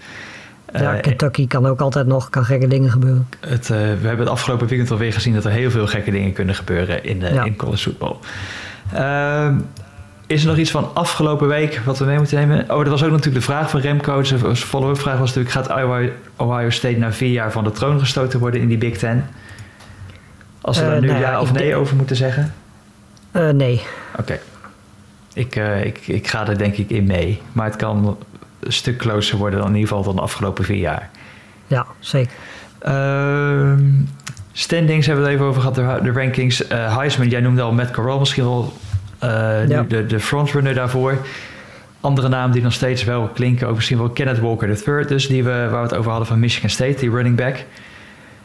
Ja, 0.72 0.94
Eh, 0.94 1.00
Kentucky 1.00 1.46
kan 1.46 1.66
ook 1.66 1.80
altijd 1.80 2.06
nog, 2.06 2.30
kan 2.30 2.44
gekke 2.44 2.66
dingen 2.66 2.90
gebeuren. 2.90 3.28
het, 3.40 3.62
uh, 3.62 3.76
we 3.76 3.84
hebben 3.84 4.18
het 4.18 4.28
afgelopen 4.28 4.66
weekend 4.66 4.90
alweer 4.90 5.12
gezien 5.12 5.34
dat 5.34 5.44
er 5.44 5.50
heel 5.50 5.70
veel 5.70 5.86
gekke 5.86 6.10
dingen 6.10 6.32
kunnen 6.32 6.54
gebeuren 6.54 7.04
in, 7.04 7.22
in 7.22 7.56
college 7.56 7.82
football. 7.82 8.16
Is 10.28 10.42
er 10.42 10.48
nog 10.48 10.56
iets 10.56 10.70
van 10.70 10.90
afgelopen 10.94 11.48
week 11.48 11.80
wat 11.84 11.98
we 11.98 12.04
mee 12.04 12.16
moeten 12.16 12.38
nemen? 12.38 12.70
Oh, 12.70 12.78
dat 12.78 12.88
was 12.88 13.02
ook 13.02 13.10
natuurlijk 13.10 13.36
de 13.36 13.52
vraag 13.52 13.70
van 13.70 13.80
Remco. 13.80 14.22
Zijn 14.22 14.56
follow-up 14.56 14.98
vraag 14.98 15.18
was 15.18 15.34
natuurlijk... 15.34 15.68
gaat 15.68 16.10
Ohio, 16.36 16.70
State 16.70 16.98
na 16.98 17.12
vier 17.12 17.30
jaar 17.30 17.52
van 17.52 17.64
de 17.64 17.70
troon 17.70 17.98
gestoten 17.98 18.40
worden 18.40 18.60
in 18.60 18.68
die 18.68 18.78
Big 18.78 18.98
Ten? 18.98 19.26
Als 20.60 20.78
we 20.78 20.84
Uh, 20.84 20.90
daar 20.90 21.00
nu 21.00 21.06
nou 21.06 21.20
ja, 21.20 21.30
ja 21.30 21.40
of 21.40 21.52
nee 21.52 21.66
denk- 21.68 21.76
over 21.76 21.96
moeten 21.96 22.16
zeggen? 22.16 22.54
Uh, 23.32 23.50
nee. 23.50 23.82
Oké. 24.18 24.38
Ik, 25.34 25.56
uh, 25.56 25.84
ik, 25.84 26.06
ik 26.06 26.28
ga 26.28 26.48
er 26.48 26.58
denk 26.58 26.76
ik 26.76 26.90
in 26.90 27.06
mee. 27.06 27.42
Maar 27.52 27.66
het 27.66 27.76
kan 27.76 28.16
een 28.60 28.72
stuk 28.72 28.96
closer 28.96 29.38
worden 29.38 29.58
dan 29.58 29.68
in 29.68 29.74
ieder 29.74 29.88
geval 29.88 30.04
dan 30.04 30.16
de 30.16 30.22
afgelopen 30.22 30.64
vier 30.64 30.76
jaar. 30.76 31.10
Ja, 31.66 31.86
zeker. 31.98 32.32
Ehm, 32.78 33.82
standings 34.52 35.06
hebben 35.06 35.24
we 35.24 35.30
het 35.30 35.38
even 35.38 35.50
over 35.50 35.60
gehad, 35.60 35.74
de, 35.74 36.12
de 36.12 36.20
rankings. 36.20 36.64
Heisman, 36.68 37.28
jij 37.28 37.40
noemde 37.40 37.62
al 37.62 37.72
Matt 37.72 37.90
Corral 37.90 38.18
misschien 38.18 38.44
wel 38.44 38.72
Ja. 39.20 39.64
nu 39.66 39.86
de, 39.86 40.06
de 40.06 40.20
frontrunner 40.20 40.74
daarvoor. 40.74 41.18
Andere 42.00 42.28
namen 42.28 42.52
die 42.52 42.62
nog 42.62 42.72
steeds 42.72 43.04
wel 43.04 43.28
klinken, 43.28 43.68
ook 43.68 43.74
misschien 43.74 43.98
wel 43.98 44.08
Kenneth 44.08 44.38
Walker 44.38 44.68
III, 44.68 45.06
dus 45.06 45.26
die 45.28 45.44
we, 45.44 45.50
waar 45.50 45.70
we 45.70 45.88
het 45.88 45.94
over 45.94 46.10
hadden 46.10 46.28
van 46.28 46.38
Michigan 46.38 46.70
State, 46.70 46.98
die 46.98 47.10
running 47.10 47.36
back. 47.36 47.64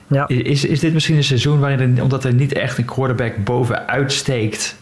Ja. 0.07 0.27
Is, 0.27 0.65
is 0.65 0.79
dit 0.79 0.93
misschien 0.93 1.17
een 1.17 1.23
seizoen 1.23 1.59
waarin, 1.59 2.01
omdat 2.01 2.23
er 2.23 2.33
niet 2.33 2.53
echt 2.53 2.77
een 2.77 2.85
quarterback 2.85 3.43
bovenuit 3.43 4.11
steekt, 4.11 4.75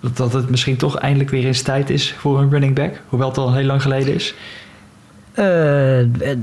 dat, 0.00 0.16
dat 0.16 0.32
het 0.32 0.50
misschien 0.50 0.76
toch 0.76 0.98
eindelijk 0.98 1.30
weer 1.30 1.44
eens 1.44 1.62
tijd 1.62 1.90
is 1.90 2.14
voor 2.18 2.40
een 2.40 2.50
running 2.50 2.74
back? 2.74 3.00
Hoewel 3.08 3.28
het 3.28 3.38
al 3.38 3.54
heel 3.54 3.64
lang 3.64 3.82
geleden 3.82 4.14
is. 4.14 4.34
Uh, 5.34 5.44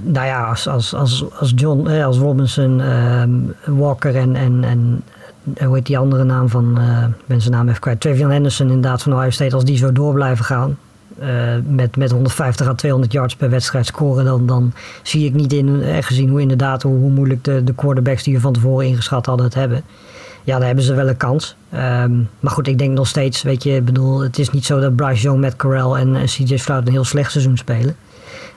nou 0.02 0.26
ja, 0.26 0.44
als, 0.44 0.68
als, 0.68 0.94
als, 0.94 1.26
als 1.40 1.52
John, 1.56 1.88
eh, 1.88 2.06
als 2.06 2.18
Robinson, 2.18 2.82
ehm, 2.82 3.30
Walker 3.66 4.16
en, 4.16 4.36
en, 4.36 4.64
en 4.64 5.04
eh, 5.06 5.19
hoe 5.64 5.76
heet 5.76 5.86
die 5.86 5.98
andere 5.98 6.24
naam 6.24 6.50
van, 6.50 6.76
uh, 6.80 7.06
ben 7.26 7.42
zijn 7.42 7.54
naam 7.54 7.68
even 7.68 7.82
kwijt, 7.82 8.00
Trevion 8.00 8.32
Henderson 8.32 8.68
inderdaad 8.68 9.02
van 9.02 9.14
Ohio 9.14 9.30
State, 9.30 9.56
als 9.56 9.64
die 9.66 9.78
zo 9.78 9.92
door 9.92 10.14
blijven 10.14 10.46
gaan, 10.46 10.78
uh, 11.22 11.28
met, 11.68 11.98
met 11.98 12.12
150 12.12 12.68
à 12.68 12.74
200 12.74 13.12
yards 13.12 13.36
per 13.36 13.50
wedstrijd 13.50 13.86
scoren, 13.86 14.26
dan, 14.26 14.46
dan 14.46 14.74
zie 15.04 15.26
ik 15.26 15.34
niet 15.34 15.54
in, 15.54 15.82
eh, 15.82 15.98
gezien 16.04 16.30
hoe 16.30 16.42
inderdaad, 16.42 16.84
hoe, 16.84 16.98
hoe 16.98 17.12
moeilijk 17.12 17.44
de, 17.44 17.64
de 17.64 17.74
quarterbacks 17.74 18.24
die 18.24 18.34
we 18.34 18.40
van 18.40 18.54
tevoren 18.54 18.86
ingeschat 18.86 19.26
hadden 19.26 19.46
het 19.46 19.56
hebben. 19.56 19.84
ja, 20.44 20.58
dan 20.58 20.66
hebben 20.66 20.84
ze 20.84 20.94
wel 20.94 21.08
een 21.08 21.18
kans. 21.18 21.56
Ehm, 21.70 22.12
maar 22.40 22.52
goed, 22.52 22.68
ik 22.68 22.78
denk 22.78 22.94
nog 22.94 23.08
steeds, 23.08 23.42
weet 23.42 23.64
je, 23.64 23.82
bedoel, 23.82 24.20
het 24.20 24.40
is 24.40 24.50
niet 24.50 24.66
zo 24.66 24.80
dat 24.80 24.96
Bryce 24.96 25.22
Young, 25.22 25.42
Matt 25.42 25.56
Corral 25.56 25.98
en 25.98 26.26
CJ 26.26 26.58
Stroud 26.58 26.88
een 26.88 26.92
heel 26.92 27.04
slecht 27.04 27.32
seizoen 27.32 27.58
spelen. 27.58 27.96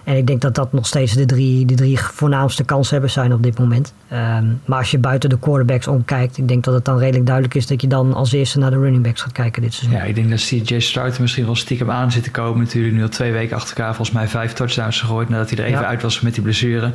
En 0.04 0.16
ik 0.16 0.26
denk 0.26 0.40
dat 0.40 0.54
dat 0.54 0.72
nog 0.72 0.86
steeds 0.86 1.12
de 1.12 1.26
drie, 1.26 1.66
de 1.66 1.74
drie 1.74 1.98
voornaamste 2.00 2.64
kanshebbers 2.64 3.12
zijn 3.12 3.32
op 3.32 3.42
dit 3.42 3.58
moment. 3.58 3.94
Ehm, 4.08 4.46
maar 4.64 4.78
als 4.78 4.90
je 4.90 4.98
buiten 4.98 5.30
de 5.30 5.38
quarterbacks 5.38 5.86
omkijkt, 5.86 6.38
ik 6.38 6.48
denk 6.48 6.64
dat 6.64 6.74
het 6.74 6.84
dan 6.84 6.98
redelijk 6.98 7.26
duidelijk 7.26 7.54
is 7.54 7.66
dat 7.66 7.80
je 7.80 7.86
dan 7.86 8.14
als 8.14 8.32
eerste 8.32 8.58
naar 8.58 8.70
de 8.70 8.78
running 8.78 9.02
backs 9.02 9.20
gaat 9.20 9.32
kijken 9.32 9.62
dit 9.62 9.74
seizoen. 9.74 9.98
Ja, 9.98 10.04
ik 10.04 10.14
denk 10.14 10.30
dat 10.30 10.40
CJ 10.40 10.80
Stroud 10.80 11.18
misschien 11.18 11.44
wel 11.44 11.56
stiekem 11.56 11.90
aan 11.90 12.12
zit 12.12 12.22
te 12.22 12.30
komen. 12.30 12.58
Natuurlijk 12.58 12.94
nu 12.94 13.02
al 13.02 13.08
twee 13.08 13.32
weken 13.32 13.56
achter 13.56 13.76
elkaar 13.76 13.94
volgens 13.94 14.16
mij 14.16 14.28
vijf 14.28 14.52
touchdowns 14.52 15.00
gegooid 15.00 15.28
nadat 15.28 15.50
hij 15.50 15.58
er 15.58 15.64
even 15.64 15.86
uit 15.86 16.02
was 16.02 16.20
met 16.20 16.34
die 16.34 16.42
blessure. 16.42 16.92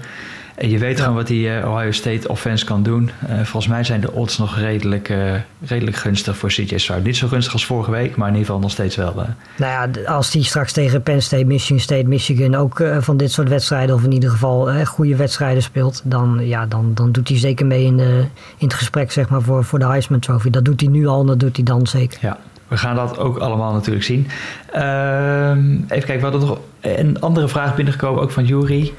En 0.57 0.69
je 0.69 0.77
weet 0.77 0.99
gewoon 0.99 1.15
wat 1.15 1.27
die 1.27 1.47
uh, 1.47 1.71
Ohio 1.71 1.91
State 1.91 2.27
offense 2.27 2.65
kan 2.65 2.83
doen. 2.83 3.09
Uh, 3.29 3.35
volgens 3.35 3.67
mij 3.67 3.83
zijn 3.83 4.01
de 4.01 4.11
odds 4.11 4.37
nog 4.37 4.57
redelijk, 4.57 5.09
uh, 5.09 5.33
redelijk 5.61 5.97
gunstig 5.97 6.37
voor 6.37 6.49
CJ 6.49 6.77
Stroud. 6.77 7.03
Niet 7.03 7.17
zo 7.17 7.27
gunstig 7.27 7.53
als 7.53 7.65
vorige 7.65 7.91
week, 7.91 8.15
maar 8.15 8.27
in 8.27 8.33
ieder 8.33 8.47
geval 8.47 8.61
nog 8.61 8.71
steeds 8.71 8.95
wel. 8.95 9.13
Nou 9.13 9.27
ja, 9.57 10.03
als 10.05 10.31
die 10.31 10.43
straks 10.43 10.73
tegen 10.73 11.01
Penn 11.01 11.21
State, 11.21 11.45
Michigan 11.45 11.79
State, 11.79 12.07
Michigan 12.07 12.55
ook 12.55 12.83
van 12.99 13.17
dit 13.17 13.31
soort 13.31 13.49
wedstrijden, 13.49 13.95
of 13.95 14.03
in 14.03 14.11
ieder 14.11 14.29
geval 14.29 14.85
goede 14.85 15.15
wedstrijden 15.15 15.63
speelt, 15.63 16.01
dan, 16.03 16.39
ja, 16.41 16.65
dan, 16.65 16.91
dan 16.93 17.11
doet 17.11 17.27
hij 17.27 17.37
zeker 17.37 17.65
mee 17.65 17.85
in, 17.85 17.97
de, 17.97 18.25
in 18.57 18.67
het 18.67 18.73
gesprek 18.73 19.11
zeg 19.11 19.29
maar, 19.29 19.41
voor, 19.41 19.63
voor 19.63 19.79
de 19.79 19.85
Heisman 19.85 20.19
Trophy. 20.19 20.49
Dat 20.49 20.65
doet 20.65 20.81
hij 20.81 20.89
nu 20.89 21.07
al 21.07 21.21
en 21.21 21.27
dat 21.27 21.39
doet 21.39 21.55
hij 21.55 21.65
dan 21.65 21.87
zeker. 21.87 22.19
Ja. 22.21 22.37
We 22.67 22.77
gaan 22.77 22.95
dat 22.95 23.17
ook 23.17 23.37
allemaal 23.37 23.73
natuurlijk 23.73 24.05
zien. 24.05 24.27
Ehm, 24.71 25.71
even 25.71 25.87
kijken, 25.87 26.15
we 26.15 26.21
hadden 26.21 26.39
nog 26.39 26.59
een 26.81 27.19
andere 27.19 27.47
vraag 27.47 27.75
binnengekomen, 27.75 28.21
ook 28.21 28.31
van 28.31 28.45
Jury. 28.45 28.93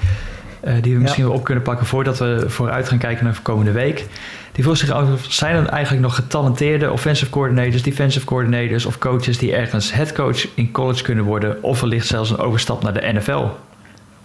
Uh, 0.65 0.73
die 0.81 0.95
we 0.95 1.01
misschien 1.01 1.25
wel 1.25 1.33
op 1.33 1.45
kunnen 1.45 1.65
pakken 1.65 1.87
voordat 1.87 2.19
we 2.19 2.45
vooruit 2.47 2.89
gaan 2.89 2.99
kijken 2.99 3.25
naar 3.25 3.35
de 3.35 3.41
komende 3.43 3.73
week. 3.73 4.07
Die 4.53 4.65
vroeg 4.65 4.77
zich 4.77 4.91
af, 4.91 5.07
zijn 5.29 5.57
er 5.57 5.67
eigenlijk 5.67 6.03
nog 6.03 6.15
getalenteerde 6.15 6.93
offensive 6.93 7.31
coordinators, 7.31 7.83
defensive 7.83 8.25
coordinators 8.25 8.87
of 8.87 8.99
coaches 8.99 9.39
die 9.39 9.55
ergens 9.55 9.93
headcoach 9.93 10.47
in 10.55 10.71
college 10.73 11.03
kunnen 11.03 11.25
worden 11.25 11.63
of 11.63 11.81
wellicht 11.81 12.07
zelfs 12.07 12.31
een 12.31 12.39
overstap 12.39 12.83
naar 12.83 12.93
de 12.93 13.13
NFL 13.13 13.45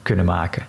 kunnen 0.01 0.25
maken? 0.25 0.65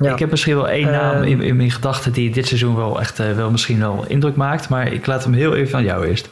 Ja. 0.00 0.12
Ik 0.12 0.18
heb 0.18 0.30
misschien 0.30 0.54
wel 0.54 0.68
één 0.68 0.90
naam 0.90 1.14
ehm. 1.14 1.24
in, 1.24 1.42
in 1.42 1.56
mijn 1.56 1.70
gedachten 1.70 2.12
die 2.12 2.30
dit 2.30 2.46
seizoen 2.46 2.76
wel 2.76 3.00
echt 3.00 3.20
uh, 3.20 3.32
wel 3.32 3.50
misschien 3.50 3.78
wel 3.78 4.04
indruk 4.08 4.36
maakt, 4.36 4.68
maar 4.68 4.92
ik 4.92 5.06
laat 5.06 5.24
hem 5.24 5.32
heel 5.32 5.54
even 5.54 5.78
aan 5.78 5.84
jou 5.84 6.06
eerst. 6.06 6.28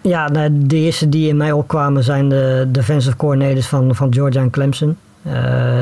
Ja, 0.00 0.26
de 0.50 0.76
eerste 0.76 1.08
die 1.08 1.28
in 1.28 1.36
mij 1.36 1.52
opkwamen 1.52 2.04
zijn 2.04 2.28
de 2.28 2.66
defensive 2.68 3.16
coordinators 3.16 3.66
van, 3.66 3.94
van 3.94 4.14
Georgia 4.14 4.40
en 4.40 4.50
Clemson. 4.50 4.96
Uh, 5.26 5.32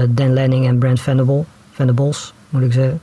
Dan 0.09 0.33
Lanning 0.33 0.67
en 0.67 0.79
Brent 0.79 1.01
Venable. 1.01 1.45
Venables, 1.79 2.33
moet 2.49 2.63
ik 2.63 2.73
zeggen. 2.73 3.01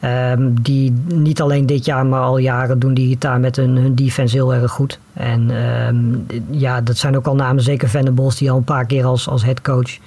Ehm, 0.00 0.48
die 0.60 0.92
niet 1.06 1.40
alleen 1.40 1.66
dit 1.66 1.84
jaar, 1.84 2.06
maar 2.06 2.20
al 2.20 2.38
jaren 2.38 2.78
doen 2.78 2.94
die 2.94 3.10
het 3.10 3.20
daar 3.20 3.40
met 3.40 3.56
hun, 3.56 3.76
hun 3.76 3.94
defense 3.94 4.36
heel 4.36 4.54
erg 4.54 4.70
goed. 4.70 4.98
En 5.12 5.50
ehm, 5.50 6.36
ja, 6.50 6.80
dat 6.80 6.96
zijn 6.96 7.16
ook 7.16 7.26
al 7.26 7.34
namen, 7.34 7.62
zeker 7.62 7.88
Venables, 7.88 8.36
die 8.36 8.50
al 8.50 8.56
een 8.56 8.64
paar 8.64 8.86
keer 8.86 9.04
als, 9.04 9.28
als 9.28 9.44
headcoach 9.44 9.98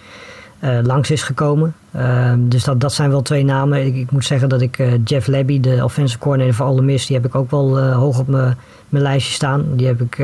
uh, 0.59 0.79
langs 0.83 1.11
is 1.11 1.23
gekomen. 1.23 1.75
Ehm, 1.91 2.39
dus 2.47 2.63
dat, 2.63 2.79
dat 2.81 2.93
zijn 2.93 3.09
wel 3.09 3.21
twee 3.21 3.43
namen. 3.43 3.85
Ik, 3.85 3.95
ik 3.95 4.11
moet 4.11 4.25
zeggen 4.25 4.49
dat 4.49 4.61
ik 4.61 4.79
uh, 4.79 4.93
Jeff 5.03 5.27
Labby, 5.27 5.59
de 5.59 5.83
offensive 5.83 6.19
coordinator 6.19 6.55
voor 6.55 6.65
Ole 6.65 6.81
Miss, 6.81 7.07
die 7.07 7.15
heb 7.15 7.25
ik 7.25 7.35
ook 7.35 7.51
wel 7.51 7.79
uh, 7.79 7.95
hoog 7.95 8.19
op 8.19 8.27
mijn 8.27 8.55
lijstje 8.89 9.33
staan. 9.33 9.65
Die 9.71 9.87
heb 9.87 10.01
ik 10.01 10.17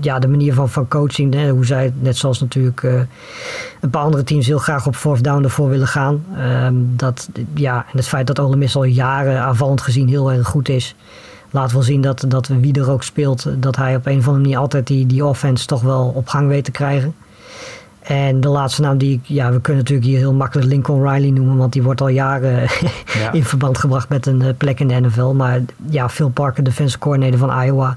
ja, 0.00 0.18
de 0.18 0.28
manier 0.28 0.54
van, 0.54 0.68
van 0.68 0.88
coaching, 0.88 1.34
hè, 1.34 1.50
hoe 1.50 1.66
zij, 1.66 1.92
net 1.98 2.16
zoals 2.16 2.40
natuurlijk 2.40 2.82
uh, 2.82 3.00
een 3.80 3.90
paar 3.90 4.02
andere 4.02 4.24
teams, 4.24 4.46
heel 4.46 4.58
graag 4.58 4.86
op 4.86 4.96
fourth 4.96 5.24
down 5.24 5.44
ervoor 5.44 5.68
willen 5.68 5.86
gaan. 5.86 6.24
Um, 6.64 6.92
dat, 6.96 7.28
ja, 7.54 7.76
en 7.76 7.96
het 7.96 8.08
feit 8.08 8.26
dat 8.26 8.38
Ole 8.38 8.56
Miss 8.56 8.76
al 8.76 8.84
jaren 8.84 9.40
aanvallend 9.40 9.80
gezien 9.80 10.08
heel 10.08 10.32
erg 10.32 10.46
goed 10.46 10.68
is, 10.68 10.94
laat 11.50 11.72
wel 11.72 11.82
zien 11.82 12.00
dat, 12.00 12.24
dat 12.28 12.46
wie 12.46 12.80
er 12.80 12.90
ook 12.90 13.02
speelt, 13.02 13.46
dat 13.58 13.76
hij 13.76 13.96
op 13.96 14.06
een 14.06 14.18
of 14.18 14.26
andere 14.26 14.42
manier 14.42 14.58
altijd 14.58 14.86
die, 14.86 15.06
die 15.06 15.24
offense 15.24 15.66
toch 15.66 15.82
wel 15.82 16.12
op 16.14 16.28
gang 16.28 16.48
weet 16.48 16.64
te 16.64 16.70
krijgen. 16.70 17.14
En 18.06 18.40
de 18.40 18.48
laatste 18.48 18.80
naam 18.82 18.98
die 18.98 19.12
ik, 19.12 19.20
ja, 19.22 19.52
we 19.52 19.60
kunnen 19.60 19.82
natuurlijk 19.82 20.08
hier 20.08 20.18
heel 20.18 20.32
makkelijk 20.32 20.68
Lincoln 20.68 21.08
Riley 21.08 21.30
noemen, 21.30 21.56
want 21.56 21.72
die 21.72 21.82
wordt 21.82 22.00
al 22.00 22.08
jaren 22.08 22.60
ja. 23.20 23.32
in 23.32 23.44
verband 23.44 23.78
gebracht 23.78 24.08
met 24.08 24.26
een 24.26 24.42
eh, 24.42 24.48
plek 24.56 24.80
in 24.80 24.88
de 24.88 25.00
NFL. 25.00 25.26
Maar 25.26 25.60
ja, 25.90 26.08
Phil 26.08 26.28
Parker, 26.28 26.64
defensive 26.64 26.98
coordinator 26.98 27.38
van 27.38 27.62
Iowa, 27.62 27.96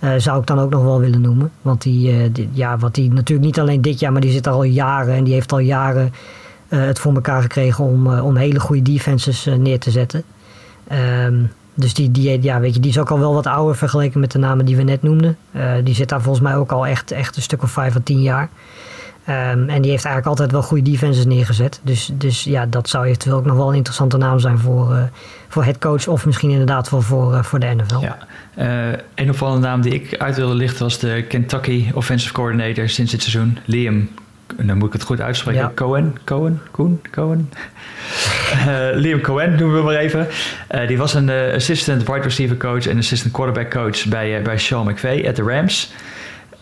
uh, 0.00 0.10
zou 0.16 0.40
ik 0.40 0.46
dan 0.46 0.58
ook 0.58 0.70
nog 0.70 0.82
wel 0.82 1.00
willen 1.00 1.20
noemen. 1.20 1.50
Want 1.62 1.82
die, 1.82 2.12
uh, 2.12 2.28
die, 2.32 2.48
ja, 2.52 2.78
wat 2.78 2.94
die 2.94 3.12
natuurlijk 3.12 3.46
niet 3.46 3.60
alleen 3.60 3.82
dit 3.82 4.00
jaar, 4.00 4.12
maar 4.12 4.20
die 4.20 4.30
zit 4.30 4.46
er 4.46 4.52
al 4.52 4.62
jaren. 4.62 5.14
En 5.14 5.24
die 5.24 5.34
heeft 5.34 5.52
al 5.52 5.58
jaren 5.58 6.12
uh, 6.68 6.80
het 6.80 6.98
voor 6.98 7.14
elkaar 7.14 7.42
gekregen 7.42 7.84
om, 7.84 8.18
om 8.18 8.36
hele 8.36 8.60
goede 8.60 8.82
defenses 8.82 9.48
neer 9.58 9.78
te 9.78 9.90
zetten. 9.90 10.22
Um, 11.24 11.50
dus 11.74 11.94
die, 11.94 12.10
die, 12.10 12.42
ja, 12.42 12.60
weet 12.60 12.74
je, 12.74 12.80
die 12.80 12.90
is 12.90 12.98
ook 12.98 13.10
al 13.10 13.18
wel 13.18 13.34
wat 13.34 13.46
ouder 13.46 13.76
vergeleken 13.76 14.20
met 14.20 14.32
de 14.32 14.38
namen 14.38 14.64
die 14.64 14.76
we 14.76 14.82
net 14.82 15.02
noemden. 15.02 15.36
die 15.84 15.94
zit 15.94 16.08
daar 16.08 16.22
volgens 16.22 16.44
mij 16.44 16.56
ook 16.56 16.72
al 16.72 16.86
echt, 16.86 17.10
echt 17.10 17.36
een 17.36 17.42
stuk 17.42 17.62
of 17.62 17.70
vijf 17.70 17.96
of 17.96 18.02
tien 18.02 18.22
jaar. 18.22 18.48
Um, 19.28 19.68
en 19.68 19.82
die 19.82 19.90
heeft 19.90 20.04
eigenlijk 20.04 20.26
altijd 20.26 20.52
wel 20.52 20.62
goede 20.62 20.90
defenses 20.90 21.24
neergezet. 21.24 21.80
Dus, 21.82 22.10
dus 22.12 22.44
ja, 22.44 22.66
dat 22.66 22.88
zou 22.88 23.06
eventueel 23.06 23.36
ook 23.36 23.44
nog 23.44 23.56
wel 23.56 23.68
een 23.68 23.74
interessante 23.74 24.16
naam 24.16 24.38
zijn 24.38 24.58
voor, 24.58 24.92
uh, 24.92 25.02
voor 25.48 25.64
headcoach. 25.64 26.06
Of 26.06 26.26
misschien 26.26 26.50
inderdaad 26.50 26.90
wel 26.90 27.00
voor, 27.00 27.32
uh, 27.32 27.42
voor 27.42 27.58
de 27.58 27.66
NFL. 27.66 28.00
Ja. 28.00 28.18
Uh, 28.58 28.98
een 29.14 29.30
opvallende 29.30 29.66
naam 29.66 29.80
die 29.80 29.94
ik 29.94 30.16
uit 30.16 30.36
wilde 30.36 30.54
lichten 30.54 30.82
was 30.82 30.98
de 30.98 31.24
Kentucky 31.28 31.90
Offensive 31.94 32.32
Coordinator 32.32 32.88
sinds 32.88 33.10
dit 33.10 33.22
seizoen. 33.22 33.58
Liam, 33.64 34.08
dan 34.56 34.78
moet 34.78 34.86
ik 34.86 34.92
het 34.92 35.02
goed 35.02 35.20
uitspreken. 35.20 35.62
Ja. 35.62 35.72
Cohen? 35.74 36.16
Cohen? 36.24 36.60
Koen? 36.70 37.00
Cohen? 37.10 37.52
Liam 39.02 39.20
Cohen 39.20 39.56
noemen 39.56 39.76
we 39.76 39.82
maar 39.82 39.96
even. 39.96 40.26
die 40.86 40.98
was 40.98 41.14
een 41.14 41.30
assistant 41.30 42.06
wide 42.06 42.20
receiver 42.20 42.56
coach 42.56 42.86
en 42.86 42.98
assistant 42.98 43.32
quarterback 43.32 43.70
coach 43.70 44.06
bij, 44.06 44.42
bij 44.42 44.58
Sean 44.58 44.86
McVay 44.86 45.28
at 45.28 45.36
de 45.36 45.42
Rams. 45.42 45.92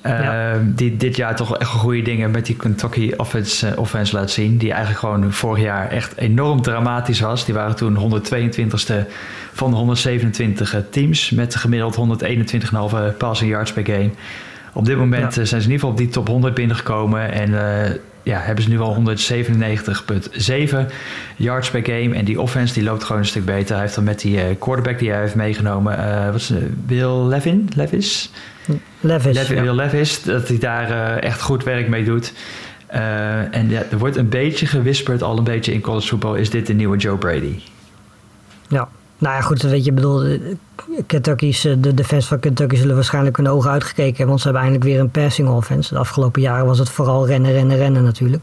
Ehm, 0.06 0.60
die 0.74 0.96
dit 0.96 1.16
jaar 1.16 1.36
toch 1.36 1.58
echt 1.58 1.70
goede 1.70 2.02
dingen 2.02 2.30
met 2.30 2.46
die 2.46 2.56
Kentucky 2.56 3.12
offense, 3.16 3.70
uh, 3.70 3.78
offense 3.78 4.16
laat 4.16 4.30
zien. 4.30 4.58
Die 4.58 4.70
eigenlijk 4.70 5.00
gewoon 5.00 5.32
vorig 5.32 5.62
jaar 5.62 5.90
echt 5.90 6.16
enorm 6.16 6.62
dramatisch 6.62 7.20
was. 7.20 7.44
Die 7.44 7.54
waren 7.54 7.76
toen 7.76 7.96
122ste 7.96 8.94
van 9.52 9.70
de 9.70 9.76
127 9.76 10.74
eh, 10.74 10.80
teams. 10.90 11.30
Met 11.30 11.54
gemiddeld 11.54 11.96
121,5 11.96 13.16
passing 13.18 13.50
yards 13.50 13.72
per 13.72 13.84
game. 13.84 14.10
Op 14.72 14.84
dit 14.84 14.96
moment 14.96 15.34
ja. 15.34 15.40
Eh, 15.40 15.46
zijn 15.46 15.62
ze 15.62 15.68
in 15.68 15.72
ieder 15.72 15.74
geval 15.74 15.90
op 15.90 15.96
die 15.96 16.08
top 16.08 16.28
100 16.28 16.54
binnengekomen. 16.54 17.32
En 17.32 17.50
uh, 17.50 17.60
ja, 18.22 18.40
hebben 18.40 18.64
ze 18.64 18.70
nu 18.70 18.80
al 18.80 18.96
197,7 18.96 20.76
yards 21.36 21.70
per 21.70 21.84
game. 21.84 22.14
En 22.14 22.24
die 22.24 22.40
offense 22.40 22.74
die 22.74 22.82
loopt 22.82 23.04
gewoon 23.04 23.22
een 23.22 23.28
stuk 23.28 23.44
beter. 23.44 23.72
Hij 23.72 23.82
heeft 23.82 23.94
dan 23.94 24.04
met 24.04 24.20
die 24.20 24.54
quarterback 24.54 24.98
die 24.98 25.10
hij 25.10 25.20
heeft 25.20 25.34
meegenomen. 25.34 25.98
Uh, 25.98 26.26
wat 26.26 26.34
is 26.34 26.52
Will 26.86 27.26
Levin? 27.26 27.68
Levis? 27.74 28.30
Levis. 29.00 29.36
Levis, 29.36 29.64
ja. 29.64 29.72
Levis. 29.72 30.22
Dat 30.22 30.48
hij 30.48 30.58
daar 30.58 30.90
uh, 30.90 31.22
echt 31.22 31.40
goed 31.40 31.64
werk 31.64 31.88
mee 31.88 32.04
doet. 32.04 32.32
en 33.50 33.68
ja, 33.68 33.82
er 33.90 33.98
wordt 33.98 34.16
een 34.16 34.28
beetje 34.28 34.66
gewisperd, 34.66 35.22
al 35.22 35.38
een 35.38 35.44
beetje 35.44 35.72
in 35.72 35.80
college 35.80 36.06
football. 36.06 36.38
Is 36.38 36.50
dit 36.50 36.66
de 36.66 36.72
nieuwe 36.72 36.96
Joe 36.96 37.16
Brady? 37.16 37.60
Ja, 38.68 38.88
nou 39.18 39.34
ja, 39.34 39.40
goed, 39.40 39.62
weet 39.62 39.84
je, 39.84 39.92
bedoel, 39.92 40.38
Kentucky's, 41.06 41.60
de 41.60 41.94
defense 41.94 42.28
van 42.28 42.38
Kentucky 42.38 42.76
zullen 42.76 42.94
waarschijnlijk 42.94 43.36
hun 43.36 43.48
ogen 43.48 43.70
uitgekeken 43.70 44.16
hebben, 44.16 44.26
want 44.26 44.40
ze 44.40 44.44
hebben 44.44 44.62
eindelijk 44.62 44.90
weer 44.90 45.00
een 45.00 45.10
passing 45.10 45.48
offense. 45.48 45.94
De 45.94 46.00
afgelopen 46.00 46.42
jaren 46.42 46.66
was 46.66 46.78
het 46.78 46.90
vooral 46.90 47.26
rennen, 47.26 47.52
rennen, 47.52 47.76
rennen 47.76 48.02
natuurlijk. 48.02 48.42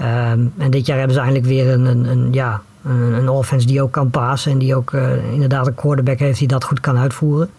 Um, 0.00 0.52
en 0.58 0.70
dit 0.70 0.86
jaar 0.86 0.98
hebben 0.98 1.14
ze 1.14 1.22
eindelijk 1.22 1.48
weer 1.48 1.68
een, 1.68 1.84
een, 1.84 2.04
een 2.04 2.32
ja, 2.32 2.62
een, 2.84 3.12
een, 3.12 3.28
offense 3.28 3.66
die 3.66 3.82
ook 3.82 3.92
kan 3.92 4.10
passen 4.10 4.52
en 4.52 4.58
die 4.58 4.74
ook 4.74 4.92
uh, 4.92 5.32
inderdaad 5.32 5.66
een 5.66 5.74
quarterback 5.74 6.18
heeft 6.18 6.38
die 6.38 6.48
dat 6.48 6.64
goed 6.64 6.80
kan 6.80 6.98
uitvoeren. 6.98 7.50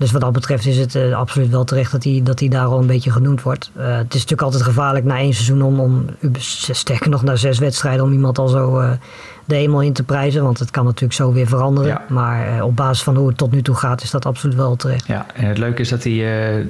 Dus 0.00 0.12
wat 0.12 0.20
dat 0.20 0.32
betreft 0.32 0.66
is 0.66 0.78
het 0.78 0.94
uh, 0.94 1.16
absoluut 1.16 1.50
wel 1.50 1.64
terecht 1.64 1.92
dat 1.92 2.04
hij, 2.04 2.20
dat 2.24 2.40
hij 2.40 2.48
daar 2.48 2.66
al 2.66 2.78
een 2.78 2.86
beetje 2.86 3.10
genoemd 3.10 3.42
wordt. 3.42 3.70
Uh, 3.76 3.96
het 3.96 4.14
is 4.14 4.20
natuurlijk 4.20 4.42
altijd 4.42 4.62
gevaarlijk 4.62 5.04
na 5.04 5.18
één 5.18 5.34
seizoen 5.34 5.62
om, 5.62 5.80
om 5.80 6.06
sterker 6.70 7.10
nog 7.10 7.22
na 7.22 7.36
zes 7.36 7.58
wedstrijden, 7.58 8.04
om 8.04 8.12
iemand 8.12 8.38
al 8.38 8.48
zo 8.48 8.80
uh, 8.80 8.90
de 9.50 9.56
hemel 9.56 9.82
in 9.82 9.92
te 9.92 10.02
prijzen. 10.02 10.42
Want 10.42 10.58
het 10.58 10.70
kan 10.70 10.84
natuurlijk 10.84 11.12
zo 11.12 11.32
weer 11.32 11.46
veranderen. 11.46 11.90
Ja. 11.90 12.04
Maar 12.08 12.62
op 12.62 12.76
basis 12.76 13.02
van 13.02 13.16
hoe 13.16 13.28
het 13.28 13.36
tot 13.36 13.52
nu 13.52 13.62
toe 13.62 13.74
gaat, 13.74 14.02
is 14.02 14.10
dat 14.10 14.26
absoluut 14.26 14.56
wel 14.56 14.76
terecht. 14.76 15.06
Ja, 15.06 15.26
en 15.34 15.44
het 15.44 15.58
leuke 15.58 15.80
is 15.80 15.88
dat 15.88 16.02
die, 16.02 16.24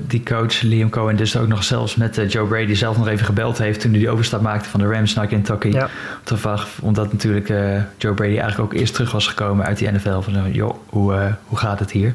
die 0.07 0.23
coach 0.23 0.61
Liam 0.61 0.91
Cohen 0.91 1.17
dus 1.17 1.37
ook 1.37 1.49
nog 1.49 1.65
zelfs 1.65 1.97
met 1.97 2.25
Joe 2.29 2.47
Brady 2.47 2.75
zelf 2.75 2.97
nog 2.97 3.09
even 3.09 3.25
gebeld 3.25 3.59
heeft 3.59 3.81
toen 3.81 3.91
hij 3.91 4.01
die 4.01 4.11
overstap 4.11 4.41
maakte 4.41 4.69
van 4.69 4.81
de 4.81 4.87
Rams 4.87 5.15
naar 5.15 5.27
Kentucky. 5.27 5.69
Ja. 5.69 5.89
Omdat 6.81 7.13
natuurlijk 7.13 7.49
Joe 7.99 8.15
Brady 8.15 8.39
eigenlijk 8.39 8.61
ook 8.61 8.73
eerst 8.81 8.95
terug 8.95 9.13
was 9.13 9.27
gekomen 9.27 9.67
uit 9.67 9.79
die 9.79 9.91
NFL. 9.91 10.21
Van 10.21 10.53
joh, 10.53 10.75
hoe, 10.87 11.37
hoe 11.45 11.59
gaat 11.59 11.79
het 11.79 11.91
hier? 11.91 12.15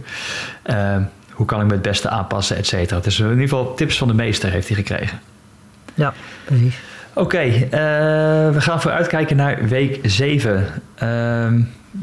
Uh, 0.66 0.98
hoe 1.32 1.46
kan 1.46 1.60
ik 1.62 1.66
me 1.66 1.72
het 1.72 1.82
beste 1.82 2.10
aanpassen, 2.10 2.58
et 2.58 2.68
cetera. 2.68 3.00
Dus 3.00 3.20
in 3.20 3.30
ieder 3.30 3.42
geval 3.42 3.74
tips 3.74 3.98
van 3.98 4.08
de 4.08 4.14
meester 4.14 4.52
heeft 4.52 4.68
hij 4.68 4.78
gekregen. 4.78 5.20
Ja, 5.94 6.14
precies. 6.46 6.80
Oké, 7.18 7.36
okay, 7.36 7.64
uh, 7.64 8.54
we 8.54 8.62
gaan 8.62 8.82
vooruitkijken 8.82 9.36
naar 9.36 9.68
week 9.68 10.00
7. 10.04 10.54
Uh, 10.54 10.60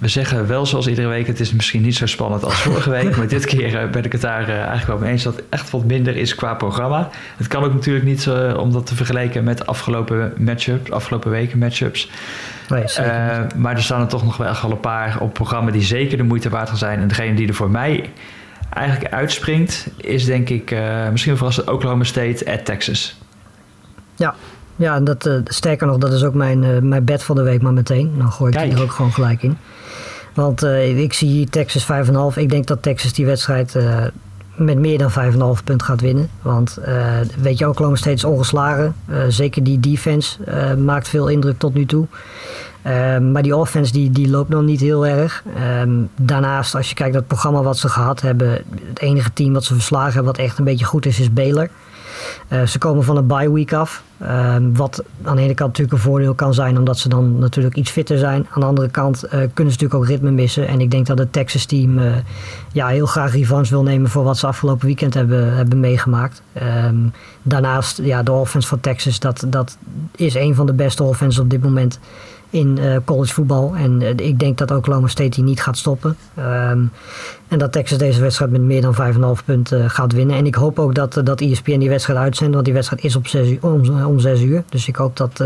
we 0.00 0.08
zeggen 0.08 0.46
wel 0.46 0.66
zoals 0.66 0.86
iedere 0.86 1.08
week, 1.08 1.26
het 1.26 1.40
is 1.40 1.52
misschien 1.52 1.82
niet 1.82 1.96
zo 1.96 2.06
spannend 2.06 2.44
als 2.44 2.60
vorige 2.60 2.90
week. 2.90 3.16
maar 3.16 3.28
dit 3.28 3.44
keer 3.44 3.82
uh, 3.82 3.90
ben 3.90 4.04
ik 4.04 4.12
het 4.12 4.20
daar 4.20 4.48
uh, 4.48 4.56
eigenlijk 4.56 4.86
wel 4.86 4.98
mee 4.98 5.10
eens 5.10 5.22
dat 5.22 5.36
het 5.36 5.44
echt 5.48 5.70
wat 5.70 5.84
minder 5.84 6.16
is 6.16 6.34
qua 6.34 6.54
programma. 6.54 7.08
Het 7.36 7.46
kan 7.46 7.64
ook 7.64 7.72
natuurlijk 7.72 8.04
niet 8.04 8.26
uh, 8.26 8.58
om 8.58 8.72
dat 8.72 8.86
te 8.86 8.94
vergelijken 8.94 9.44
met 9.44 9.66
afgelopen 9.66 10.32
matchups, 10.38 10.90
afgelopen 10.90 11.30
weken 11.30 11.58
matchups. 11.58 12.10
Nee, 12.68 12.84
maar 13.56 13.74
er 13.74 13.82
staan 13.82 14.00
er 14.00 14.08
toch 14.08 14.24
nog 14.24 14.36
wel 14.36 14.48
echt 14.48 14.62
wel 14.62 14.70
een 14.70 14.80
paar 14.80 15.20
op 15.20 15.32
programma 15.32 15.70
die 15.70 15.82
zeker 15.82 16.16
de 16.16 16.22
moeite 16.22 16.48
waard 16.48 16.68
gaan 16.68 16.78
zijn. 16.78 17.00
En 17.00 17.08
degene 17.08 17.34
die 17.34 17.48
er 17.48 17.54
voor 17.54 17.70
mij 17.70 18.10
eigenlijk 18.70 19.14
uitspringt, 19.14 19.88
is 19.96 20.24
denk 20.24 20.48
ik 20.48 20.70
uh, 20.70 21.08
misschien 21.08 21.36
verrassend 21.36 21.70
Oklahoma 21.70 22.04
State 22.04 22.52
at 22.52 22.64
Texas. 22.64 23.20
Ja, 24.16 24.34
ja 24.82 24.94
en 24.94 25.04
dat, 25.04 25.26
uh, 25.26 25.34
sterker 25.44 25.86
nog, 25.86 25.98
dat 25.98 26.12
is 26.12 26.24
ook 26.24 26.34
mijn, 26.34 26.62
uh, 26.62 26.78
mijn 26.78 27.04
bed 27.04 27.22
van 27.22 27.36
de 27.36 27.42
week 27.42 27.62
maar 27.62 27.72
meteen. 27.72 28.12
Dan 28.18 28.32
gooi 28.32 28.52
ik 28.52 28.58
Kijk. 28.58 28.72
er 28.72 28.82
ook 28.82 28.92
gewoon 28.92 29.12
gelijk 29.12 29.42
in. 29.42 29.56
Want 30.34 30.62
ik 30.96 31.12
zie 31.12 31.28
hier 31.28 31.48
Texas 31.48 31.84
5,5. 31.84 32.36
Ik 32.36 32.50
denk 32.50 32.66
dat 32.66 32.82
Texas 32.82 33.12
die 33.12 33.26
wedstrijd 33.26 33.76
met 34.56 34.78
meer 34.78 34.98
dan 34.98 35.10
5,5 35.58 35.64
punt 35.64 35.82
gaat 35.82 36.00
winnen. 36.00 36.28
Want 36.42 36.78
weet 37.40 37.58
je, 37.58 37.68
Oklahoma 37.68 37.96
steeds 37.96 38.24
ongeslagen. 38.24 38.94
zeker 39.28 39.62
die 39.62 39.80
defense 39.80 40.38
maakt 40.76 41.08
veel 41.08 41.28
indruk 41.28 41.58
tot 41.58 41.74
nu 41.74 41.86
toe. 41.86 42.06
Maar 43.32 43.42
die 43.42 43.56
offense 43.56 43.92
die, 43.92 44.10
die 44.10 44.30
loopt 44.30 44.48
nog 44.48 44.62
niet 44.62 44.80
heel 44.80 45.06
erg. 45.06 45.42
Ehm, 45.56 45.90
daarnaast, 46.16 46.74
als 46.74 46.88
je 46.88 46.94
kijkt 46.94 47.12
naar 47.12 47.20
het 47.20 47.30
programma 47.30 47.62
wat 47.62 47.78
ze 47.78 47.88
gehad 47.88 48.20
hebben, 48.20 48.50
het 48.88 49.00
enige 49.00 49.32
team 49.32 49.52
wat 49.52 49.64
ze 49.64 49.74
verslagen 49.74 50.12
hebben 50.12 50.32
wat 50.32 50.44
echt 50.44 50.58
een 50.58 50.64
beetje 50.64 50.84
goed 50.84 51.06
is, 51.06 51.20
is 51.20 51.32
Baylor. 51.32 51.68
Uh, 52.48 52.62
ze 52.62 52.78
komen 52.78 53.04
van 53.04 53.16
een 53.16 53.26
bye 53.26 53.52
week 53.52 53.72
af. 53.72 54.02
Ehm, 54.18 54.72
wat 54.72 55.02
aan 55.22 55.36
de 55.36 55.42
ene 55.42 55.54
kant 55.54 55.68
natuurlijk 55.68 55.92
een 55.92 56.10
voordeel 56.10 56.34
kan 56.34 56.54
zijn, 56.54 56.78
omdat 56.78 56.98
ze 56.98 57.08
dan 57.08 57.38
natuurlijk 57.38 57.76
iets 57.76 57.90
fitter 57.90 58.18
zijn. 58.18 58.46
Aan 58.50 58.60
de 58.60 58.66
andere 58.66 58.88
kant 58.88 59.24
uh, 59.24 59.30
kunnen 59.30 59.46
ze 59.54 59.62
natuurlijk 59.62 59.94
ook 59.94 60.06
ritme 60.06 60.30
missen. 60.30 60.68
En 60.68 60.80
ik 60.80 60.90
denk 60.90 61.06
dat 61.06 61.18
het 61.18 61.32
Texas 61.32 61.64
team 61.64 61.98
uh, 61.98 62.12
ja, 62.72 62.86
heel 62.86 63.06
graag 63.06 63.32
revanche 63.32 63.70
wil 63.70 63.82
nemen 63.82 64.10
voor 64.10 64.24
wat 64.24 64.38
ze 64.38 64.46
afgelopen 64.46 64.86
weekend 64.86 65.14
hebben, 65.14 65.56
hebben 65.56 65.80
meegemaakt. 65.80 66.42
Um, 66.86 67.12
daarnaast, 67.42 68.00
ja, 68.02 68.22
de 68.22 68.32
offense 68.32 68.68
van 68.68 68.80
Texas, 68.80 69.18
dat, 69.18 69.44
dat 69.48 69.78
is 70.16 70.34
een 70.34 70.54
van 70.54 70.66
de 70.66 70.74
beste 70.74 71.02
offenses 71.02 71.42
op 71.42 71.50
dit 71.50 71.62
moment 71.62 71.98
in 72.52 72.78
uh, 72.80 72.96
college 73.04 73.32
voetbal. 73.32 73.74
En 73.76 74.00
uh, 74.00 74.08
ik 74.08 74.38
denk 74.38 74.58
dat 74.58 74.70
Oklahoma 74.70 75.06
State 75.06 75.28
die 75.28 75.44
niet 75.44 75.62
gaat 75.62 75.78
stoppen. 75.78 76.16
Um, 76.38 76.90
en 77.48 77.58
dat 77.58 77.72
Texas 77.72 77.98
deze 77.98 78.20
wedstrijd 78.20 78.50
met 78.50 78.60
meer 78.60 78.80
dan 78.80 78.96
5,5 79.38 79.44
punten 79.44 79.80
uh, 79.80 79.90
gaat 79.90 80.12
winnen. 80.12 80.36
En 80.36 80.46
ik 80.46 80.54
hoop 80.54 80.78
ook 80.78 80.94
dat, 80.94 81.20
dat 81.24 81.40
ESPN 81.40 81.78
die 81.78 81.88
wedstrijd 81.88 82.18
uitzendt. 82.18 82.52
Want 82.52 82.64
die 82.64 82.74
wedstrijd 82.74 83.04
is 83.04 83.16
op 83.16 83.26
6 83.26 83.48
uur, 83.48 83.58
om, 83.60 84.04
om 84.04 84.18
6 84.18 84.40
uur. 84.40 84.62
Dus 84.68 84.88
ik 84.88 84.96
hoop 84.96 85.16
dat, 85.16 85.44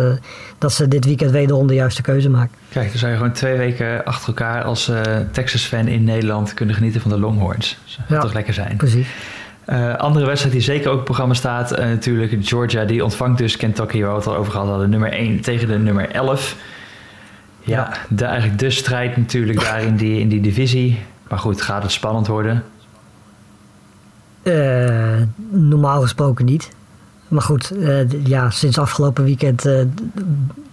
dat 0.58 0.72
ze 0.72 0.88
dit 0.88 1.04
weekend 1.04 1.30
wederom 1.30 1.66
de 1.66 1.74
juiste 1.74 2.02
keuze 2.02 2.30
maken. 2.30 2.56
Kijk, 2.68 2.88
dan 2.88 2.98
zou 2.98 3.10
je 3.10 3.16
gewoon 3.16 3.32
twee 3.32 3.56
weken 3.56 4.04
achter 4.04 4.28
elkaar 4.28 4.62
als 4.62 4.90
Texas-fan 5.32 5.86
in 5.86 6.04
Nederland 6.04 6.54
kunnen 6.54 6.74
genieten 6.74 7.00
van 7.00 7.10
de 7.10 7.18
Longhorns. 7.18 7.78
Dat 7.84 7.92
zou 7.92 8.06
ja, 8.08 8.20
toch 8.20 8.32
lekker 8.32 8.54
zijn. 8.54 8.76
Precies. 8.76 9.08
Uh, 9.66 9.94
andere 9.94 10.26
wedstrijd 10.26 10.54
die 10.54 10.62
zeker 10.62 10.86
ook 10.86 10.92
op 10.92 10.96
het 10.96 11.04
programma 11.04 11.34
staat, 11.34 11.72
uh, 11.72 11.78
natuurlijk 11.78 12.36
Georgia. 12.40 12.84
Die 12.84 13.04
ontvangt 13.04 13.38
dus 13.38 13.56
Kentucky, 13.56 14.00
waar 14.00 14.10
we 14.10 14.16
het 14.16 14.26
al 14.26 14.36
over 14.36 14.52
gehad 14.52 14.68
hadden, 14.68 14.90
nummer 14.90 15.12
1 15.12 15.40
tegen 15.40 15.68
de 15.68 15.78
nummer 15.78 16.10
11. 16.10 16.56
Ja, 17.66 17.92
de, 18.08 18.24
eigenlijk 18.24 18.58
de 18.58 18.70
strijd 18.70 19.16
natuurlijk 19.16 19.60
daar 19.60 19.82
in 19.82 19.96
die, 19.96 20.20
in 20.20 20.28
die 20.28 20.40
divisie. 20.40 20.98
Maar 21.28 21.38
goed, 21.38 21.62
gaat 21.62 21.82
het 21.82 21.92
spannend 21.92 22.26
worden? 22.26 22.64
Uh, 24.42 25.22
normaal 25.50 26.00
gesproken 26.00 26.44
niet. 26.44 26.70
Maar 27.28 27.42
goed, 27.42 27.72
uh, 27.76 28.26
ja, 28.26 28.50
sinds 28.50 28.78
afgelopen 28.78 29.24
weekend 29.24 29.66
uh, 29.66 29.80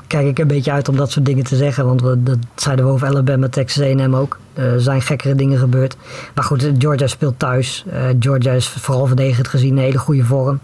kijk 0.07 0.27
ik 0.27 0.39
een 0.39 0.47
beetje 0.47 0.71
uit 0.71 0.89
om 0.89 0.95
dat 0.95 1.11
soort 1.11 1.25
dingen 1.25 1.43
te 1.43 1.55
zeggen. 1.55 1.85
Want 1.85 2.01
we, 2.01 2.23
dat 2.23 2.37
zeiden 2.55 2.85
we 2.85 2.91
over 2.91 3.07
Alabama, 3.07 3.49
Texas 3.49 3.83
A&M 3.83 4.15
ook. 4.15 4.39
Er 4.53 4.81
zijn 4.81 5.01
gekkere 5.01 5.35
dingen 5.35 5.59
gebeurd. 5.59 5.95
Maar 6.35 6.43
goed, 6.43 6.71
Georgia 6.77 7.07
speelt 7.07 7.39
thuis. 7.39 7.85
Georgia 8.19 8.51
is 8.51 8.67
vooral 8.67 9.05
verdedigend 9.05 9.47
gezien 9.47 9.71
een 9.77 9.83
hele 9.83 9.97
goede 9.97 10.23
vorm. 10.23 10.59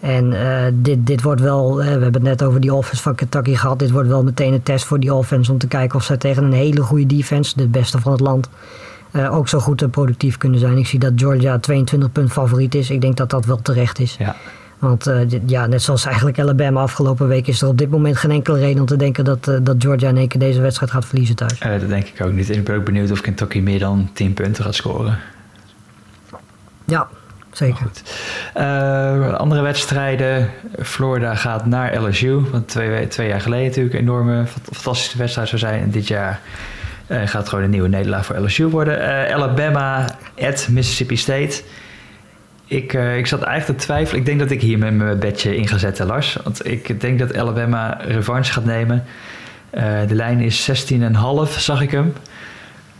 En 0.00 0.32
uh, 0.32 0.62
dit, 0.72 1.06
dit 1.06 1.22
wordt 1.22 1.40
wel, 1.40 1.80
uh, 1.80 1.84
we 1.84 1.90
hebben 1.90 2.12
het 2.12 2.22
net 2.22 2.42
over 2.42 2.60
die 2.60 2.74
offense 2.74 3.02
van 3.02 3.14
Kentucky 3.14 3.54
gehad. 3.54 3.78
Dit 3.78 3.90
wordt 3.90 4.08
wel 4.08 4.22
meteen 4.22 4.52
een 4.52 4.62
test 4.62 4.84
voor 4.84 5.00
die 5.00 5.14
offense 5.14 5.52
om 5.52 5.58
te 5.58 5.66
kijken 5.66 5.98
of 5.98 6.04
zij 6.04 6.16
tegen 6.16 6.44
een 6.44 6.52
hele 6.52 6.82
goede 6.82 7.06
defense, 7.06 7.56
de 7.56 7.68
beste 7.68 7.98
van 7.98 8.12
het 8.12 8.20
land, 8.20 8.48
uh, 9.12 9.36
ook 9.36 9.48
zo 9.48 9.58
goed 9.58 9.82
en 9.82 9.90
productief 9.90 10.36
kunnen 10.36 10.60
zijn. 10.60 10.78
Ik 10.78 10.86
zie 10.86 10.98
dat 10.98 11.12
Georgia 11.16 11.58
22 11.58 12.12
punt 12.12 12.32
favoriet 12.32 12.74
is. 12.74 12.90
Ik 12.90 13.00
denk 13.00 13.16
dat 13.16 13.30
dat 13.30 13.44
wel 13.44 13.62
terecht 13.62 13.98
is. 13.98 14.16
Ja. 14.18 14.36
Want 14.78 15.10
ja, 15.46 15.66
net 15.66 15.82
zoals 15.82 16.04
eigenlijk 16.04 16.38
Alabama 16.38 16.80
afgelopen 16.80 17.28
week 17.28 17.46
is 17.46 17.62
er 17.62 17.68
op 17.68 17.78
dit 17.78 17.90
moment 17.90 18.16
geen 18.16 18.30
enkele 18.30 18.58
reden 18.58 18.80
om 18.80 18.86
te 18.86 18.96
denken 18.96 19.24
dat, 19.24 19.44
dat 19.62 19.74
Georgia 19.78 20.08
in 20.08 20.16
één 20.16 20.28
keer 20.28 20.40
deze 20.40 20.60
wedstrijd 20.60 20.92
gaat 20.92 21.04
verliezen 21.04 21.36
thuis. 21.36 21.58
dat 21.58 21.88
denk 21.88 22.06
ik 22.06 22.26
ook 22.26 22.32
niet. 22.32 22.50
Ik 22.50 22.64
ben 22.64 22.76
ook 22.76 22.84
benieuwd 22.84 23.10
of 23.10 23.20
Kentucky 23.20 23.58
meer 23.58 23.78
dan 23.78 24.10
10 24.12 24.34
punten 24.34 24.64
gaat 24.64 24.74
scoren. 24.74 25.18
Ja, 26.84 27.08
zeker. 27.52 27.86
Uh, 28.56 29.34
andere 29.34 29.60
wedstrijden. 29.60 30.50
Florida 30.82 31.34
gaat 31.34 31.66
naar 31.66 32.02
LSU. 32.02 32.40
Want 32.50 32.68
twee, 32.68 33.08
twee 33.08 33.28
jaar 33.28 33.40
geleden 33.40 33.66
natuurlijk 33.66 33.94
een 33.94 34.00
enorme, 34.00 34.44
fantastische 34.72 35.18
wedstrijd 35.18 35.48
zou 35.48 35.60
zijn. 35.60 35.80
En 35.80 35.90
dit 35.90 36.08
jaar 36.08 36.40
uh, 37.08 37.20
gaat 37.24 37.48
gewoon 37.48 37.64
een 37.64 37.70
nieuwe 37.70 37.88
nederlaag 37.88 38.26
voor 38.26 38.38
LSU 38.38 38.66
worden. 38.66 38.98
Uh, 38.98 39.34
Alabama 39.34 40.16
at 40.38 40.68
Mississippi 40.70 41.16
State. 41.16 41.62
Ik, 42.66 42.92
ik 42.92 43.26
zat 43.26 43.42
eigenlijk 43.42 43.78
te 43.78 43.84
twijfelen. 43.84 44.20
Ik 44.20 44.26
denk 44.26 44.38
dat 44.38 44.50
ik 44.50 44.60
hier 44.60 44.78
met 44.78 44.94
mijn 44.94 45.18
bedje 45.18 45.56
in 45.56 45.68
ga 45.68 45.78
zetten, 45.78 46.06
Lars. 46.06 46.36
Want 46.44 46.66
ik 46.66 47.00
denk 47.00 47.18
dat 47.18 47.36
Alabama 47.36 47.98
revanche 48.00 48.52
gaat 48.52 48.64
nemen. 48.64 49.04
de 50.06 50.14
lijn 50.14 50.40
is 50.40 50.88
16,5, 50.92 51.58
zag 51.58 51.82
ik 51.82 51.90
hem. 51.90 52.12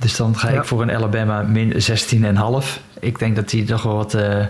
Dus 0.00 0.16
dan 0.16 0.36
ga 0.36 0.48
ik 0.48 0.64
voor 0.64 0.82
een 0.82 0.90
Alabama 0.90 1.42
min 1.42 1.72
16,5 1.72 1.78
ik 3.00 3.18
denk 3.18 3.36
dat 3.36 3.48
die 3.48 3.64
toch 3.64 3.82
wel 3.82 3.94
wat 3.94 4.14
uh, 4.14 4.44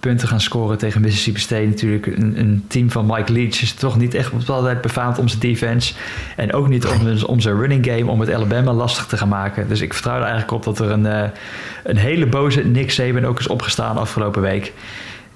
punten 0.00 0.28
gaan 0.28 0.40
scoren 0.40 0.78
tegen 0.78 1.00
Mississippi 1.00 1.40
State. 1.40 1.66
Natuurlijk 1.66 2.06
een, 2.06 2.38
een, 2.38 2.64
team 2.68 2.90
van 2.90 3.06
Mike 3.06 3.32
Leach 3.32 3.62
is 3.62 3.72
toch 3.72 3.98
niet 3.98 4.14
echt 4.14 4.48
altijd 4.48 4.80
befaamd 4.80 5.18
om 5.18 5.28
zijn 5.28 5.40
defense. 5.40 5.94
En 6.36 6.52
ook 6.52 6.68
niet 6.68 6.86
om, 6.86 7.22
om 7.26 7.40
zijn 7.40 7.58
running 7.58 7.86
game, 7.86 8.10
om 8.10 8.20
het 8.20 8.32
Alabama 8.32 8.72
lastig 8.72 9.06
te 9.06 9.16
gaan 9.16 9.28
maken. 9.28 9.68
Dus 9.68 9.80
ik 9.80 9.92
vertrouw 9.92 10.16
er 10.16 10.22
eigenlijk 10.22 10.52
op 10.52 10.64
dat 10.64 10.78
er 10.78 10.90
een, 10.90 11.04
uh, 11.04 11.24
een 11.84 11.96
hele 11.96 12.26
boze 12.26 12.64
Nick 12.64 12.90
Saban 12.90 13.24
ook 13.24 13.38
is 13.38 13.46
opgestaan 13.46 13.96
afgelopen 13.96 14.42
week. 14.42 14.72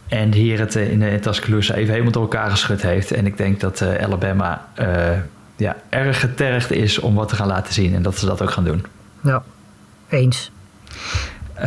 En 0.08 0.32
hier 0.32 0.58
het 0.58 0.76
uh, 0.76 0.90
in, 0.90 1.02
in 1.02 1.20
Tuscaloosa 1.20 1.74
even 1.74 1.90
helemaal 1.92 2.12
door 2.12 2.22
elkaar 2.22 2.50
geschud 2.50 2.82
heeft. 2.82 3.12
En 3.12 3.26
ik 3.26 3.36
denk 3.36 3.60
dat 3.60 3.84
Alabama 4.00 4.68
ja, 5.56 5.76
erg 5.88 6.20
getergd 6.20 6.70
is 6.70 6.98
om 6.98 7.14
wat 7.14 7.28
te 7.28 7.34
gaan 7.34 7.46
laten 7.46 7.74
zien. 7.74 7.94
En 7.94 8.02
dat 8.02 8.18
ze 8.18 8.26
dat 8.26 8.42
ook 8.42 8.50
gaan 8.50 8.64
doen. 8.64 8.84
Ja, 9.26 9.42
eens. 10.08 10.50
Uh, 11.56 11.62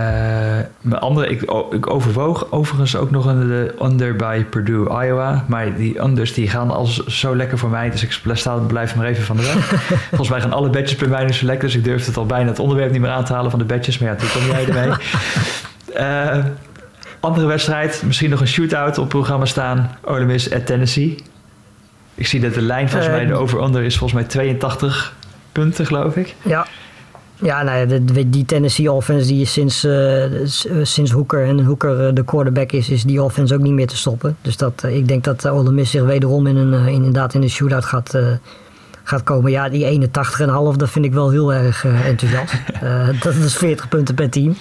mijn 0.82 1.02
andere, 1.02 1.28
ik, 1.28 1.42
ik, 1.72 1.90
overwoog 1.90 2.52
overigens 2.52 2.96
ook 2.96 3.12
nog 3.12 3.26
een 3.26 3.48
de 3.48 3.76
under 3.82 4.16
bij 4.16 4.44
Purdue, 4.44 5.04
Iowa. 5.06 5.46
Maar 5.48 5.76
die 5.76 6.02
unders 6.02 6.34
die 6.34 6.50
gaan 6.50 6.72
al 6.72 6.86
zo 7.08 7.36
lekker 7.36 7.58
voor 7.58 7.70
mij. 7.70 7.90
Dus 7.90 8.04
ik 8.04 8.20
sta, 8.34 8.56
blijf 8.56 8.96
maar 8.96 9.06
even 9.06 9.24
van 9.24 9.38
de 9.38 9.44
weg. 9.44 9.84
Volgens 10.10 10.30
mij 10.30 10.42
gaan 10.42 10.54
alle 10.54 10.70
badges 10.70 10.96
bij 10.96 11.08
mij 11.08 11.26
nu 11.26 11.34
zo 11.34 11.46
lekker. 11.46 11.68
Dus 11.68 11.78
ik 11.78 11.84
durfde 11.84 12.06
het 12.06 12.18
al 12.18 12.26
bijna 12.26 12.50
het 12.50 12.60
onderwerp 12.60 12.92
niet 12.92 13.02
meer 13.02 13.10
aan 13.10 13.26
te 13.26 13.34
halen 13.34 13.50
van 13.50 13.60
de 13.60 13.66
badges. 13.66 13.98
Maar 13.98 14.10
ja, 14.10 14.16
toen 14.16 14.30
kom 14.30 14.52
jij 14.52 14.68
ermee. 14.68 14.98
uh, 15.98 16.46
andere 17.20 17.48
wedstrijd, 17.48 18.04
misschien 18.06 18.30
nog 18.30 18.42
een 18.42 18.48
shootout 18.48 18.98
op 18.98 19.10
programma 19.10 19.46
staan. 19.46 19.98
Ole 20.02 20.26
Miss 20.26 20.54
at 20.54 20.66
Tennessee. 20.66 21.24
Ik 22.16 22.28
zie 22.28 22.40
dat 22.40 22.54
de 22.54 22.62
lijn 22.62 22.90
volgens 22.90 23.12
mij, 23.12 23.26
de 23.26 23.34
eh, 23.34 23.40
over-under 23.40 23.84
is 23.84 23.98
volgens 23.98 24.20
mij 24.20 24.30
82 24.30 25.16
punten, 25.52 25.86
geloof 25.86 26.16
ik. 26.16 26.36
Ja, 26.42 26.68
ja, 27.42 27.64
nou 27.64 27.90
ja, 27.90 28.24
die 28.28 28.46
Tennessee 28.46 28.92
offense 28.92 29.28
die 29.28 29.46
sinds, 29.46 29.86
uh, 29.86 30.24
sinds 30.84 31.12
Hooker 31.12 31.46
en 31.46 31.66
Hooker 31.66 32.08
uh, 32.08 32.14
de 32.16 32.24
quarterback 32.24 32.72
is, 32.72 32.90
is 32.90 33.04
die 33.04 33.24
offense 33.24 33.54
ook 33.54 33.62
niet 33.62 33.74
meer 33.74 33.88
te 33.88 33.98
stoppen. 33.98 34.38
Dus 34.42 34.58
dat, 34.58 34.84
uh, 34.86 34.96
ik 34.96 35.08
denk 35.08 35.24
dat 35.24 35.46
uh, 35.46 35.56
Ole 35.56 35.72
Miss 35.72 35.92
zich 35.92 36.04
wederom 36.04 36.48
in 36.48 36.56
een, 36.56 36.88
inderdaad 36.88 37.34
in 37.34 37.42
de 37.42 37.50
shootout 37.50 37.86
gaat, 37.86 38.18
gaat 39.04 39.24
komen. 39.24 39.52
Ja, 39.52 39.70
die 39.70 40.08
81,5, 40.08 40.08
dat 40.78 40.90
vind 40.90 41.06
ik 41.06 41.14
wel 41.14 41.30
heel 41.30 41.54
erg 41.54 41.86
enthousiast. 41.86 42.54
dat 43.24 43.36
is 43.36 43.56
40 43.56 43.88
punten 43.88 44.16
per 44.16 44.30
team. 44.30 44.56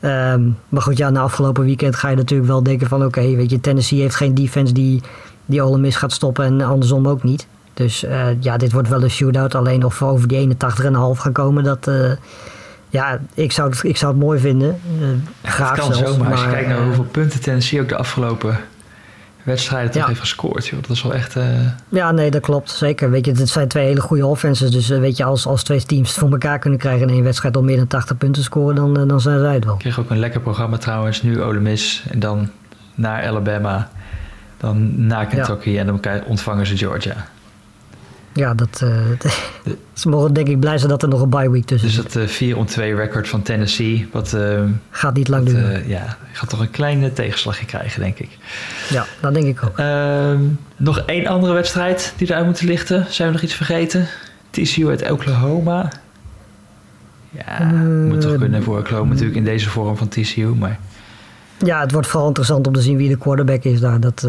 Um, 0.00 0.58
maar 0.68 0.82
goed, 0.82 0.96
ja, 0.96 1.10
na 1.10 1.20
afgelopen 1.20 1.64
weekend 1.64 1.96
ga 1.96 2.08
je 2.08 2.16
natuurlijk 2.16 2.48
wel 2.48 2.62
denken 2.62 2.86
van... 2.86 3.04
oké, 3.04 3.36
weet 3.36 3.50
je, 3.50 3.60
Tennessee 3.60 4.00
heeft 4.00 4.14
geen 4.14 4.34
defense 4.34 4.72
die, 4.72 5.02
die 5.46 5.62
Ole 5.62 5.78
Miss 5.78 5.96
gaat 5.96 6.12
stoppen 6.12 6.44
en 6.44 6.60
andersom 6.60 7.08
ook 7.08 7.22
niet. 7.22 7.46
Dus 7.76 8.04
uh, 8.04 8.26
ja, 8.40 8.56
dit 8.56 8.72
wordt 8.72 8.88
wel 8.88 9.02
een 9.02 9.10
shootout. 9.10 9.54
Alleen 9.54 9.84
of 9.84 9.98
we 9.98 10.04
over 10.04 10.28
die 10.28 10.48
81,5 10.48 10.56
gaan 11.16 11.32
komen, 11.32 11.64
dat... 11.64 11.88
Uh, 11.88 12.10
ja, 12.88 13.20
ik 13.34 13.52
zou, 13.52 13.70
het, 13.70 13.84
ik 13.84 13.96
zou 13.96 14.12
het 14.12 14.22
mooi 14.22 14.38
vinden. 14.40 14.80
Uh, 15.00 15.08
graag 15.42 15.70
het 15.70 15.80
kan 15.80 15.94
zelfs, 15.94 16.12
zomaar. 16.12 16.30
Als 16.30 16.42
je 16.42 16.48
kijkt 16.48 16.68
naar 16.68 16.84
hoeveel 16.84 17.06
punten 17.10 17.40
Tennessee 17.40 17.80
ook 17.80 17.88
de 17.88 17.96
afgelopen 17.96 18.58
wedstrijden 19.42 19.90
toch 19.90 20.06
heeft 20.06 20.20
gescoord. 20.20 20.66
Joh. 20.66 20.80
Dat 20.80 20.90
is 20.90 21.02
wel 21.02 21.14
echt... 21.14 21.36
Ja, 21.88 22.10
nee, 22.10 22.30
dat 22.30 22.42
klopt. 22.42 22.70
Zeker. 22.70 23.10
Weet 23.10 23.26
je, 23.26 23.32
het 23.32 23.48
zijn 23.48 23.68
twee 23.68 23.86
hele 23.86 24.00
goede 24.00 24.26
offenses. 24.26 24.70
Dus 24.70 24.88
weet 24.88 25.16
je, 25.16 25.24
als, 25.24 25.46
als 25.46 25.62
twee 25.62 25.84
teams 25.84 26.08
het 26.08 26.18
voor 26.18 26.30
elkaar 26.30 26.58
kunnen 26.58 26.78
krijgen 26.78 27.08
in 27.08 27.14
één 27.14 27.24
wedstrijd 27.24 27.56
om 27.56 27.64
meer 27.64 27.76
dan 27.76 27.86
80 27.86 28.16
punten 28.16 28.42
te 28.42 28.48
scoren, 28.48 28.74
dan, 28.74 29.08
dan 29.08 29.20
zijn 29.20 29.38
zij 29.38 29.54
het 29.54 29.64
wel. 29.64 29.74
Ik 29.74 29.80
kreeg 29.80 30.00
ook 30.00 30.10
een 30.10 30.18
lekker 30.18 30.40
programma 30.40 30.76
trouwens. 30.76 31.22
Nu 31.22 31.42
Ole 31.42 31.60
Miss 31.60 32.04
en 32.10 32.18
dan 32.18 32.50
naar 32.94 33.26
Alabama. 33.26 33.90
Dan 34.56 35.06
naar 35.06 35.26
Kentucky 35.26 35.70
ja. 35.70 35.80
en 35.80 35.86
dan 35.86 36.24
ontvangen 36.24 36.66
ze 36.66 36.76
Georgia 36.76 37.26
ja, 38.36 38.54
dat, 38.54 38.80
uh, 38.84 38.90
ze 39.92 40.08
mogen 40.08 40.32
denk 40.32 40.48
ik 40.48 40.60
blij 40.60 40.78
zijn 40.78 40.90
dat 40.90 41.02
er 41.02 41.08
nog 41.08 41.20
een 41.20 41.28
bye 41.28 41.50
week 41.50 41.64
tussen 41.64 41.90
zit. 41.90 42.02
Dus 42.02 42.12
dat 42.12 42.22
uh, 42.22 42.28
4 42.28 42.56
om 42.56 42.66
2 42.66 42.94
record 42.94 43.28
van 43.28 43.42
Tennessee. 43.42 44.08
Wat, 44.12 44.32
uh, 44.32 44.62
gaat 44.90 45.14
niet 45.14 45.28
lang 45.28 45.46
duren. 45.46 45.80
Uh, 45.80 45.88
ja, 45.88 46.16
gaat 46.32 46.48
toch 46.48 46.60
een 46.60 46.70
kleine 46.70 47.12
tegenslag 47.12 47.64
krijgen, 47.64 48.00
denk 48.00 48.18
ik. 48.18 48.28
Ja, 48.88 49.06
dat 49.20 49.34
denk 49.34 49.46
ik 49.46 49.64
ook. 49.64 49.78
Ehm, 49.78 50.40
nog 50.76 50.98
één 50.98 51.26
andere 51.26 51.52
wedstrijd 51.52 52.14
die 52.16 52.28
eruit 52.30 52.46
moet 52.46 52.62
lichten. 52.62 53.06
Zijn 53.08 53.28
we 53.28 53.34
nog 53.34 53.42
iets 53.42 53.54
vergeten? 53.54 54.06
TCU 54.50 54.88
uit 54.88 55.10
Oklahoma. 55.10 55.88
Ja, 57.30 57.64
moet 58.08 58.20
toch 58.20 58.38
kunnen 58.38 58.62
voorkomen 58.62 59.08
natuurlijk 59.08 59.36
in 59.36 59.44
deze 59.44 59.68
vorm 59.68 59.96
van 59.96 60.08
TCU, 60.08 60.46
maar... 60.46 60.78
Ja, 61.58 61.80
het 61.80 61.92
wordt 61.92 62.06
vooral 62.06 62.26
interessant 62.28 62.66
om 62.66 62.72
te 62.72 62.80
zien 62.80 62.96
wie 62.96 63.08
de 63.08 63.18
quarterback 63.18 63.64
is 63.64 63.80
daar. 63.80 64.00
Dat, 64.00 64.28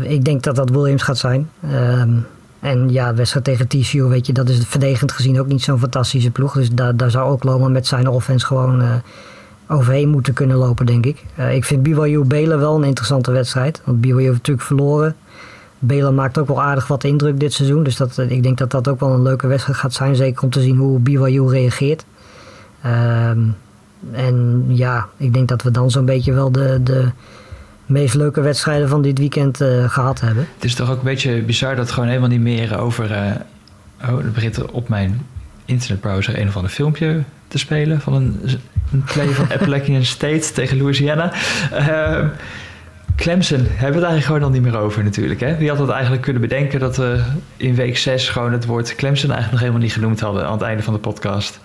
ik 0.00 0.24
denk 0.24 0.42
dat 0.42 0.56
dat 0.56 0.70
Williams 0.70 1.02
gaat 1.02 1.18
zijn. 1.18 1.50
Um, 1.72 2.26
en 2.60 2.92
ja, 2.92 3.14
wedstrijd 3.14 3.44
tegen 3.44 3.68
TCU, 3.68 4.02
weet 4.02 4.26
je, 4.26 4.32
dat 4.32 4.48
is 4.48 4.64
verdedigend 4.66 5.12
gezien 5.12 5.40
ook 5.40 5.46
niet 5.46 5.62
zo'n 5.62 5.78
fantastische 5.78 6.30
ploeg. 6.30 6.54
Dus 6.54 6.70
daar, 6.70 6.96
daar 6.96 7.10
zou 7.10 7.30
ook 7.30 7.44
Loma 7.44 7.68
met 7.68 7.86
zijn 7.86 8.08
offense 8.08 8.46
gewoon 8.46 8.82
uh, 8.82 8.94
overheen 9.68 10.08
moeten 10.08 10.32
kunnen 10.32 10.56
lopen, 10.56 10.86
denk 10.86 11.06
ik. 11.06 11.24
Uh, 11.38 11.54
ik 11.54 11.64
vind 11.64 11.82
BYU 11.82 12.24
Belen 12.24 12.58
wel 12.58 12.76
een 12.76 12.84
interessante 12.84 13.30
wedstrijd. 13.30 13.80
Want 13.84 14.00
BYU 14.00 14.20
heeft 14.20 14.32
natuurlijk 14.32 14.66
verloren. 14.66 15.16
Belen 15.78 16.14
maakt 16.14 16.38
ook 16.38 16.48
wel 16.48 16.62
aardig 16.62 16.86
wat 16.86 17.04
indruk 17.04 17.40
dit 17.40 17.52
seizoen. 17.52 17.82
Dus 17.82 17.96
dat, 17.96 18.18
ik 18.18 18.42
denk 18.42 18.58
dat 18.58 18.70
dat 18.70 18.88
ook 18.88 19.00
wel 19.00 19.12
een 19.12 19.22
leuke 19.22 19.46
wedstrijd 19.46 19.78
gaat 19.78 19.92
zijn. 19.92 20.16
Zeker 20.16 20.42
om 20.42 20.50
te 20.50 20.60
zien 20.60 20.76
hoe 20.76 20.98
BYU 20.98 21.48
reageert. 21.48 22.04
Um, 22.86 23.56
en 24.12 24.64
ja, 24.68 25.08
ik 25.16 25.32
denk 25.32 25.48
dat 25.48 25.62
we 25.62 25.70
dan 25.70 25.90
zo'n 25.90 26.04
beetje 26.04 26.32
wel 26.32 26.52
de, 26.52 26.80
de 26.82 27.10
meest 27.88 28.14
leuke 28.14 28.40
wedstrijden 28.40 28.88
van 28.88 29.02
dit 29.02 29.18
weekend 29.18 29.60
uh, 29.60 29.90
gehad 29.90 30.20
hebben. 30.20 30.48
Het 30.54 30.64
is 30.64 30.74
toch 30.74 30.90
ook 30.90 30.98
een 30.98 31.04
beetje 31.04 31.42
bizar 31.42 31.76
dat 31.76 31.90
gewoon 31.90 32.08
helemaal 32.08 32.28
niet 32.28 32.40
meer 32.40 32.78
over... 32.78 33.10
Uh, 33.10 34.10
oh, 34.10 34.16
het 34.16 34.32
begint 34.32 34.70
op 34.70 34.88
mijn 34.88 35.26
internetbrowser 35.64 36.38
een 36.38 36.48
of 36.48 36.56
ander 36.56 36.70
filmpje 36.70 37.22
te 37.48 37.58
spelen... 37.58 38.00
van 38.00 38.14
een, 38.14 38.40
een 38.92 39.04
play 39.04 39.28
van 39.28 39.50
Appalachian 39.52 40.04
State 40.04 40.52
tegen 40.52 40.78
Louisiana. 40.78 41.32
Uh, 41.72 42.24
Clemson 43.16 43.58
hebben 43.58 43.78
we 43.78 43.84
het 43.84 43.94
eigenlijk 43.94 44.24
gewoon 44.24 44.42
al 44.42 44.50
niet 44.50 44.62
meer 44.62 44.78
over 44.78 45.04
natuurlijk. 45.04 45.40
Hè? 45.40 45.56
Wie 45.56 45.68
had 45.68 45.78
dat 45.78 45.90
eigenlijk 45.90 46.22
kunnen 46.22 46.42
bedenken 46.42 46.80
dat 46.80 46.96
we 46.96 47.22
in 47.56 47.74
week 47.74 47.96
6 47.96 48.28
gewoon 48.28 48.52
het 48.52 48.66
woord 48.66 48.94
Clemson 48.94 49.30
eigenlijk 49.30 49.50
nog 49.50 49.60
helemaal 49.60 49.82
niet 49.82 49.92
genoemd 49.92 50.20
hadden 50.20 50.46
aan 50.46 50.52
het 50.52 50.62
einde 50.62 50.82
van 50.82 50.92
de 50.92 51.00
podcast? 51.00 51.60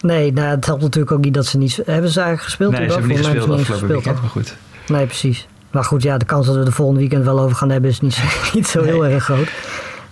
Nee, 0.00 0.32
nou, 0.32 0.48
het 0.48 0.66
helpt 0.66 0.82
natuurlijk 0.82 1.12
ook 1.12 1.24
niet 1.24 1.34
dat 1.34 1.46
ze 1.46 1.58
niet... 1.58 1.76
Hebben 1.76 2.10
ze 2.10 2.20
eigenlijk 2.20 2.42
gespeeld? 2.42 2.72
Nee, 2.72 2.86
ze 2.86 2.92
hebben 2.92 3.08
niet 3.08 3.18
gespeeld 3.18 3.50
afgelopen 3.50 3.88
weekend, 3.88 4.20
maar 4.20 4.30
goed. 4.30 4.56
Nee, 4.88 5.06
precies. 5.06 5.48
Maar 5.70 5.84
goed, 5.84 6.02
ja, 6.02 6.18
de 6.18 6.24
kans 6.24 6.46
dat 6.46 6.56
we 6.56 6.64
de 6.64 6.72
volgende 6.72 7.00
weekend 7.00 7.24
wel 7.24 7.40
over 7.40 7.56
gaan 7.56 7.70
hebben 7.70 7.90
is 7.90 8.00
niet, 8.00 8.22
niet 8.54 8.66
zo 8.66 8.82
heel 8.82 9.00
nee. 9.00 9.12
erg 9.12 9.24
groot. 9.24 9.48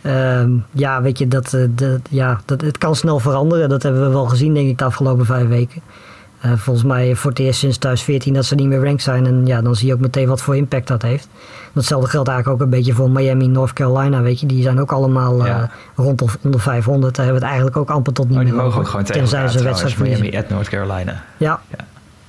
Um, 0.06 0.64
ja, 0.70 1.02
weet 1.02 1.18
je, 1.18 1.28
dat, 1.28 1.56
dat, 1.70 2.00
ja, 2.10 2.40
dat, 2.44 2.60
het 2.60 2.78
kan 2.78 2.96
snel 2.96 3.18
veranderen. 3.18 3.68
Dat 3.68 3.82
hebben 3.82 4.02
we 4.02 4.08
wel 4.08 4.26
gezien, 4.26 4.54
denk 4.54 4.68
ik, 4.68 4.78
de 4.78 4.84
afgelopen 4.84 5.26
vijf 5.26 5.48
weken. 5.48 5.82
Uh, 6.44 6.52
volgens 6.56 6.86
mij 6.86 7.14
voor 7.14 7.30
het 7.30 7.38
eerst 7.38 7.58
sinds 7.58 7.76
2014 7.76 8.34
dat 8.34 8.44
ze 8.44 8.54
niet 8.54 8.66
meer 8.66 8.84
ranked 8.84 9.02
zijn. 9.02 9.26
En 9.26 9.46
ja, 9.46 9.62
dan 9.62 9.76
zie 9.76 9.86
je 9.86 9.94
ook 9.94 10.00
meteen 10.00 10.28
wat 10.28 10.42
voor 10.42 10.56
impact 10.56 10.88
dat 10.88 11.02
heeft. 11.02 11.28
Datzelfde 11.72 12.08
geldt 12.08 12.28
eigenlijk 12.28 12.60
ook 12.60 12.66
een 12.66 12.76
beetje 12.76 12.92
voor 12.92 13.10
Miami, 13.10 13.46
North 13.46 13.72
Carolina, 13.72 14.22
weet 14.22 14.40
je. 14.40 14.46
Die 14.46 14.62
zijn 14.62 14.80
ook 14.80 14.92
allemaal 14.92 15.46
ja. 15.46 15.60
uh, 15.60 15.68
rond 16.04 16.22
of 16.22 16.38
onder 16.42 16.60
500. 16.60 17.14
Daar 17.14 17.24
hebben 17.24 17.42
we 17.42 17.46
het 17.46 17.56
eigenlijk 17.56 17.76
ook 17.76 17.96
amper 17.96 18.12
tot 18.12 18.28
niet 18.28 18.36
oh, 18.36 18.42
meer 18.42 18.52
die 18.52 18.62
mogen 18.62 18.80
ook 18.80 18.88
gewoon 18.88 19.04
tenzij 19.04 19.48
ze 19.48 19.62
wedstrijd 19.62 19.98
Miami 19.98 20.36
at 20.36 20.48
North 20.48 20.68
Carolina. 20.68 21.24
Ja. 21.36 21.60
ja. 21.70 21.84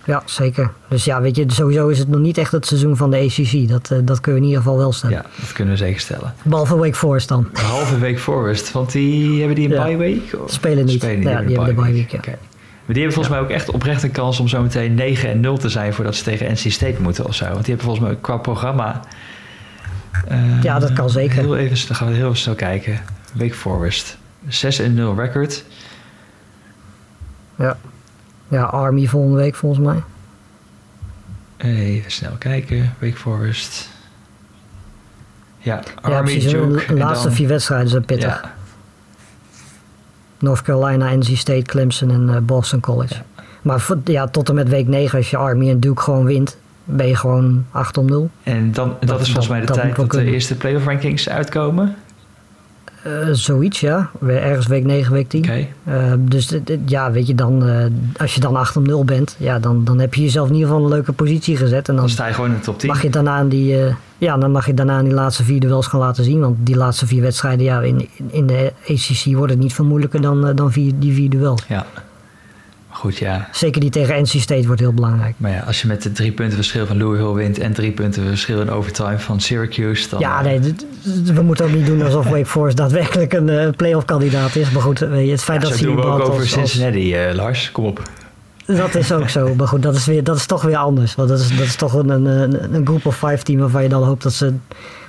Ja, 0.06 0.22
zeker. 0.26 0.72
Dus 0.88 1.06
ja, 1.06 1.22
weet 1.22 1.36
je, 1.36 1.46
sowieso 1.48 1.88
is 1.88 2.00
het 2.00 2.08
nog 2.08 2.20
niet 2.20 2.38
echt 2.38 2.52
het 2.52 2.66
seizoen 2.66 2.98
van 2.98 3.12
de 3.12 3.18
ACC. 3.18 3.70
Dat, 3.70 3.90
uh, 3.92 4.00
dat 4.04 4.20
kunnen 4.20 4.42
we 4.42 4.48
in 4.48 4.54
ieder 4.54 4.58
geval 4.58 4.78
wel 4.78 4.92
stellen. 4.92 5.16
Ja, 5.16 5.26
dat 5.40 5.52
kunnen 5.52 5.74
we 5.74 5.80
zeker 5.80 6.00
stellen. 6.00 6.34
Behalve 6.44 6.78
Wake 6.78 6.94
Forest 6.94 7.28
dan. 7.28 7.50
Behalve 7.52 8.00
Wake 8.00 8.18
Forest, 8.18 8.72
want 8.72 8.92
die 8.92 9.38
hebben 9.38 9.56
die 9.56 9.66
een 9.66 9.74
ja. 9.74 9.84
bye 9.84 9.98
week? 9.98 10.36
Of? 10.44 10.52
Spelen 10.52 10.86
niet. 10.86 10.96
Spelen 11.02 11.20
niet 11.20 11.28
ja, 11.28 11.42
die 11.42 11.56
hebben 11.56 11.76
de 11.76 11.82
bye 11.82 11.94
week, 11.94 12.12
ja. 12.12 12.18
Okay. 12.18 12.38
Maar 12.86 12.96
die 12.96 13.04
hebben 13.04 13.14
volgens 13.14 13.36
ja. 13.36 13.42
mij 13.42 13.44
ook 13.44 13.50
echt 13.50 13.70
oprecht 13.70 14.04
een 14.04 14.12
kans 14.12 14.40
om 14.40 14.48
zo 14.48 14.62
meteen 14.62 14.94
9 14.94 15.30
en 15.30 15.40
0 15.40 15.58
te 15.58 15.70
zijn 15.70 15.94
voordat 15.94 16.16
ze 16.16 16.24
tegen 16.24 16.52
NC 16.52 16.72
State 16.72 17.02
moeten 17.02 17.26
of 17.26 17.36
zo. 17.36 17.46
Want 17.46 17.66
die 17.66 17.76
hebben 17.76 17.86
volgens 17.86 18.06
mij 18.08 18.18
qua 18.22 18.38
programma. 18.38 19.02
Uh, 20.32 20.64
ja, 20.64 20.80
dat 20.80 20.94
kan 20.94 21.10
zeker. 21.10 21.36
Heel 21.36 21.58
even, 21.58 21.88
dan 21.88 21.96
gaan 21.96 22.08
we 22.08 22.14
heel 22.14 22.26
even 22.26 22.38
snel 22.38 22.56
kijken. 22.56 23.00
Wake 23.34 23.54
Forest. 23.54 24.18
6 24.48 24.80
en 24.80 24.94
0 24.94 25.16
record. 25.16 25.64
Ja. 27.56 27.78
Ja, 28.48 28.64
Army 28.64 29.08
volgende 29.08 29.38
week 29.38 29.56
volgens 29.56 29.86
mij. 29.86 30.04
Even 31.58 32.12
snel 32.12 32.36
kijken. 32.38 32.96
Wake 33.00 33.16
Forest. 33.16 33.90
Ja, 35.58 35.84
Army, 36.02 36.32
ja. 36.32 36.50
Joke, 36.50 36.86
De 36.88 36.94
laatste 36.94 37.28
dan, 37.28 37.36
vier 37.36 37.48
wedstrijden 37.48 37.90
zijn 37.90 38.06
pittig. 38.06 38.42
Ja. 38.42 38.54
North 40.40 40.62
Carolina, 40.62 41.16
NC 41.16 41.38
State, 41.38 41.62
Clemson 41.62 42.12
en 42.12 42.28
uh, 42.28 42.38
Boston 42.38 42.80
College. 42.80 43.14
Ja. 43.14 43.44
Maar 43.62 43.88
ja, 44.04 44.28
tot 44.28 44.50
en 44.50 44.56
met 44.56 44.70
week 44.70 44.88
9, 44.88 45.18
als 45.18 45.30
je 45.30 45.38
Army 45.38 45.70
en 45.70 45.80
Duke 45.80 46.02
gewoon 46.02 46.26
wint, 46.26 46.58
ben 46.84 47.08
je 47.08 47.16
gewoon 47.16 47.66
8 47.72 47.98
om 47.98 48.06
0. 48.06 48.30
En 48.44 48.72
dan, 48.72 48.96
dat, 49.00 49.08
dat 49.08 49.20
is 49.20 49.26
volgens 49.26 49.48
mij 49.48 49.60
de 49.60 49.66
dat 49.66 49.76
tijd 49.76 49.96
dat 49.96 50.12
de 50.12 50.24
eerste 50.24 50.56
playoff 50.56 50.86
rankings 50.86 51.30
uitkomen? 51.30 51.96
Uh, 53.08 53.28
zoiets, 53.32 53.80
ja. 53.80 54.10
Ergens 54.28 54.68
week 54.68 54.86
9, 54.86 55.14
week 55.14 55.30
10. 55.30 55.44
Okay. 55.44 55.74
Uh, 55.88 56.14
dus 56.20 56.54
ja, 56.86 57.12
weet 57.12 57.28
je, 57.28 57.36
dan, 57.36 57.68
uh, 57.68 57.86
als 58.18 58.34
je 58.34 58.40
dan 58.40 58.56
8 58.56 58.78
om 58.78 58.86
0 58.86 59.06
bent, 59.06 59.36
ja, 59.40 59.60
dan, 59.60 59.84
dan 59.84 60.00
heb 60.00 60.14
je 60.14 60.22
jezelf 60.22 60.48
in 60.48 60.54
ieder 60.54 60.70
geval 60.70 60.84
een 60.84 60.90
leuke 60.90 61.12
positie 61.12 61.58
gezet. 61.58 61.88
En 61.88 61.96
dan, 61.96 61.96
dan 61.96 62.10
sta 62.10 62.28
je 62.28 62.34
gewoon 62.34 62.50
in 62.50 62.56
de 62.56 62.62
top 62.62 62.80
10. 62.80 62.90
Mag 62.90 63.02
je 63.02 63.10
daarna 63.10 63.44
die, 63.44 63.78
ja, 64.18 64.38
dan 64.38 64.52
mag 64.52 64.66
je 64.66 64.74
daarna 64.74 65.04
die 65.04 65.14
laatste 65.14 65.44
vier 65.44 65.60
duels 65.60 65.88
gaan 65.88 66.00
laten 66.00 66.24
zien. 66.24 66.40
Want 66.40 66.58
die 66.60 66.76
laatste 66.76 67.08
vier 67.08 67.22
wedstrijden, 67.22 67.66
ja, 67.66 67.82
in, 67.82 68.10
in 68.32 68.48
de 68.48 68.72
ACC 68.90 69.36
wordt 69.36 69.52
het 69.52 69.62
niet 69.62 69.74
veel 69.74 69.86
moeilijker 69.86 70.22
dan, 70.22 70.56
dan 70.56 70.72
vier, 70.72 70.94
die 71.00 71.14
vier 71.14 71.30
duels. 71.30 71.64
Ja. 71.68 71.86
Goed, 72.96 73.18
ja. 73.18 73.50
Zeker 73.52 73.82
die 73.82 73.90
tegen 73.90 74.22
NC 74.22 74.28
State 74.28 74.66
wordt 74.66 74.82
heel 74.82 74.94
belangrijk. 74.94 75.34
Maar 75.38 75.52
ja, 75.52 75.60
als 75.60 75.82
je 75.82 75.88
met 75.88 76.02
de 76.02 76.12
drie 76.12 76.32
punten 76.32 76.56
verschil 76.56 76.86
van 76.86 76.98
Louisville 76.98 77.34
wint 77.34 77.60
en 77.60 77.74
drie 77.74 77.92
punten 77.92 78.28
verschil 78.28 78.62
in 78.62 78.70
overtime 78.70 79.20
van 79.20 79.42
Syracuse, 79.42 80.10
dan... 80.10 80.20
Ja, 80.20 80.42
nee, 80.42 80.60
we 81.24 81.42
moeten 81.42 81.66
ook 81.66 81.72
niet 81.72 81.86
doen 81.86 82.02
alsof 82.02 82.28
Wake 82.28 82.46
Forest 82.46 82.78
daadwerkelijk 82.84 83.34
een 83.34 83.48
uh, 83.48 83.70
playoff 83.76 84.06
kandidaat 84.06 84.56
is. 84.56 84.70
Maar 84.72 84.82
goed, 84.82 85.00
het 85.00 85.44
feit 85.44 85.62
ja, 85.62 85.70
dat 85.70 85.78
ze 85.78 85.96
we 85.96 86.02
ook 86.02 86.20
over 86.20 86.40
als, 86.40 86.50
Cincinnati, 86.50 87.30
uh, 87.30 87.34
Lars. 87.34 87.72
Kom 87.72 87.86
op. 87.86 88.02
Dat 88.66 88.96
is 88.96 89.12
ook 89.12 89.30
zo. 89.30 89.56
Maar 89.56 89.68
goed, 89.68 89.82
dat 89.82 89.96
is, 89.96 90.06
weer, 90.06 90.24
dat 90.24 90.36
is 90.36 90.46
toch 90.46 90.62
weer 90.62 90.78
anders. 90.78 91.16
Want 91.16 91.30
dat 91.30 91.40
is, 91.40 91.58
dat 91.58 91.66
is 91.66 91.76
toch 91.76 91.94
een, 91.94 92.10
een, 92.10 92.74
een 92.76 92.86
groep 92.86 93.06
of 93.06 93.16
vijf 93.16 93.42
team 93.42 93.60
waarvan 93.60 93.84
je 93.84 93.90
dan 93.90 94.04
hoopt 94.04 94.24
dat 94.24 94.34
ze 94.34 94.54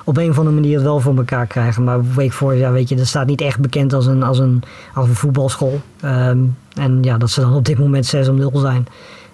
op 0.05 0.17
een 0.17 0.31
of 0.31 0.39
andere 0.39 0.55
manier 0.55 0.75
het 0.75 0.83
wel 0.83 1.01
voor 1.01 1.17
elkaar 1.17 1.47
krijgen. 1.47 1.85
Maar 1.85 2.13
Wake 2.15 2.33
Forest, 2.33 2.61
ja, 2.61 2.73
weet 2.73 2.89
je, 2.89 2.97
dat 2.97 3.07
staat 3.07 3.27
niet 3.27 3.41
echt 3.41 3.61
bekend 3.61 3.93
als 3.93 4.07
een, 4.07 4.23
als 4.23 4.39
een, 4.39 4.63
als 4.95 5.09
een 5.09 5.15
voetbalschool. 5.15 5.81
Um, 6.05 6.57
en 6.75 7.03
ja, 7.03 7.19
dat 7.19 7.31
ze 7.31 7.41
dan 7.41 7.55
op 7.55 7.65
dit 7.65 7.79
moment 7.79 8.07
6 8.07 8.29
om 8.29 8.37
0 8.37 8.51
zijn. 8.55 8.87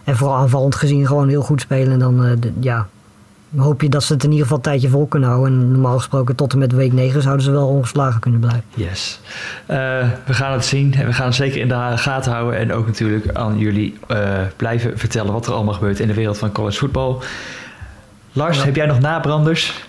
En 0.05 0.17
vooral 0.17 0.37
aanvallend 0.37 0.75
gezien 0.75 1.07
gewoon 1.07 1.29
heel 1.29 1.43
goed 1.43 1.61
spelen. 1.61 1.93
En 1.93 1.99
dan, 1.99 2.37
de, 2.41 2.53
ja, 2.61 2.89
hoop 3.57 3.83
je 3.83 3.89
dat 3.89 4.03
ze 4.03 4.13
het 4.13 4.25
in 4.25 4.31
ieder 4.31 4.43
geval 4.43 4.59
een 4.59 4.65
tijdje 4.65 4.89
vol 4.89 5.07
kunnen 5.07 5.29
houden. 5.29 5.53
En 5.53 5.71
normaal 5.71 5.97
gesproken 5.97 6.35
tot 6.35 6.53
en 6.53 6.59
met 6.59 6.73
week 6.73 6.93
9 6.93 7.23
zouden 7.23 7.45
ze 7.45 7.51
wel 7.51 7.69
ongeslagen 7.69 8.21
kunnen 8.21 8.41
blijven. 8.41 8.65
Yes. 8.75 9.21
Uh, 9.71 9.77
we 10.27 10.35
gaan 10.35 10.53
het 10.53 10.65
zien. 10.65 10.95
En 10.95 11.07
we 11.07 11.13
gaan 11.13 11.27
het 11.27 11.35
zeker 11.35 11.61
in 11.61 11.69
de 11.69 11.93
gaten 11.95 12.33
houden. 12.33 12.59
En 12.59 12.73
ook 12.73 12.87
natuurlijk 12.87 13.35
aan 13.35 13.59
jullie 13.59 13.99
uh, 14.09 14.19
blijven 14.57 14.99
vertellen 14.99 15.33
wat 15.33 15.47
er 15.47 15.53
allemaal 15.53 15.75
gebeurt 15.75 16.01
in 16.01 16.07
de 16.07 16.15
wereld 16.15 16.39
van 16.39 16.53
college 16.53 16.79
voetbal. 16.79 17.23
Lars, 18.33 18.59
ja. 18.59 18.65
heb 18.65 18.77
jij 18.77 18.87
nog 18.87 19.01
nabranders? 19.01 19.85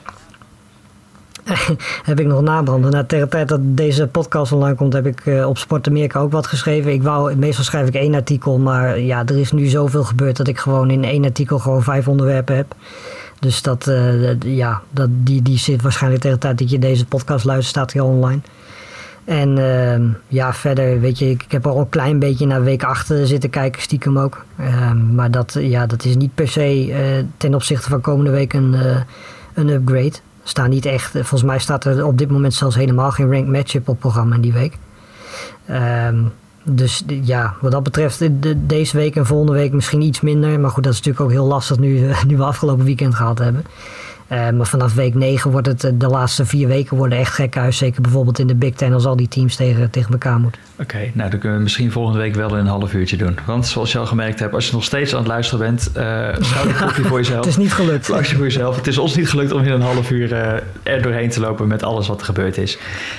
heb 2.10 2.20
ik 2.20 2.26
nog 2.26 2.42
nabranden. 2.42 2.92
Nou, 2.92 3.06
tegen 3.06 3.26
de 3.26 3.32
tijd 3.32 3.48
dat 3.48 3.60
deze 3.64 4.08
podcast 4.08 4.52
online 4.52 4.76
komt, 4.76 4.94
heb 4.94 5.06
ik 5.06 5.26
uh, 5.26 5.48
op 5.48 5.58
Sport 5.58 5.88
Amerika 5.88 6.20
ook 6.20 6.32
wat 6.32 6.48
geschreven. 6.48 6.92
Ik 6.92 7.04
wou, 7.04 7.36
meestal 7.36 7.64
schrijf 7.64 7.88
ik 7.88 7.96
één 7.96 8.14
artikel, 8.14 8.58
maar 8.58 9.00
ja, 9.00 9.26
er 9.26 9.40
is 9.40 9.52
nu 9.52 9.66
zoveel 9.66 10.04
gebeurd 10.04 10.38
dat 10.38 10.48
ik 10.48 10.60
gewoon 10.60 10.90
in 10.90 11.04
één 11.04 11.24
artikel 11.24 11.60
gewoon 11.60 11.84
vijf 11.84 12.08
onderwerpen 12.08 12.56
heb. 12.56 12.76
Dus 13.44 13.62
dat, 13.62 13.88
uh, 13.88 14.40
ja, 14.40 14.82
dat, 14.90 15.10
die, 15.12 15.42
die 15.42 15.58
zit 15.58 15.82
waarschijnlijk 15.82 16.22
tegen 16.22 16.40
de 16.40 16.46
tijd 16.46 16.58
dat 16.58 16.70
je 16.70 16.80
deze 16.80 17.06
podcast 17.06 17.46
luistert, 17.46 17.70
staat 17.70 17.94
hij 17.94 18.02
al 18.02 18.08
online. 18.08 18.42
En 19.26 19.58
uh, 19.58 20.16
ja, 20.28 20.54
verder, 20.54 21.00
weet 21.00 21.20
je, 21.20 21.30
ik, 21.30 21.46
heb 21.48 21.68
al 21.68 21.80
een 21.80 21.90
klein 21.90 22.20
beetje 22.20 22.46
naar 22.46 22.64
week 22.64 22.84
8 22.84 23.14
zitten 23.24 23.50
kijken, 23.50 23.82
stiekem 23.82 24.20
ook. 24.20 24.46
Ehm, 24.58 25.16
maar 25.16 25.32
dat, 25.32 25.58
ja, 25.60 25.86
dat 25.86 26.06
is 26.06 26.16
niet 26.16 26.36
per 26.36 26.48
se 26.48 27.26
ten 27.38 27.56
opzichte 27.56 27.90
van 27.90 28.02
komende 28.02 28.32
week 28.32 28.54
een, 28.54 28.76
een 29.54 29.70
upgrade 29.70 30.14
staan 30.44 30.70
niet 30.70 30.86
echt. 30.86 31.12
Volgens 31.12 31.44
mij 31.44 31.60
staat 31.60 31.86
er 31.86 32.06
op 32.06 32.18
dit 32.18 32.30
moment 32.32 32.54
zelfs 32.54 32.76
helemaal 32.76 33.12
geen 33.12 33.32
ranked 33.32 33.52
matchup 33.52 33.90
op 33.90 34.00
programma 34.00 34.36
in 34.36 34.42
die 34.42 34.54
week. 34.54 34.78
Um, 35.70 36.32
dus 36.64 37.04
ja, 37.08 37.54
wat 37.62 37.72
dat 37.72 37.84
betreft 37.84 38.20
de, 38.20 38.66
deze 38.66 38.98
week 38.98 39.16
en 39.16 39.26
volgende 39.26 39.54
week 39.54 39.72
misschien 39.74 40.02
iets 40.02 40.22
minder. 40.22 40.60
Maar 40.60 40.70
goed, 40.70 40.84
dat 40.84 40.94
is 40.94 40.98
natuurlijk 40.98 41.26
ook 41.26 41.32
heel 41.32 41.48
lastig 41.48 41.78
nu, 41.78 42.12
nu 42.28 42.38
we 42.38 42.44
afgelopen 42.44 42.86
weekend 42.86 43.16
gehad 43.16 43.40
hebben. 43.40 43.66
Uh, 44.34 44.50
maar 44.50 44.68
vanaf 44.68 44.94
week 44.94 45.14
9 45.14 45.52
wordt 45.52 45.68
het, 45.68 45.92
de 45.94 46.08
laatste 46.08 46.46
vier 46.46 46.68
weken 46.68 46.98
worden 46.98 47.18
echt 47.18 47.34
gek 47.34 47.56
huis. 47.56 47.78
Zeker 47.78 48.02
bijvoorbeeld 48.02 48.40
in 48.40 48.48
de 48.48 48.56
Big 48.56 48.74
Ten 48.74 48.94
als 48.94 49.06
al 49.06 49.16
die 49.16 49.28
teams 49.28 49.56
tegen, 49.56 49.90
tegen 49.90 50.12
elkaar 50.12 50.40
moeten. 50.40 50.62
Oké, 50.74 50.82
okay, 50.82 51.12
nou 51.14 51.30
dan 51.30 51.40
kunnen 51.40 51.58
we 51.58 51.64
misschien 51.64 51.92
volgende 51.92 52.20
week 52.20 52.36
wel 52.36 52.50
in 52.50 52.58
een 52.58 52.66
half 52.66 52.94
uurtje 52.94 53.18
doen. 53.18 53.38
Want 53.46 53.68
zoals 53.68 53.92
je 53.92 53.98
al 53.98 54.06
gemerkt 54.06 54.40
hebt, 54.40 54.54
als 54.54 54.68
je 54.68 54.74
nog 54.74 54.84
steeds 54.84 55.14
aan 55.14 55.20
het 55.20 55.28
luisteren 55.28 55.66
bent, 55.66 55.92
uh, 55.98 56.28
schouw 56.40 56.68
een 56.68 56.76
kopje 56.76 57.04
voor 57.04 57.18
jezelf. 57.24 57.40
het 57.40 57.48
is 57.48 57.58
niet 57.58 57.74
gelukt. 57.74 58.06
Voor 58.06 58.44
jezelf. 58.44 58.76
Het 58.76 58.88
is 58.88 58.98
ons 58.98 59.16
niet 59.16 59.30
gelukt 59.30 59.52
om 59.52 59.62
in 59.62 59.72
een 59.72 59.82
half 59.82 60.12
uur 60.12 60.32
uh, 60.32 60.54
er 60.84 61.02
doorheen 61.02 61.30
te 61.30 61.40
lopen 61.40 61.68
met 61.68 61.84
alles 61.84 62.08
wat 62.08 62.20
er 62.20 62.26
gebeurd 62.26 62.58
is. 62.58 62.78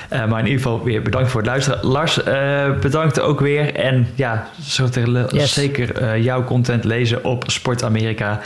Maar 0.09 0.39
in 0.39 0.45
ieder 0.45 0.61
geval 0.61 0.83
weer 0.83 1.01
bedankt 1.01 1.29
voor 1.29 1.41
het 1.41 1.49
luisteren. 1.49 1.85
Lars, 1.85 2.23
bedankt 2.81 3.19
ook 3.19 3.39
weer. 3.39 3.75
En 3.75 4.07
ja, 4.15 4.47
zo 4.61 4.87
yes. 5.31 5.53
zeker 5.53 6.19
jouw 6.19 6.43
content 6.43 6.83
lezen 6.83 7.23
op 7.23 7.43
Sport 7.47 7.83
Amerika. 7.83 8.41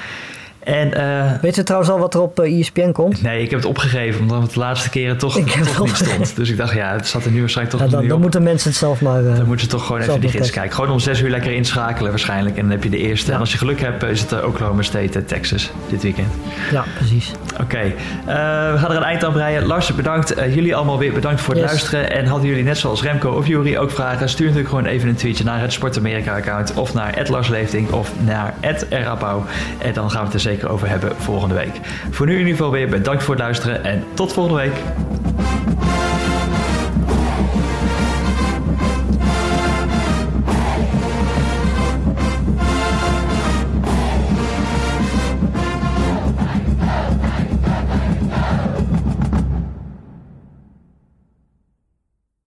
En, 0.69 0.91
uh, 0.97 1.41
Weet 1.41 1.55
je 1.55 1.63
trouwens 1.63 1.91
al 1.91 1.99
wat 1.99 2.13
er 2.13 2.21
op 2.21 2.39
ESPN 2.39 2.79
e 2.79 2.91
komt? 2.91 3.21
Nee, 3.21 3.41
ik 3.41 3.49
heb 3.49 3.59
het 3.59 3.69
opgegeven 3.69 4.21
omdat 4.21 4.41
het 4.41 4.53
de 4.53 4.59
laatste 4.59 4.89
keren 4.89 5.17
toch, 5.17 5.39
toch 5.39 5.85
niet 5.85 5.95
stond. 5.95 6.35
Dus 6.35 6.49
ik 6.49 6.57
dacht, 6.57 6.73
ja, 6.73 6.91
het 6.91 7.07
zat 7.07 7.25
er 7.25 7.31
nu 7.31 7.39
waarschijnlijk 7.39 7.77
toch 7.77 7.85
ja, 7.85 7.91
dan, 7.91 8.01
niet 8.01 8.09
dan 8.09 8.21
moeten 8.21 8.43
mensen 8.43 8.69
het 8.69 8.79
zelf 8.79 9.01
maar... 9.01 9.23
dan 9.23 9.45
moeten 9.45 9.65
ze 9.65 9.71
toch 9.71 9.85
gewoon 9.85 10.01
even 10.01 10.19
die 10.19 10.29
gids 10.29 10.51
kijken. 10.51 10.73
Gewoon 10.73 10.91
om 10.91 10.99
zes 10.99 11.21
uur 11.21 11.29
lekker 11.29 11.51
inschakelen 11.51 12.09
waarschijnlijk. 12.09 12.55
En 12.55 12.61
dan 12.61 12.71
heb 12.71 12.83
je 12.83 12.89
de 12.89 12.97
eerste. 12.97 13.31
En 13.31 13.39
als 13.39 13.51
je 13.51 13.57
geluk 13.57 13.81
hebt, 13.81 14.03
is 14.03 14.21
het 14.21 14.43
Oklahoma 14.43 14.81
State, 14.81 15.25
Texas 15.25 15.71
dit 15.89 16.01
weekend. 16.01 16.27
Ja, 16.71 16.83
precies. 16.95 17.31
Oké, 17.61 17.93
we 18.25 18.75
gaan 18.77 18.91
er 18.91 18.97
een 18.97 19.03
eind 19.03 19.23
aan 19.23 19.31
breien. 19.31 19.65
Lars, 19.65 19.95
bedankt. 19.95 20.33
jullie 20.53 20.75
allemaal 20.75 20.97
weer 20.97 21.13
bedankt 21.13 21.41
voor 21.41 21.53
het 21.53 21.63
luisteren. 21.63 22.11
En 22.11 22.25
hadden 22.25 22.49
jullie 22.49 22.63
net 22.63 22.77
zoals 22.77 23.01
Remco 23.01 23.31
of 23.31 23.47
Jury 23.47 23.77
ook 23.77 23.91
vragen, 23.91 24.29
stuur 24.29 24.45
natuurlijk 24.45 24.69
gewoon 24.69 24.85
even 24.85 25.09
een 25.09 25.15
tweetje 25.15 25.43
naar 25.43 25.61
het 25.61 25.73
Sport 25.73 25.97
Amerika 25.97 26.35
account 26.35 26.73
of 26.73 26.93
naar 26.93 27.27
@larsleefding 27.29 27.91
of 27.91 28.11
naar 28.25 28.53
@erapau. 28.89 29.41
En 29.77 29.93
dan 29.93 30.11
gaan 30.11 30.19
we 30.19 30.25
het 30.25 30.33
er 30.33 30.39
over 30.67 30.89
hebben 30.89 31.15
volgende 31.15 31.55
week. 31.55 31.79
Voor 32.09 32.25
nu 32.25 32.31
in 32.31 32.39
ieder 32.39 32.55
geval 32.55 32.71
weer 32.71 32.89
bedankt 32.89 33.23
voor 33.23 33.33
het 33.33 33.43
luisteren 33.43 33.83
en 33.83 34.03
tot 34.13 34.33
volgende 34.33 34.61
week. 34.61 34.73